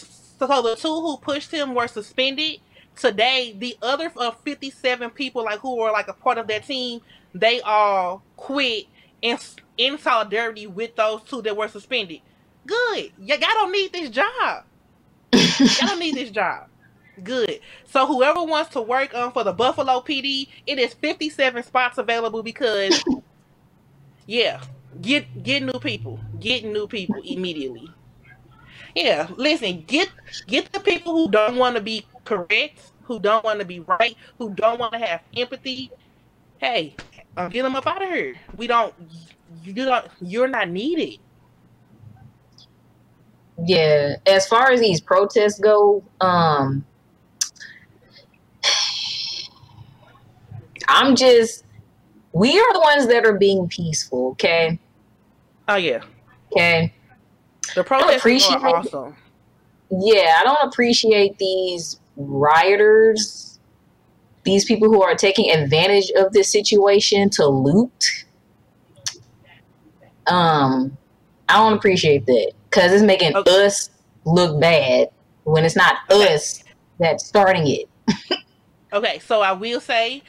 the 0.63 0.77
two 0.77 0.89
who 0.89 1.17
pushed 1.19 1.51
him 1.51 1.75
were 1.75 1.89
suspended. 1.89 2.61
Today, 2.97 3.55
the 3.59 3.77
other 3.83 4.13
uh, 4.17 4.31
57 4.31 5.11
people 5.11 5.45
like 5.45 5.61
who 5.61 5.77
were 5.77 5.91
like 5.91 6.09
a 6.09 6.13
part 6.13 6.39
of 6.39 6.47
that 6.49 6.67
team, 6.67 7.01
they 7.35 7.61
all 7.63 8.23
quit 8.37 8.87
in 9.23 9.39
in 9.79 9.99
solidarity 9.99 10.67
with 10.67 10.95
those 10.97 11.23
two 11.23 11.43
that 11.43 11.57
were 11.57 11.69
suspended. 11.69 12.21
Good. 12.67 13.13
y'all 13.19 13.39
don't 13.39 13.73
need 13.73 13.93
this 13.93 14.11
job. 14.11 14.65
y'all 15.33 15.89
don't 15.89 15.99
need 15.99 16.15
this 16.15 16.31
job. 16.31 16.69
Good. 17.23 17.61
So 17.85 18.07
whoever 18.07 18.43
wants 18.45 18.71
to 18.71 18.81
work 18.81 19.15
on 19.15 19.25
um, 19.25 19.33
for 19.33 19.45
the 19.45 19.53
Buffalo 19.53 20.01
PD, 20.01 20.49
it 20.67 20.79
is 20.79 20.95
57 20.95 21.63
spots 21.63 21.99
available 21.99 22.43
because 22.43 23.03
yeah, 24.27 24.63
get 25.01 25.43
get 25.43 25.63
new 25.63 25.79
people. 25.79 26.21
Get 26.41 26.65
new 26.65 26.87
people 26.87 27.17
immediately. 27.25 27.89
Yeah, 28.95 29.29
listen, 29.37 29.85
get 29.87 30.11
get 30.47 30.73
the 30.73 30.81
people 30.81 31.13
who 31.13 31.31
don't 31.31 31.57
want 31.57 31.77
to 31.77 31.83
be 31.83 32.07
correct, 32.25 32.93
who 33.03 33.19
don't 33.19 33.45
want 33.45 33.61
to 33.61 33.65
be 33.65 33.81
right, 33.81 34.17
who 34.39 34.55
don't 34.55 34.79
want 34.79 34.93
to 34.93 34.99
have 34.99 35.23
empathy. 35.37 35.91
Hey, 36.59 36.97
um, 37.37 37.51
get 37.51 37.63
them 37.63 37.77
up 37.77 37.87
out 37.87 38.03
of 38.03 38.09
here. 38.09 38.37
We 38.57 38.67
don't 38.67 38.95
you 39.63 39.73
don't 39.73 40.07
you're 40.21 40.49
not 40.49 40.69
needed. 40.69 41.19
Yeah, 43.65 44.17
as 44.27 44.47
far 44.47 44.71
as 44.71 44.81
these 44.81 45.01
protests 45.01 45.59
go, 45.59 46.03
um 46.21 46.85
I'm 50.89 51.17
just, 51.17 51.65
we 52.33 52.59
are 52.59 52.73
the 52.73 52.81
ones 52.81 53.07
that 53.09 53.25
are 53.25 53.39
being 53.39 53.69
peaceful, 53.69 54.33
okay? 54.33 54.79
Oh, 55.69 55.77
yeah. 55.77 56.03
Okay. 56.53 56.93
The 57.75 57.83
protests 57.83 58.27
are 58.51 58.67
awesome. 58.67 59.17
Yeah, 59.91 60.37
I 60.39 60.45
don't 60.45 60.69
appreciate 60.69 61.39
these 61.39 61.99
rioters, 62.17 63.59
these 64.45 64.65
people 64.65 64.89
who 64.89 65.03
are 65.03 65.15
taking 65.15 65.51
advantage 65.51 66.11
of 66.17 66.33
this 66.33 66.51
situation 66.51 67.31
to 67.31 67.47
loot. 67.47 68.27
Um, 70.27 70.97
I 71.49 71.59
don't 71.59 71.75
appreciate 71.75 72.27
that 72.27 72.53
because 72.71 72.93
it's 72.93 73.03
making 73.03 73.37
okay. 73.37 73.67
us 73.67 73.91
look 74.25 74.61
bad 74.61 75.09
when 75.45 75.65
it's 75.65 75.77
not 75.77 75.97
okay. 76.11 76.35
us 76.35 76.63
that's 76.99 77.27
starting 77.27 77.67
it. 77.67 77.89
okay, 78.93 79.19
so 79.21 79.41
I 79.41 79.53
will 79.53 79.81
say 79.81 80.23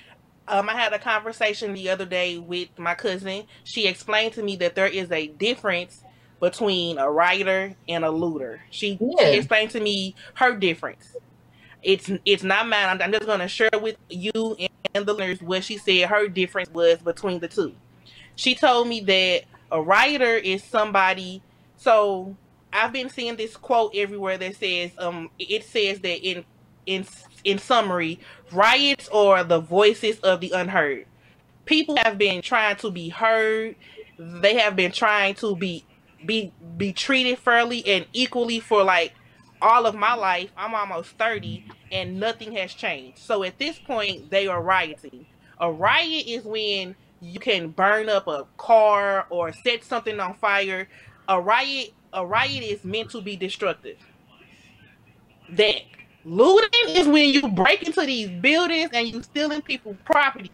um, 0.48 0.69
I 0.69 0.74
had 0.74 0.93
a 0.93 1.00
conversation 1.00 1.74
the 1.74 1.89
other 1.89 2.06
day 2.06 2.38
with 2.38 2.69
my 2.78 2.96
cousin. 2.96 3.43
She 3.63 3.88
explained 3.88 4.34
to 4.34 4.43
me 4.43 4.56
that 4.58 4.76
there 4.76 4.88
is 4.88 5.12
a 5.12 5.28
difference 5.28 6.04
between 6.39 6.98
a 6.98 7.10
writer 7.10 7.76
and 7.88 8.04
a 8.04 8.12
looter. 8.12 8.62
She, 8.69 8.98
yeah. 9.00 9.32
she 9.32 9.38
explained 9.38 9.72
to 9.72 9.80
me 9.80 10.15
her 10.36 10.56
difference. 10.56 11.15
It's 11.84 12.10
it's 12.26 12.43
not 12.43 12.67
mine. 12.67 12.88
I'm, 12.88 13.02
I'm 13.02 13.12
just 13.12 13.26
gonna 13.26 13.48
share 13.48 13.69
with 13.82 13.98
you 14.10 14.56
and, 14.60 14.69
and 14.93 15.06
the 15.06 15.13
listeners 15.13 15.41
what 15.41 15.63
she 15.63 15.78
said 15.78 16.10
her 16.10 16.28
difference 16.28 16.69
was 16.69 17.00
between 17.00 17.39
the 17.39 17.48
two. 17.48 17.74
She 18.36 18.56
told 18.56 18.88
me 18.88 19.02
that 19.02 19.43
a 19.72 19.82
writer 19.82 20.36
is 20.36 20.63
somebody. 20.63 21.41
So 21.78 22.36
I've 22.72 22.93
been 22.93 23.10
seeing 23.10 23.36
this 23.36 23.58
quote 23.58 23.91
everywhere 23.96 24.38
that 24.38 24.56
says, 24.56 24.91
um, 24.98 25.30
it 25.38 25.63
says 25.63 26.00
that 26.02 26.26
in 26.26 26.46
in 26.86 27.06
in 27.43 27.58
summary, 27.58 28.19
riots 28.52 29.10
are 29.10 29.43
the 29.43 29.60
voices 29.60 30.19
of 30.19 30.41
the 30.41 30.52
unheard. 30.52 31.06
People 31.65 31.98
have 31.98 32.17
been 32.17 32.42
trying 32.42 32.75
to 32.77 32.92
be 32.92 33.10
heard. 33.10 33.75
They 34.17 34.56
have 34.56 34.75
been 34.75 34.92
trying 34.92 35.36
to 35.36 35.56
be 35.56 35.86
be 36.25 36.52
be 36.77 36.94
treated 36.94 37.38
fairly 37.40 37.86
and 37.86 38.06
equally 38.13 38.60
for 38.60 38.84
like 38.84 39.13
all 39.63 39.85
of 39.87 39.95
my 39.95 40.13
life. 40.13 40.51
I'm 40.55 40.75
almost 40.75 41.11
30 41.11 41.65
and 41.91 42.19
nothing 42.19 42.51
has 42.53 42.73
changed. 42.73 43.17
So 43.19 43.43
at 43.43 43.57
this 43.57 43.79
point, 43.79 44.29
they 44.29 44.47
are 44.47 44.61
rioting. 44.61 45.25
A 45.59 45.71
riot 45.71 46.27
is 46.27 46.43
when 46.43 46.95
you 47.21 47.39
can 47.39 47.69
burn 47.69 48.09
up 48.09 48.27
a 48.27 48.45
car 48.57 49.25
or 49.29 49.51
set 49.53 49.83
something 49.83 50.19
on 50.19 50.35
fire. 50.35 50.87
A 51.27 51.41
riot 51.41 51.93
a 52.15 52.23
riot 52.23 52.63
is 52.63 52.83
meant 52.83 53.09
to 53.09 53.21
be 53.21 53.35
destructive. 53.35 53.97
That 55.49 55.81
Looting 56.25 56.69
is 56.87 57.05
when 57.07 57.29
you 57.33 57.49
break 57.49 57.83
into 57.83 58.05
these 58.05 58.29
buildings 58.29 58.91
and 58.93 59.07
you 59.07 59.21
stealing 59.23 59.61
people's 59.61 59.97
property. 60.05 60.51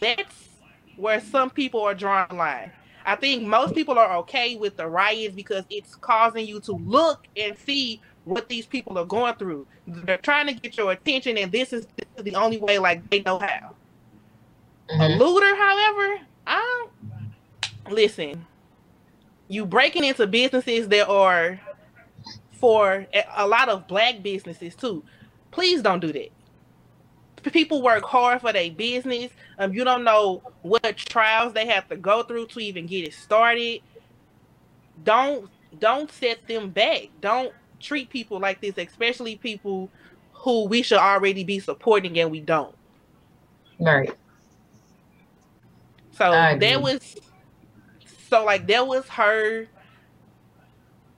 That's 0.00 0.48
where 0.96 1.20
some 1.20 1.50
people 1.50 1.82
are 1.82 1.94
drawing 1.94 2.30
the 2.30 2.34
line. 2.34 2.72
I 3.06 3.14
think 3.14 3.44
most 3.44 3.74
people 3.74 3.96
are 3.96 4.16
okay 4.18 4.56
with 4.56 4.76
the 4.76 4.88
riots 4.88 5.34
because 5.34 5.64
it's 5.70 5.94
causing 5.94 6.46
you 6.46 6.58
to 6.60 6.72
look 6.72 7.28
and 7.36 7.56
see 7.58 8.00
what 8.24 8.48
these 8.48 8.66
people 8.66 8.98
are 8.98 9.04
going 9.06 9.34
through. 9.36 9.66
They're 9.86 10.18
trying 10.18 10.46
to 10.48 10.54
get 10.54 10.76
your 10.76 10.92
attention, 10.92 11.38
and 11.38 11.52
this 11.52 11.72
is, 11.72 11.86
this 11.96 12.06
is 12.18 12.24
the 12.24 12.36
only 12.36 12.58
way 12.58 12.78
like 12.78 13.08
they 13.10 13.22
know 13.22 13.38
how. 13.38 13.76
A 14.90 14.94
Mhm. 14.94 15.18
looter, 15.18 15.56
however, 15.56 16.20
I 16.46 16.88
listen. 17.90 18.46
You 19.48 19.66
breaking 19.66 20.04
into 20.04 20.26
businesses 20.26 20.88
that 20.88 21.08
are 21.08 21.60
for 22.52 23.06
a- 23.14 23.24
a 23.36 23.46
lot 23.48 23.68
of 23.68 23.86
black 23.88 24.22
businesses 24.22 24.76
too. 24.76 25.04
Please 25.50 25.82
don't 25.82 26.00
do 26.00 26.12
that. 26.12 26.30
People 27.52 27.82
work 27.82 28.04
hard 28.04 28.40
for 28.40 28.52
their 28.52 28.70
business. 28.70 29.32
Um, 29.58 29.74
you 29.74 29.84
don't 29.84 30.04
know 30.04 30.42
what 30.62 30.96
trials 30.96 31.52
they 31.54 31.66
have 31.66 31.88
to 31.88 31.96
go 31.96 32.22
through 32.22 32.46
to 32.48 32.60
even 32.60 32.86
get 32.86 33.06
it 33.06 33.14
started. 33.14 33.82
Don't 35.02 35.50
don't 35.78 36.10
set 36.12 36.46
them 36.48 36.70
back. 36.70 37.08
Don't 37.20 37.52
treat 37.84 38.10
people 38.10 38.40
like 38.40 38.60
this, 38.60 38.74
especially 38.78 39.36
people 39.36 39.90
who 40.32 40.66
we 40.66 40.82
should 40.82 40.98
already 40.98 41.44
be 41.44 41.58
supporting 41.60 42.18
and 42.18 42.30
we 42.30 42.40
don't. 42.40 42.74
Right. 43.78 44.12
So 46.12 46.30
that 46.30 46.82
was 46.82 47.16
so 48.28 48.44
like 48.44 48.66
that 48.68 48.86
was 48.86 49.08
her 49.08 49.66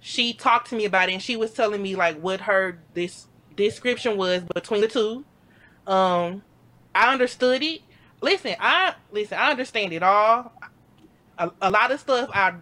she 0.01 0.33
talked 0.33 0.69
to 0.71 0.77
me 0.77 0.85
about 0.85 1.09
it 1.09 1.13
and 1.13 1.23
she 1.23 1.37
was 1.37 1.53
telling 1.53 1.83
me 1.83 1.97
like 1.97 2.19
what 2.21 2.41
her 2.41 2.79
this 2.95 3.27
description 3.57 4.17
was 4.17 4.43
between 4.55 4.81
the 4.81 4.89
two. 4.89 5.25
Um 5.87 6.43
I 6.95 7.13
understood 7.13 7.63
it. 7.63 7.83
Listen, 8.23 8.57
I 8.59 8.95
listen, 9.13 9.37
I 9.39 9.51
understand 9.51 9.93
it 9.93 10.03
all. 10.03 10.53
A, 11.39 11.51
a 11.61 11.71
lot 11.71 11.91
of 11.91 12.01
stuff 12.01 12.31
I 12.33 12.55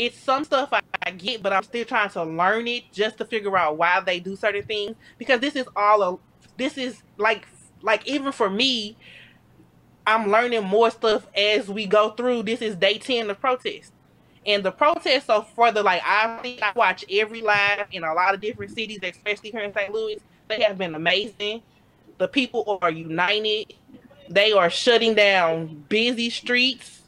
it's 0.00 0.18
some 0.18 0.44
stuff 0.44 0.70
I, 0.72 0.80
I 1.02 1.10
get, 1.10 1.42
but 1.42 1.52
I'm 1.52 1.62
still 1.62 1.84
trying 1.84 2.08
to 2.10 2.24
learn 2.24 2.66
it 2.66 2.84
just 2.90 3.18
to 3.18 3.26
figure 3.26 3.54
out 3.54 3.76
why 3.76 4.00
they 4.00 4.18
do 4.18 4.34
certain 4.34 4.62
things. 4.62 4.96
Because 5.18 5.40
this 5.40 5.54
is 5.54 5.66
all 5.76 6.02
a 6.02 6.18
this 6.56 6.78
is 6.78 7.02
like 7.18 7.46
like 7.82 8.06
even 8.08 8.32
for 8.32 8.48
me, 8.48 8.96
I'm 10.06 10.30
learning 10.30 10.64
more 10.64 10.90
stuff 10.90 11.26
as 11.36 11.68
we 11.68 11.84
go 11.84 12.12
through. 12.12 12.44
This 12.44 12.62
is 12.62 12.76
day 12.76 12.96
10 12.96 13.28
of 13.28 13.38
protest. 13.40 13.92
And 14.46 14.64
the 14.64 14.72
protests 14.72 15.26
so 15.26 15.42
further, 15.42 15.82
like 15.82 16.00
I 16.02 16.38
think 16.40 16.62
I 16.62 16.72
watch 16.74 17.04
every 17.10 17.42
live 17.42 17.86
in 17.92 18.02
a 18.02 18.14
lot 18.14 18.32
of 18.34 18.40
different 18.40 18.72
cities, 18.74 19.00
especially 19.02 19.50
here 19.50 19.60
in 19.60 19.74
St. 19.74 19.92
Louis. 19.92 20.18
They 20.48 20.62
have 20.62 20.78
been 20.78 20.94
amazing. 20.94 21.60
The 22.16 22.26
people 22.26 22.78
are 22.80 22.90
united. 22.90 23.74
They 24.30 24.52
are 24.52 24.70
shutting 24.70 25.14
down 25.14 25.84
busy 25.90 26.30
streets. 26.30 26.99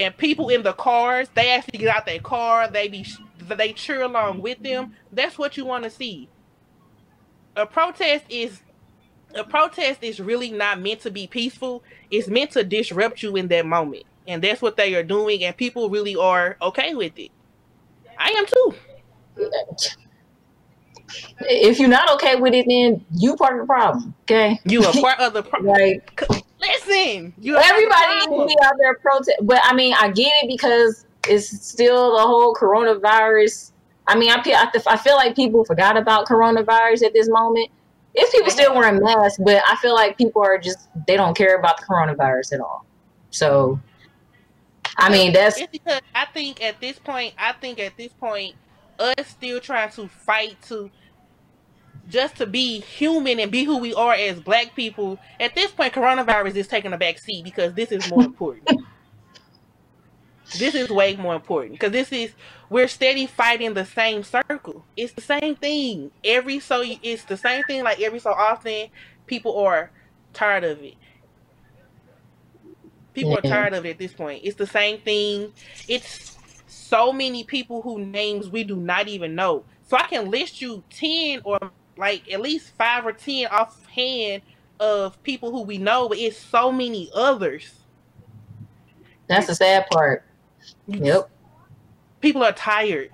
And 0.00 0.16
people 0.16 0.48
in 0.48 0.62
the 0.62 0.72
cars, 0.72 1.28
they 1.34 1.50
actually 1.50 1.78
get 1.78 1.94
out 1.94 2.06
their 2.06 2.20
car. 2.20 2.68
They 2.68 2.88
be 2.88 3.06
they 3.48 3.74
cheer 3.74 4.02
along 4.02 4.40
with 4.40 4.62
them. 4.62 4.94
That's 5.12 5.36
what 5.36 5.58
you 5.58 5.66
want 5.66 5.84
to 5.84 5.90
see. 5.90 6.28
A 7.54 7.66
protest 7.66 8.24
is 8.30 8.62
a 9.34 9.44
protest 9.44 10.02
is 10.02 10.18
really 10.18 10.50
not 10.50 10.80
meant 10.80 11.00
to 11.00 11.10
be 11.10 11.26
peaceful. 11.26 11.82
It's 12.10 12.28
meant 12.28 12.52
to 12.52 12.64
disrupt 12.64 13.22
you 13.22 13.36
in 13.36 13.48
that 13.48 13.66
moment. 13.66 14.04
And 14.26 14.42
that's 14.42 14.62
what 14.62 14.78
they 14.78 14.94
are 14.94 15.02
doing, 15.02 15.44
and 15.44 15.54
people 15.54 15.90
really 15.90 16.16
are 16.16 16.56
okay 16.62 16.94
with 16.94 17.18
it. 17.18 17.30
I 18.18 18.30
am 18.30 18.46
too. 18.46 18.74
If 21.40 21.78
you're 21.78 21.88
not 21.88 22.10
okay 22.14 22.36
with 22.36 22.54
it, 22.54 22.66
then 22.68 23.04
you 23.12 23.36
part 23.36 23.54
of 23.54 23.60
the 23.60 23.66
problem. 23.66 24.14
Okay. 24.22 24.60
You 24.64 24.84
are 24.84 24.92
part 24.92 25.20
of 25.20 25.32
the 25.34 25.42
problem. 25.50 25.74
Like 25.74 26.22
listen. 26.60 27.34
You 27.38 27.56
are 27.56 27.62
part 27.62 27.70
of 27.70 27.90
the 27.90 27.94
everybody 27.94 28.54
be 28.54 28.56
out 28.62 28.74
there 28.78 28.94
protest, 28.94 29.38
but 29.42 29.60
I 29.64 29.74
mean, 29.74 29.94
I 29.98 30.10
get 30.10 30.32
it 30.42 30.48
because 30.48 31.06
it's 31.28 31.66
still 31.66 32.16
the 32.16 32.22
whole 32.22 32.54
coronavirus. 32.54 33.72
I 34.06 34.16
mean, 34.16 34.30
I 34.30 34.42
feel 34.42 34.56
I, 34.56 34.68
I 34.86 34.96
feel 34.96 35.16
like 35.16 35.36
people 35.36 35.64
forgot 35.64 35.96
about 35.96 36.26
coronavirus 36.26 37.04
at 37.04 37.12
this 37.12 37.28
moment. 37.28 37.70
It's 38.14 38.32
people 38.32 38.50
still 38.50 38.74
wearing 38.74 39.00
masks, 39.00 39.38
but 39.42 39.62
I 39.68 39.76
feel 39.76 39.94
like 39.94 40.18
people 40.18 40.42
are 40.42 40.58
just 40.58 40.88
they 41.06 41.16
don't 41.16 41.36
care 41.36 41.56
about 41.58 41.78
the 41.78 41.86
coronavirus 41.86 42.54
at 42.54 42.60
all. 42.60 42.84
So, 43.30 43.78
I 44.96 45.10
mean, 45.10 45.32
that's 45.32 45.58
It's 45.58 45.70
because 45.70 46.00
I 46.14 46.26
think 46.26 46.62
at 46.62 46.80
this 46.80 46.98
point, 46.98 47.34
I 47.38 47.52
think 47.52 47.78
at 47.78 47.96
this 47.96 48.12
point, 48.12 48.56
us 48.98 49.28
still 49.28 49.60
trying 49.60 49.90
to 49.92 50.08
fight 50.08 50.60
to 50.62 50.90
just 52.08 52.36
to 52.36 52.46
be 52.46 52.80
human 52.80 53.38
and 53.38 53.50
be 53.50 53.64
who 53.64 53.78
we 53.78 53.94
are 53.94 54.14
as 54.14 54.40
black 54.40 54.74
people. 54.74 55.18
At 55.38 55.54
this 55.54 55.70
point, 55.70 55.92
coronavirus 55.92 56.56
is 56.56 56.68
taking 56.68 56.92
a 56.92 56.98
back 56.98 57.18
seat 57.18 57.44
because 57.44 57.74
this 57.74 57.92
is 57.92 58.10
more 58.10 58.22
important. 58.22 58.68
this 60.58 60.74
is 60.74 60.90
way 60.90 61.14
more 61.16 61.34
important 61.34 61.72
because 61.72 61.92
this 61.92 62.12
is 62.12 62.32
we're 62.68 62.88
steady 62.88 63.26
fighting 63.26 63.74
the 63.74 63.84
same 63.84 64.22
circle. 64.22 64.84
It's 64.96 65.12
the 65.12 65.20
same 65.20 65.56
thing 65.56 66.10
every 66.24 66.60
so 66.60 66.82
it's 66.84 67.24
the 67.24 67.36
same 67.36 67.62
thing 67.64 67.84
like 67.84 68.00
every 68.00 68.18
so 68.18 68.30
often 68.30 68.88
people 69.26 69.56
are 69.58 69.90
tired 70.32 70.64
of 70.64 70.82
it. 70.82 70.94
People 73.12 73.36
are 73.36 73.42
tired 73.42 73.74
of 73.74 73.84
it 73.86 73.90
at 73.90 73.98
this 73.98 74.12
point. 74.12 74.42
It's 74.44 74.56
the 74.56 74.66
same 74.66 75.00
thing. 75.00 75.52
It's 75.88 76.36
so 76.66 77.12
many 77.12 77.44
people 77.44 77.82
who 77.82 78.04
names 78.04 78.48
we 78.48 78.64
do 78.64 78.76
not 78.76 79.08
even 79.08 79.34
know. 79.34 79.64
So 79.82 79.96
I 79.96 80.04
can 80.04 80.30
list 80.30 80.60
you 80.60 80.84
10 80.90 81.42
or 81.44 81.58
like 82.00 82.30
at 82.32 82.40
least 82.40 82.72
5 82.76 83.06
or 83.06 83.12
10 83.12 83.46
offhand 83.48 84.42
of 84.80 85.22
people 85.22 85.52
who 85.52 85.62
we 85.62 85.78
know, 85.78 86.08
but 86.08 86.18
it's 86.18 86.38
so 86.38 86.72
many 86.72 87.10
others. 87.14 87.74
that's 89.28 89.46
the 89.46 89.54
sad 89.54 89.86
part. 89.90 90.24
Yep. 90.86 91.30
People 92.20 92.42
are 92.42 92.52
tired. 92.52 93.10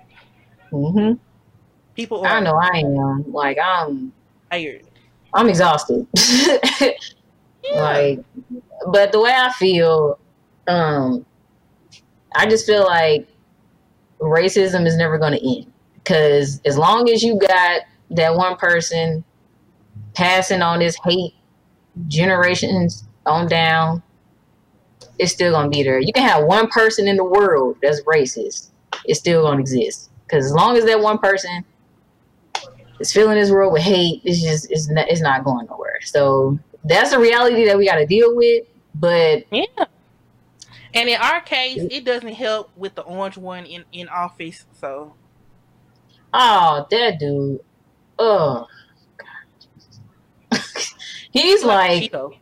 hmm 0.71 1.13
People 1.95 2.21
are 2.25 2.27
I 2.27 2.39
know 2.39 2.55
I 2.55 2.77
am. 2.77 3.31
Like 3.31 3.57
I'm 3.63 4.11
tired. 4.49 4.83
I'm 5.33 5.49
exhausted. 5.49 6.07
Yeah. 7.63 7.81
like 7.81 8.19
but 8.93 9.11
the 9.11 9.19
way 9.19 9.31
i 9.35 9.51
feel 9.51 10.17
um 10.69 11.25
i 12.33 12.45
just 12.47 12.65
feel 12.65 12.85
like 12.85 13.27
racism 14.21 14.85
is 14.85 14.95
never 14.95 15.17
going 15.17 15.33
to 15.33 15.45
end 15.57 15.73
because 15.95 16.61
as 16.65 16.77
long 16.77 17.09
as 17.09 17.21
you 17.21 17.37
got 17.37 17.81
that 18.11 18.35
one 18.35 18.55
person 18.57 19.23
passing 20.13 20.61
on 20.61 20.79
this 20.79 20.97
hate 21.03 21.33
generations 22.07 23.05
on 23.25 23.47
down 23.47 24.01
it's 25.19 25.31
still 25.31 25.61
to 25.61 25.69
be 25.69 25.83
there 25.83 25.99
you 25.99 26.13
can 26.13 26.27
have 26.27 26.43
one 26.45 26.67
person 26.67 27.07
in 27.07 27.15
the 27.15 27.23
world 27.23 27.75
that's 27.81 28.01
racist 28.03 28.69
it's 29.05 29.19
still 29.19 29.51
to 29.51 29.59
exist 29.59 30.09
because 30.25 30.45
as 30.45 30.53
long 30.53 30.77
as 30.77 30.85
that 30.85 30.99
one 30.99 31.17
person 31.17 31.63
is 32.99 33.11
filling 33.11 33.35
this 33.35 33.51
world 33.51 33.73
with 33.73 33.81
hate 33.81 34.21
it's 34.23 34.41
just 34.41 34.71
it's 34.71 34.89
not, 34.89 35.07
it's 35.09 35.21
not 35.21 35.43
going 35.43 35.65
nowhere 35.67 35.97
so 36.03 36.57
that's 36.87 37.11
a 37.11 37.19
reality 37.19 37.65
that 37.65 37.77
we 37.77 37.85
got 37.85 37.95
to 37.95 38.05
deal 38.05 38.35
with. 38.35 38.65
But 38.95 39.45
Yeah. 39.51 39.65
And 40.93 41.09
in 41.09 41.19
our 41.19 41.41
case, 41.41 41.85
it 41.91 42.05
doesn't 42.05 42.33
help 42.33 42.71
with 42.75 42.95
the 42.95 43.03
orange 43.03 43.37
one 43.37 43.65
in, 43.65 43.83
in 43.91 44.09
office. 44.09 44.65
So 44.79 45.13
oh, 46.33 46.87
that 46.89 47.19
dude, 47.19 47.59
oh, 48.19 48.67
God. 50.51 50.59
he's 51.31 51.63
like, 51.63 52.03
Cheeto. 52.11 52.35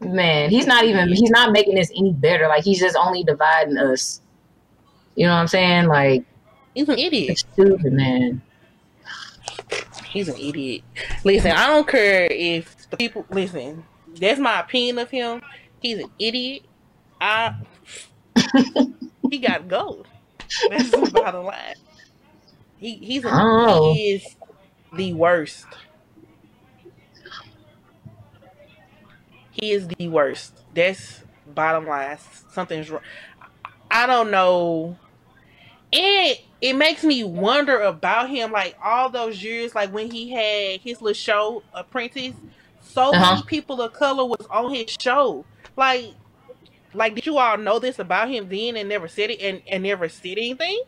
man, 0.00 0.50
he's 0.50 0.66
not 0.66 0.84
even, 0.84 1.08
he's 1.08 1.30
not 1.30 1.52
making 1.52 1.74
this 1.74 1.90
any 1.96 2.12
better. 2.12 2.48
Like 2.48 2.64
he's 2.64 2.80
just 2.80 2.96
only 2.96 3.22
dividing 3.24 3.76
us. 3.78 4.20
You 5.16 5.26
know 5.26 5.32
what 5.34 5.40
I'm 5.40 5.48
saying? 5.48 5.86
Like 5.86 6.24
he's 6.74 6.88
an 6.88 6.98
idiot. 6.98 7.38
stupid, 7.38 7.92
man. 7.92 8.42
He's 10.06 10.28
an 10.28 10.36
idiot. 10.36 10.82
Listen, 11.24 11.52
I 11.52 11.66
don't 11.68 11.86
care 11.86 12.26
if 12.30 12.88
the 12.90 12.96
people 12.96 13.24
listen. 13.30 13.84
That's 14.20 14.40
my 14.40 14.60
opinion 14.60 14.98
of 14.98 15.10
him. 15.10 15.42
He's 15.80 15.98
an 15.98 16.10
idiot. 16.18 16.62
I 17.20 17.54
he 19.30 19.38
got 19.38 19.68
gold. 19.68 20.06
That's 20.68 20.90
the 20.90 21.10
bottom 21.12 21.44
line. 21.44 21.74
He 22.78 22.96
he's 22.96 23.24
an, 23.24 23.30
Oh. 23.32 23.92
he 23.94 24.12
is 24.14 24.36
the 24.92 25.12
worst. 25.12 25.66
He 29.50 29.72
is 29.72 29.88
the 29.88 30.08
worst. 30.08 30.64
That's 30.74 31.24
bottom 31.46 31.86
line. 31.86 32.18
Something's 32.50 32.90
wrong. 32.90 33.02
I 33.90 34.06
don't 34.06 34.30
know. 34.30 34.98
And 35.92 36.36
it 36.60 36.74
makes 36.74 37.04
me 37.04 37.24
wonder 37.24 37.80
about 37.80 38.30
him, 38.30 38.52
like 38.52 38.76
all 38.82 39.10
those 39.10 39.42
years, 39.42 39.74
like 39.74 39.92
when 39.92 40.10
he 40.10 40.30
had 40.30 40.80
his 40.80 41.00
little 41.00 41.14
show, 41.14 41.64
Apprentice. 41.72 42.36
So 42.80 43.12
Uh-huh. 43.12 43.14
many 43.14 43.42
people 43.42 43.80
of 43.82 43.92
color 43.92 44.24
was 44.24 44.46
on 44.50 44.72
his 44.74 44.96
show. 45.00 45.46
Like, 45.76 46.14
like 46.94 47.14
did 47.14 47.26
you 47.26 47.38
all 47.38 47.58
know 47.58 47.78
this 47.78 47.98
about 47.98 48.30
him 48.30 48.48
then 48.48 48.76
and 48.76 48.88
never 48.88 49.08
said 49.08 49.30
it 49.30 49.40
and, 49.40 49.62
and 49.68 49.82
never 49.82 50.08
said 50.08 50.32
anything? 50.38 50.82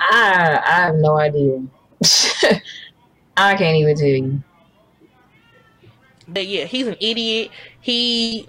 I 0.00 0.60
I 0.64 0.72
have 0.86 0.94
no 0.96 1.16
idea. 1.18 1.62
I 3.36 3.56
can't 3.56 3.76
even 3.76 3.96
tell 3.96 4.06
you. 4.06 4.42
But 6.26 6.46
yeah, 6.46 6.64
he's 6.64 6.86
an 6.86 6.96
idiot. 7.00 7.50
He 7.80 8.48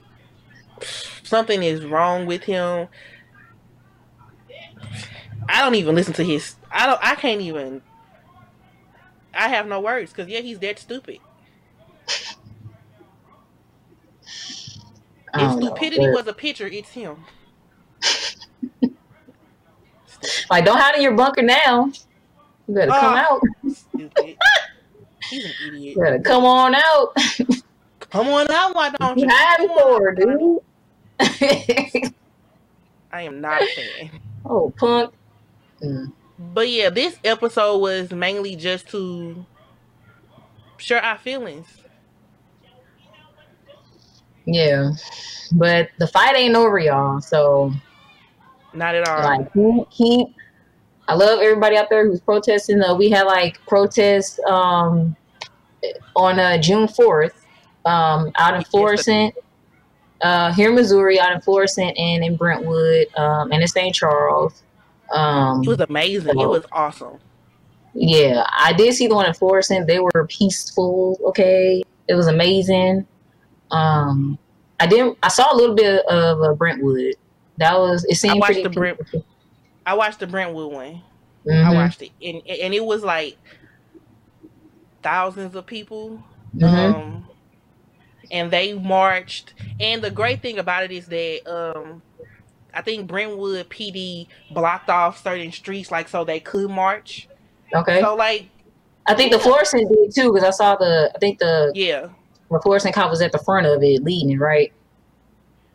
something 1.23 1.63
is 1.63 1.85
wrong 1.85 2.25
with 2.25 2.43
him. 2.43 2.87
I 5.47 5.61
don't 5.61 5.75
even 5.75 5.95
listen 5.95 6.13
to 6.13 6.23
his. 6.23 6.55
I 6.71 6.85
don't. 6.85 6.99
I 7.01 7.15
can't 7.15 7.41
even. 7.41 7.81
I 9.33 9.47
have 9.47 9.67
no 9.67 9.79
words 9.79 10.11
because 10.11 10.27
yeah, 10.27 10.41
he's 10.41 10.59
that 10.59 10.79
stupid. 10.79 11.19
If 15.33 15.33
don't 15.33 15.59
know, 15.59 15.67
stupidity 15.67 16.07
was 16.09 16.27
a 16.27 16.33
picture, 16.33 16.67
it's 16.67 16.89
him. 16.91 17.25
Like, 20.49 20.65
don't 20.65 20.77
hide 20.77 20.95
in 20.95 21.01
your 21.01 21.13
bunker 21.15 21.41
now. 21.41 21.91
You 22.67 22.75
better 22.75 22.91
come 22.91 23.13
Oh. 23.13 23.17
out. 23.17 23.71
Stupid. 23.71 24.37
He's 25.29 25.45
an 25.45 25.51
idiot. 25.67 25.95
You 25.95 26.01
better 26.03 26.19
come 26.19 26.45
on 26.45 26.75
out. 26.75 27.15
Come 28.11 28.27
on 28.29 28.49
out, 28.49 28.73
why 28.75 28.89
don't 28.89 29.17
you 29.17 29.25
you? 29.25 29.29
hiding 29.31 29.67
Come 29.67 29.77
on 29.77 29.99
for, 29.99 30.15
dude? 30.15 30.59
I 33.11 33.21
am 33.23 33.41
not 33.41 33.61
a 33.61 33.65
fan. 33.67 34.19
oh, 34.45 34.73
punk. 34.77 35.13
Mm. 35.83 36.11
But 36.39 36.69
yeah, 36.69 36.89
this 36.89 37.17
episode 37.23 37.77
was 37.79 38.11
mainly 38.11 38.55
just 38.55 38.87
to 38.89 39.45
share 40.77 41.03
our 41.03 41.17
feelings. 41.17 41.67
Yeah, 44.45 44.91
but 45.51 45.89
the 45.99 46.07
fight 46.07 46.35
ain't 46.35 46.55
over, 46.55 46.79
y'all. 46.79 47.21
So 47.21 47.71
Not 48.79 48.95
at 48.95 49.05
all. 49.09 49.23
like, 49.23 49.91
keep. 49.91 50.29
I 51.09 51.13
love 51.13 51.39
everybody 51.41 51.75
out 51.75 51.89
there 51.89 52.07
who's 52.07 52.21
protesting. 52.21 52.81
Uh, 52.81 52.95
we 52.95 53.09
had 53.09 53.23
like 53.23 53.59
protests 53.67 54.39
um, 54.47 55.17
on 56.15 56.39
uh, 56.39 56.57
June 56.59 56.87
fourth 56.87 57.45
um, 57.85 58.31
out 58.37 58.55
in 58.55 58.63
Florissant, 58.63 59.35
uh, 60.21 60.53
here 60.53 60.69
in 60.69 60.75
Missouri, 60.75 61.19
out 61.19 61.33
in 61.33 61.41
Florissant, 61.41 61.97
and 61.97 62.23
in 62.23 62.37
Brentwood, 62.37 63.07
um, 63.17 63.51
and 63.51 63.61
in 63.61 63.67
St. 63.67 63.93
Charles. 63.93 64.63
Um, 65.13 65.61
it 65.61 65.67
was 65.67 65.81
amazing. 65.81 66.39
It 66.39 66.47
was 66.47 66.63
awesome. 66.71 67.19
Yeah, 67.93 68.45
I 68.49 68.71
did 68.71 68.93
see 68.93 69.07
the 69.07 69.15
one 69.15 69.25
in 69.25 69.33
Florissant. 69.33 69.87
They 69.87 69.99
were 69.99 70.25
peaceful. 70.29 71.19
Okay, 71.25 71.83
it 72.07 72.13
was 72.13 72.27
amazing. 72.27 73.05
Um, 73.71 74.39
I 74.79 74.87
didn't. 74.87 75.17
I 75.21 75.27
saw 75.27 75.53
a 75.53 75.57
little 75.57 75.75
bit 75.75 76.05
of 76.05 76.41
uh, 76.41 76.53
Brentwood. 76.53 77.15
That 77.59 77.77
was. 77.77 78.05
It 78.05 78.15
seemed 78.15 78.39
watched 78.39 78.47
pretty. 78.47 78.63
the 78.63 78.69
Brent-. 78.69 78.99
I 79.85 79.93
watched 79.93 80.19
the 80.19 80.27
Brentwood 80.27 80.71
one. 80.73 81.01
I 81.47 81.51
Mhm, 81.51 81.75
watched 81.75 82.01
it, 82.01 82.11
and 82.21 82.41
and 82.47 82.73
it 82.73 82.83
was 82.83 83.03
like 83.03 83.37
thousands 85.03 85.55
of 85.55 85.65
people. 85.65 86.23
mhm. 86.55 86.93
Um, 86.93 87.27
and 88.31 88.51
they 88.51 88.73
marched. 88.73 89.53
And 89.79 90.01
the 90.01 90.11
great 90.11 90.41
thing 90.41 90.59
about 90.59 90.83
it 90.83 90.91
is 90.91 91.07
that 91.07 91.47
um, 91.47 92.01
I 92.73 92.81
think 92.81 93.07
Brentwood 93.07 93.69
PD 93.69 94.27
blocked 94.51 94.89
off 94.89 95.23
certain 95.23 95.51
streets, 95.51 95.91
like 95.91 96.07
so 96.07 96.23
they 96.23 96.39
could 96.39 96.69
march. 96.69 97.27
Okay. 97.75 98.01
So 98.01 98.15
like, 98.15 98.45
I 99.07 99.15
think 99.15 99.31
the 99.31 99.39
Florissant 99.39 99.89
did 99.89 100.13
too 100.13 100.31
because 100.31 100.47
I 100.47 100.51
saw 100.51 100.75
the. 100.75 101.11
I 101.15 101.17
think 101.19 101.39
the 101.39 101.71
yeah, 101.73 102.09
the 102.51 102.59
Florissant 102.61 102.93
cop 102.93 103.09
was 103.09 103.21
at 103.21 103.31
the 103.31 103.39
front 103.39 103.65
of 103.65 103.81
it 103.81 104.03
leading 104.03 104.37
right 104.37 104.71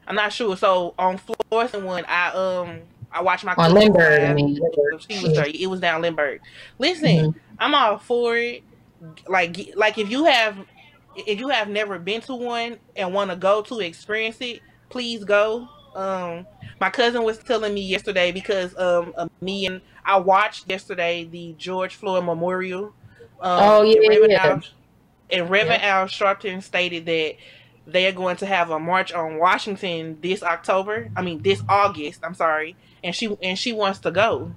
I'm 0.07 0.15
not 0.17 0.33
sure. 0.33 0.57
So 0.57 0.95
on 0.99 1.19
Florissant 1.51 1.85
one, 1.85 2.05
I 2.07 2.31
um 2.31 2.81
I 3.13 3.23
watched 3.23 3.45
my 3.45 3.53
on 3.53 3.57
cousin 3.57 3.75
Lindbergh. 3.75 4.23
I 4.25 4.35
mean. 4.35 4.61
She 5.09 5.23
was 5.23 5.35
there. 5.35 5.47
It 5.47 5.69
was 5.69 5.81
down 5.81 6.03
Lindbergh. 6.03 6.41
Listen, 6.79 7.33
Mhm. 7.33 7.35
I'm 7.59 7.75
all 7.75 7.99
for 7.99 8.37
it. 8.37 8.63
Like, 9.29 9.57
like 9.77 9.99
if 9.99 10.11
you 10.11 10.25
have, 10.25 10.57
if 11.15 11.39
you 11.39 11.49
have 11.49 11.69
never 11.69 11.99
been 11.99 12.21
to 12.23 12.35
one 12.35 12.79
and 12.97 13.13
want 13.13 13.31
to 13.31 13.37
go 13.37 13.63
to 13.63 13.81
experience 13.81 14.41
it, 14.41 14.61
please 14.89 15.25
go. 15.25 15.69
Um, 15.95 16.47
my 16.81 16.91
cousin 16.91 17.23
was 17.23 17.39
telling 17.39 17.73
me 17.75 17.83
yesterday 17.83 18.33
because 18.33 18.77
um, 18.77 19.13
uh, 19.17 19.29
me 19.41 19.67
and 19.67 19.81
I 20.05 20.17
watched 20.17 20.69
yesterday 20.69 21.25
the 21.25 21.55
George 21.59 21.95
Floyd 21.95 22.25
Memorial. 22.25 22.87
Um, 23.41 23.63
Oh, 23.63 23.83
yeah, 23.83 23.99
and 24.01 24.09
Reverend 24.09 24.33
yeah. 24.33 24.47
Al, 24.47 24.63
and 25.31 25.51
Reverend 25.51 25.83
Al 25.83 26.07
Sharpton 26.07 26.63
stated 26.63 27.07
that 27.07 27.37
they 27.87 28.07
are 28.07 28.13
going 28.13 28.37
to 28.37 28.47
have 28.47 28.71
a 28.71 28.79
march 28.79 29.13
on 29.13 29.39
Washington 29.39 30.19
this 30.23 30.43
October. 30.43 31.11
I 31.17 31.23
mean 31.23 31.43
this 31.43 31.63
August. 31.69 32.21
I'm 32.25 32.35
sorry, 32.35 32.77
and 33.03 33.15
she 33.15 33.37
and 33.43 33.59
she 33.59 33.73
wants 33.73 34.01
to 34.01 34.11
go. 34.11 34.55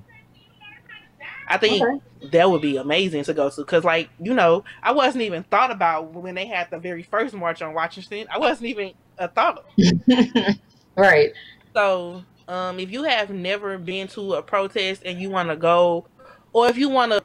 I 1.47 1.57
think 1.57 1.82
Okay. 1.82 1.99
that 2.32 2.49
would 2.49 2.61
be 2.61 2.78
amazing 2.78 3.23
to 3.25 3.34
go 3.34 3.49
to 3.49 3.61
because, 3.61 3.84
like, 3.84 4.09
you 4.19 4.34
know, 4.34 4.63
I 4.84 4.91
wasn't 4.91 5.23
even 5.23 5.43
thought 5.43 5.71
about 5.71 6.13
when 6.13 6.36
they 6.36 6.45
had 6.47 6.69
the 6.71 6.80
very 6.80 7.03
first 7.03 7.34
march 7.34 7.61
on 7.61 7.73
Washington. 7.73 8.28
I 8.32 8.38
wasn't 8.39 8.67
even 8.69 8.93
a 9.17 9.28
thought. 9.28 9.63
right. 10.97 11.32
So, 11.75 12.23
um, 12.47 12.80
if 12.80 12.91
you 12.91 13.03
have 13.03 13.30
never 13.30 13.78
been 13.78 14.07
to 14.09 14.34
a 14.36 14.43
protest 14.43 15.03
and 15.05 15.19
you 15.19 15.30
want 15.30 15.49
to 15.49 15.55
go, 15.55 16.07
or 16.53 16.67
if 16.67 16.78
you 16.78 16.89
want 16.89 17.11
to, 17.13 17.23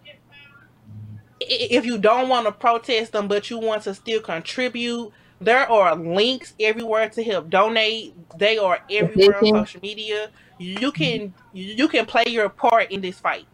if 1.40 1.84
you 1.84 1.98
don't 1.98 2.28
want 2.28 2.46
to 2.46 2.52
protest 2.52 3.12
them 3.12 3.26
but 3.28 3.50
you 3.50 3.58
want 3.58 3.82
to 3.82 3.94
still 3.94 4.20
contribute, 4.20 5.12
there 5.44 5.70
are 5.70 5.94
links 5.96 6.54
everywhere 6.60 7.08
to 7.10 7.22
help 7.22 7.50
donate. 7.50 8.14
They 8.38 8.58
are 8.58 8.78
everywhere 8.90 9.38
on 9.38 9.46
social 9.66 9.80
media. 9.82 10.30
You 10.58 10.92
can 10.92 11.34
you 11.52 11.88
can 11.88 12.06
play 12.06 12.24
your 12.28 12.48
part 12.48 12.90
in 12.90 13.00
this 13.00 13.18
fight. 13.18 13.46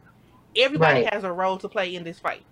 Everybody 0.56 1.02
Right. 1.04 1.14
has 1.14 1.24
a 1.24 1.32
role 1.32 1.58
to 1.58 1.68
play 1.68 1.94
in 1.94 2.04
this 2.04 2.18
fight. 2.18 2.44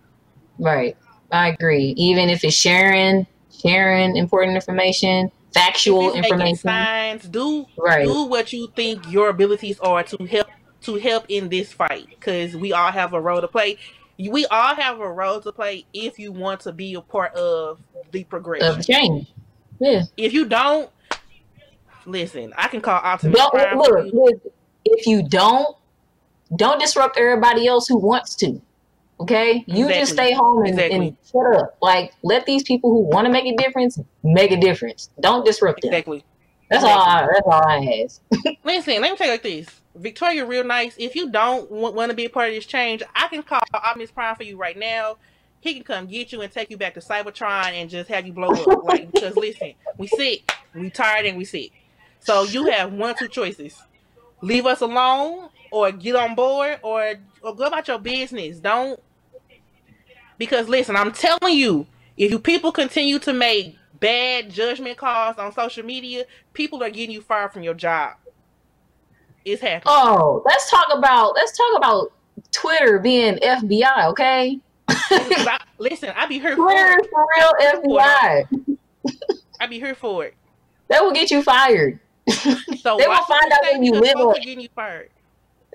Right. 0.59 0.97
I 1.31 1.49
agree. 1.49 1.95
Even 1.97 2.29
if 2.29 2.45
it's 2.45 2.55
sharing, 2.57 3.27
sharing 3.63 4.17
important 4.17 4.55
information, 4.55 5.31
factual 5.53 6.15
information. 6.15 6.57
signs, 6.57 7.25
do 7.25 7.67
Right. 7.79 8.05
do 8.07 8.25
what 8.25 8.53
you 8.53 8.69
think 8.77 9.11
your 9.11 9.29
abilities 9.29 9.79
are 9.81 10.03
to 10.05 10.25
help 10.27 10.47
to 10.83 10.97
help 10.97 11.25
in 11.29 11.49
this 11.49 11.73
fight 11.73 12.07
because 12.11 12.57
we 12.57 12.73
all 12.73 12.93
have 12.93 13.13
a 13.13 13.21
role 13.21 13.41
to 13.41 13.49
play. 13.49 13.79
We 14.19 14.47
all 14.47 14.75
have 14.75 15.01
a 15.01 15.11
role 15.11 15.41
to 15.41 15.53
play 15.53 15.85
if 15.93 16.19
you 16.19 16.33
want 16.33 16.61
to 16.61 16.73
be 16.73 16.95
a 16.95 17.01
part 17.01 17.35
of 17.35 17.81
the 18.13 18.25
progression. 18.25 18.79
Of 18.79 18.87
change. 18.87 19.33
Yeah. 19.79 20.05
if 20.17 20.33
you 20.33 20.47
don't, 20.47 20.91
listen, 22.07 22.55
I 22.57 22.69
can 22.69 22.81
call 22.81 22.95
Optimus 22.95 23.39
Don't 23.39 23.77
look, 23.77 24.13
look. 24.13 24.53
If 24.87 25.07
you 25.07 25.23
don't, 25.23 25.77
don't 26.55 26.81
disrupt 26.81 27.19
everybody 27.19 27.67
else 27.67 27.89
who 27.89 27.99
wants 27.99 28.35
to. 28.37 28.61
Okay, 29.19 29.65
you 29.67 29.89
just 29.89 30.13
stay 30.13 30.33
home 30.33 30.59
and, 30.65 30.75
Exactly. 30.75 31.09
and 31.09 31.17
shut 31.31 31.57
up. 31.57 31.77
Like, 31.81 32.13
let 32.23 32.45
these 32.45 32.63
people 32.65 32.91
who 32.91 33.01
want 33.01 33.27
to 33.27 33.33
make 33.33 33.47
a 33.47 33.57
difference 33.57 33.99
make 34.23 34.51
a 34.51 34.59
difference. 34.61 35.11
Don't 35.21 35.45
disrupt 35.45 35.81
them. 35.81 35.89
Exactly. 35.91 36.23
That's 36.71 36.85
all. 36.85 37.01
I, 37.01 37.27
that's 37.27 37.47
all 37.47 37.67
I 37.67 38.05
ask. 38.05 38.21
Listen, 38.65 39.01
let 39.01 39.11
me 39.13 39.17
tell 39.17 39.27
you 39.27 39.33
like 39.33 39.43
this. 39.43 39.69
Victoria, 39.97 40.45
real 40.45 40.65
nice. 40.65 40.95
If 40.99 41.15
you 41.15 41.31
don't 41.31 41.71
want 41.71 42.11
to 42.11 42.17
be 42.17 42.27
a 42.27 42.31
part 42.31 42.49
of 42.49 42.55
this 42.55 42.67
change, 42.67 43.03
I 43.15 43.29
can 43.29 43.43
call 43.43 43.63
Optimus 43.73 44.11
Prime 44.11 44.37
for 44.37 44.43
you 44.43 44.57
right 44.57 44.79
now. 44.79 45.17
He 45.61 45.75
can 45.75 45.83
come 45.83 46.07
get 46.07 46.33
you 46.33 46.43
and 46.43 46.53
take 46.53 46.71
you 46.71 46.77
back 46.77 46.95
to 46.95 47.01
Cybertron 47.01 47.73
and 47.73 47.89
just 47.89 48.09
have 48.11 48.27
you 48.27 48.33
blow 48.33 48.51
up. 48.51 48.85
like 48.85 49.11
because 49.11 49.37
listen, 49.37 49.75
we 49.97 50.07
sick, 50.07 50.53
we 50.75 50.91
tired, 50.91 51.27
and 51.27 51.39
we 51.39 51.45
sick. 51.45 51.73
So 52.21 52.45
you 52.45 52.67
have 52.67 52.93
one 52.93 53.11
or 53.11 53.15
two 53.15 53.29
choices: 53.29 53.83
leave 54.43 54.67
us 54.67 54.81
alone, 54.81 55.49
or 55.71 55.91
get 55.93 56.15
on 56.15 56.35
board, 56.35 56.79
or 56.83 57.15
or 57.41 57.55
go 57.55 57.65
about 57.65 57.89
your 57.89 57.99
business. 57.99 58.59
Don't 58.59 59.01
because 60.39 60.69
listen, 60.69 60.95
I'm 60.95 61.13
telling 61.13 61.57
you, 61.57 61.87
if 62.17 62.31
you 62.31 62.39
people 62.39 62.71
continue 62.71 63.19
to 63.21 63.33
make 63.33 63.77
bad 63.99 64.51
judgment 64.51 64.99
calls 64.99 65.39
on 65.39 65.53
social 65.53 65.85
media, 65.85 66.27
people 66.53 66.83
are 66.83 66.91
getting 66.91 67.13
you 67.13 67.23
fired 67.23 67.53
from 67.53 67.63
your 67.63 67.75
job. 67.75 68.17
It's 69.47 69.63
happening. 69.63 69.83
Oh, 69.87 70.43
let's 70.45 70.69
talk 70.69 70.89
about 70.93 71.35
let's 71.37 71.57
talk 71.57 71.77
about 71.77 72.13
Twitter 72.51 72.99
being 72.99 73.37
FBI. 73.37 74.07
okay? 74.09 74.59
I- 74.89 75.61
listen, 75.79 76.13
I 76.17 76.27
be 76.27 76.41
here 76.41 76.57
for 76.57 76.69
it. 76.73 77.09
for 77.11 77.27
real 77.37 77.53
FBI. 77.85 78.77
I 79.61 79.67
be 79.69 79.79
here 79.79 79.95
for 79.95 80.25
it. 80.27 80.35
That 80.89 81.03
will 81.03 81.13
get 81.13 81.31
you 81.31 81.43
fired. 81.43 82.01
So 82.29 82.97
They 82.97 83.07
will 83.07 83.23
find 83.25 83.53
out 83.53 83.63
where 83.63 83.83
you 83.83 83.93
live 83.93 84.17
are 84.17 84.35
getting 84.35 84.61
you 84.61 84.69
fired. 84.75 85.11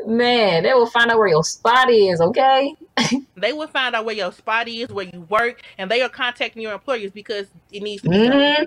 Man, 0.05 0.63
they 0.63 0.73
will 0.73 0.87
find 0.87 1.09
out 1.09 1.17
where 1.17 1.27
your 1.29 1.43
spot 1.43 1.89
is. 1.89 2.19
Okay. 2.19 2.75
They 3.37 3.53
will 3.53 3.67
find 3.67 3.95
out 3.95 4.03
where 4.05 4.15
your 4.15 4.31
spot 4.33 4.67
is, 4.67 4.89
where 4.89 5.05
you 5.05 5.21
work, 5.21 5.61
and 5.77 5.89
they 5.89 6.01
are 6.01 6.09
contacting 6.09 6.61
your 6.61 6.73
employers 6.73 7.11
because 7.11 7.47
it 7.71 7.81
needs 7.81 8.01
to 8.03 8.09
be 8.09 8.17
done. 8.27 8.55
hmm 8.57 8.63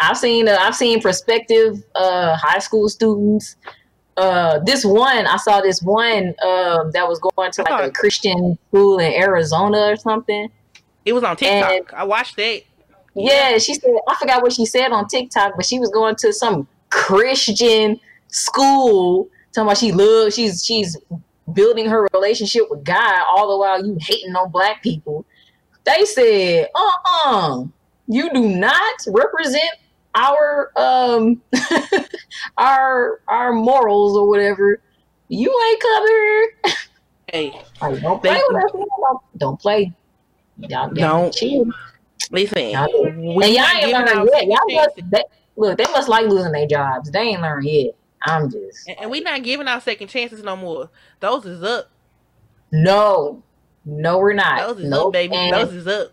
I've 0.00 0.16
seen 0.18 0.48
uh, 0.48 0.56
I've 0.60 0.74
seen 0.76 1.00
prospective 1.00 1.82
uh, 1.94 2.36
high 2.36 2.58
school 2.58 2.88
students. 2.88 3.56
Uh, 4.16 4.60
this 4.60 4.84
one 4.84 5.26
I 5.26 5.36
saw 5.38 5.60
this 5.60 5.82
one 5.82 6.34
um, 6.42 6.92
that 6.92 7.08
was 7.08 7.18
going 7.18 7.50
to 7.52 7.62
like 7.62 7.88
a 7.88 7.90
Christian 7.90 8.56
school 8.68 8.98
in 8.98 9.12
Arizona 9.12 9.88
or 9.90 9.96
something. 9.96 10.48
It 11.04 11.12
was 11.12 11.24
on 11.24 11.36
TikTok. 11.36 11.70
And- 11.70 11.86
I 11.92 12.04
watched 12.04 12.36
that. 12.36 12.62
Yeah, 13.16 13.58
she 13.58 13.74
said 13.74 13.90
I 14.08 14.14
forgot 14.16 14.42
what 14.42 14.52
she 14.52 14.66
said 14.66 14.90
on 14.90 15.06
TikTok, 15.08 15.54
but 15.56 15.64
she 15.64 15.78
was 15.78 15.90
going 15.90 16.16
to 16.16 16.32
some 16.32 16.66
Christian 16.90 18.00
school. 18.28 19.28
Talking 19.52 19.68
about 19.68 19.78
she 19.78 19.92
loves 19.92 20.34
she's 20.34 20.64
she's 20.64 20.96
building 21.52 21.86
her 21.88 22.08
relationship 22.12 22.64
with 22.70 22.82
God 22.84 23.22
all 23.28 23.48
the 23.50 23.58
while 23.58 23.84
you 23.84 23.96
hating 24.00 24.34
on 24.34 24.50
black 24.50 24.82
people. 24.82 25.24
They 25.84 26.04
said, 26.04 26.68
uh 26.74 26.90
uh 27.26 27.64
you 28.08 28.32
do 28.32 28.48
not 28.48 28.94
represent 29.06 29.70
our 30.14 30.70
um 30.76 31.42
our 32.58 33.20
our 33.28 33.52
morals 33.52 34.16
or 34.16 34.28
whatever. 34.28 34.80
You 35.28 35.50
ain't 35.68 35.80
covered. 35.80 36.76
Hey, 37.32 37.64
Like, 37.80 38.00
don't 38.02 38.20
play 38.22 38.40
with 38.48 38.64
us. 38.64 38.70
Don't, 39.38 39.60
play. 39.60 39.92
Y'all 40.58 40.90
Don't. 40.92 41.32
chill. 41.34 41.64
listen. 42.30 42.70
Y'all, 42.70 42.86
we 43.36 43.44
and 43.44 43.54
y'all 43.54 43.64
ain't 43.66 43.92
learned 43.92 44.28
yet. 44.32 44.46
Y'all 44.46 44.58
must, 44.70 45.10
they, 45.10 45.22
look, 45.56 45.78
they 45.78 45.84
must 45.84 46.08
like 46.08 46.26
losing 46.26 46.52
their 46.52 46.66
jobs. 46.66 47.10
They 47.10 47.20
ain't 47.20 47.40
learned 47.40 47.66
yet. 47.66 47.94
I'm 48.26 48.50
just 48.50 48.86
And, 48.86 48.96
and 49.00 49.10
we 49.10 49.20
not 49.20 49.42
giving 49.42 49.66
our 49.66 49.80
second 49.80 50.08
chances 50.08 50.42
no 50.44 50.54
more. 50.56 50.90
Those 51.20 51.46
is 51.46 51.62
up. 51.62 51.90
no, 52.70 53.42
no, 53.84 54.18
we're 54.18 54.34
not. 54.34 54.58
Those 54.68 54.84
is 54.84 54.90
Nope. 54.90 55.06
up, 55.06 55.12
baby. 55.12 55.34
And 55.34 55.54
Those 55.54 55.72
is 55.72 55.86
up. 55.86 56.12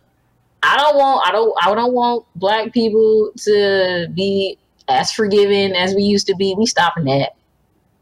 I 0.64 0.78
don't 0.78 0.96
want, 0.96 1.28
I 1.28 1.32
don't, 1.32 1.54
I 1.64 1.74
don't 1.76 1.94
want 1.94 2.26
black 2.36 2.72
people 2.72 3.32
to 3.38 4.08
be 4.14 4.58
as 4.88 5.12
forgiving 5.12 5.74
as 5.76 5.96
we 5.96 6.04
used 6.04 6.28
to 6.28 6.36
be. 6.36 6.54
We 6.58 6.66
stopping 6.66 7.06
that. 7.06 7.36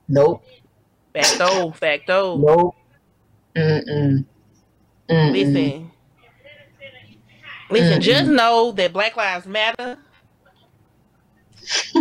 Nope, 0.07 0.43
Facto, 1.13 1.71
facto. 1.71 2.37
nope. 2.37 2.75
Mm-mm. 3.55 4.25
Mm-mm. 5.09 5.31
Listen. 5.31 5.91
Listen, 7.69 7.99
Mm-mm. 7.99 8.03
just 8.03 8.29
know 8.29 8.71
that 8.71 8.93
Black 8.93 9.15
Lives 9.15 9.45
Matter. 9.45 9.97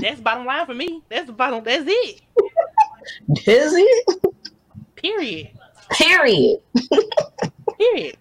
That's 0.01 0.21
bottom 0.21 0.47
line 0.47 0.65
for 0.67 0.75
me. 0.75 1.03
That's 1.11 1.27
the 1.27 1.33
bottom. 1.33 1.63
That's 1.65 1.85
it. 1.87 2.21
Is 3.47 3.75
it? 3.75 4.23
Period. 4.97 5.51
Period. 5.91 6.61
Period. 7.79 8.17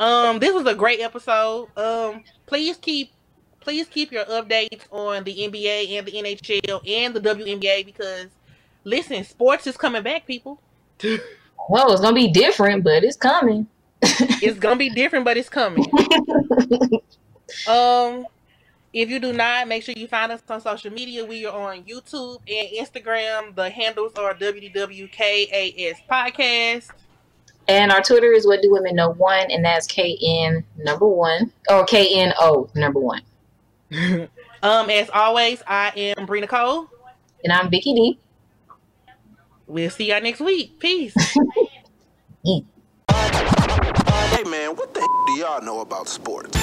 Um, 0.00 0.38
this 0.38 0.54
was 0.54 0.66
a 0.66 0.74
great 0.74 1.00
episode. 1.00 1.68
Um, 1.76 2.24
please 2.46 2.76
keep 2.78 3.12
please 3.60 3.86
keep 3.86 4.10
your 4.10 4.24
updates 4.24 4.84
on 4.90 5.22
the 5.24 5.36
NBA 5.36 5.98
and 5.98 6.06
the 6.06 6.12
NHL 6.12 6.88
and 6.88 7.14
the 7.14 7.20
WNBA 7.20 7.84
because 7.84 8.28
listen, 8.84 9.22
sports 9.24 9.66
is 9.66 9.76
coming 9.76 10.02
back, 10.02 10.26
people. 10.26 10.60
Well, 11.68 11.92
it's 11.92 12.00
gonna 12.00 12.14
be 12.16 12.32
different, 12.32 12.82
but 12.82 13.04
it's 13.04 13.18
coming. 13.18 13.68
It's 14.02 14.58
gonna 14.58 14.76
be 14.76 14.88
different, 14.88 15.26
but 15.26 15.36
it's 15.36 15.50
coming. 15.50 15.84
Um, 17.68 18.26
if 18.92 19.10
you 19.10 19.18
do 19.18 19.32
not, 19.32 19.68
make 19.68 19.82
sure 19.82 19.94
you 19.96 20.06
find 20.06 20.32
us 20.32 20.42
on 20.48 20.60
social 20.60 20.92
media. 20.92 21.24
We 21.24 21.46
are 21.46 21.72
on 21.72 21.82
YouTube 21.84 22.38
and 22.48 22.86
Instagram. 22.86 23.54
The 23.54 23.70
handles 23.70 24.14
are 24.16 24.34
WWKAS 24.34 25.96
Podcast. 26.10 26.88
And 27.68 27.92
our 27.92 28.02
Twitter 28.02 28.32
is 28.32 28.46
what 28.46 28.62
do 28.62 28.72
women 28.72 28.96
know 28.96 29.10
one, 29.10 29.50
and 29.50 29.64
that's 29.64 29.86
KN 29.86 30.64
number 30.76 31.06
one 31.06 31.52
or 31.68 31.86
KNO 31.86 32.70
number 32.74 32.98
one. 33.00 33.22
um, 34.62 34.90
as 34.90 35.08
always, 35.12 35.62
I 35.66 35.92
am 35.96 36.26
Brina 36.26 36.48
Cole. 36.48 36.88
And 37.42 37.52
I'm 37.52 37.70
Vicky 37.70 37.94
D. 37.94 38.18
We'll 39.66 39.90
see 39.90 40.08
y'all 40.10 40.20
next 40.20 40.40
week. 40.40 40.78
Peace. 40.78 41.14
Hey 44.30 44.44
man, 44.44 44.74
what 44.76 44.94
the 44.94 45.00
do 45.26 45.32
y'all 45.32 45.60
know 45.60 45.80
about 45.80 46.08
sports? 46.08 46.56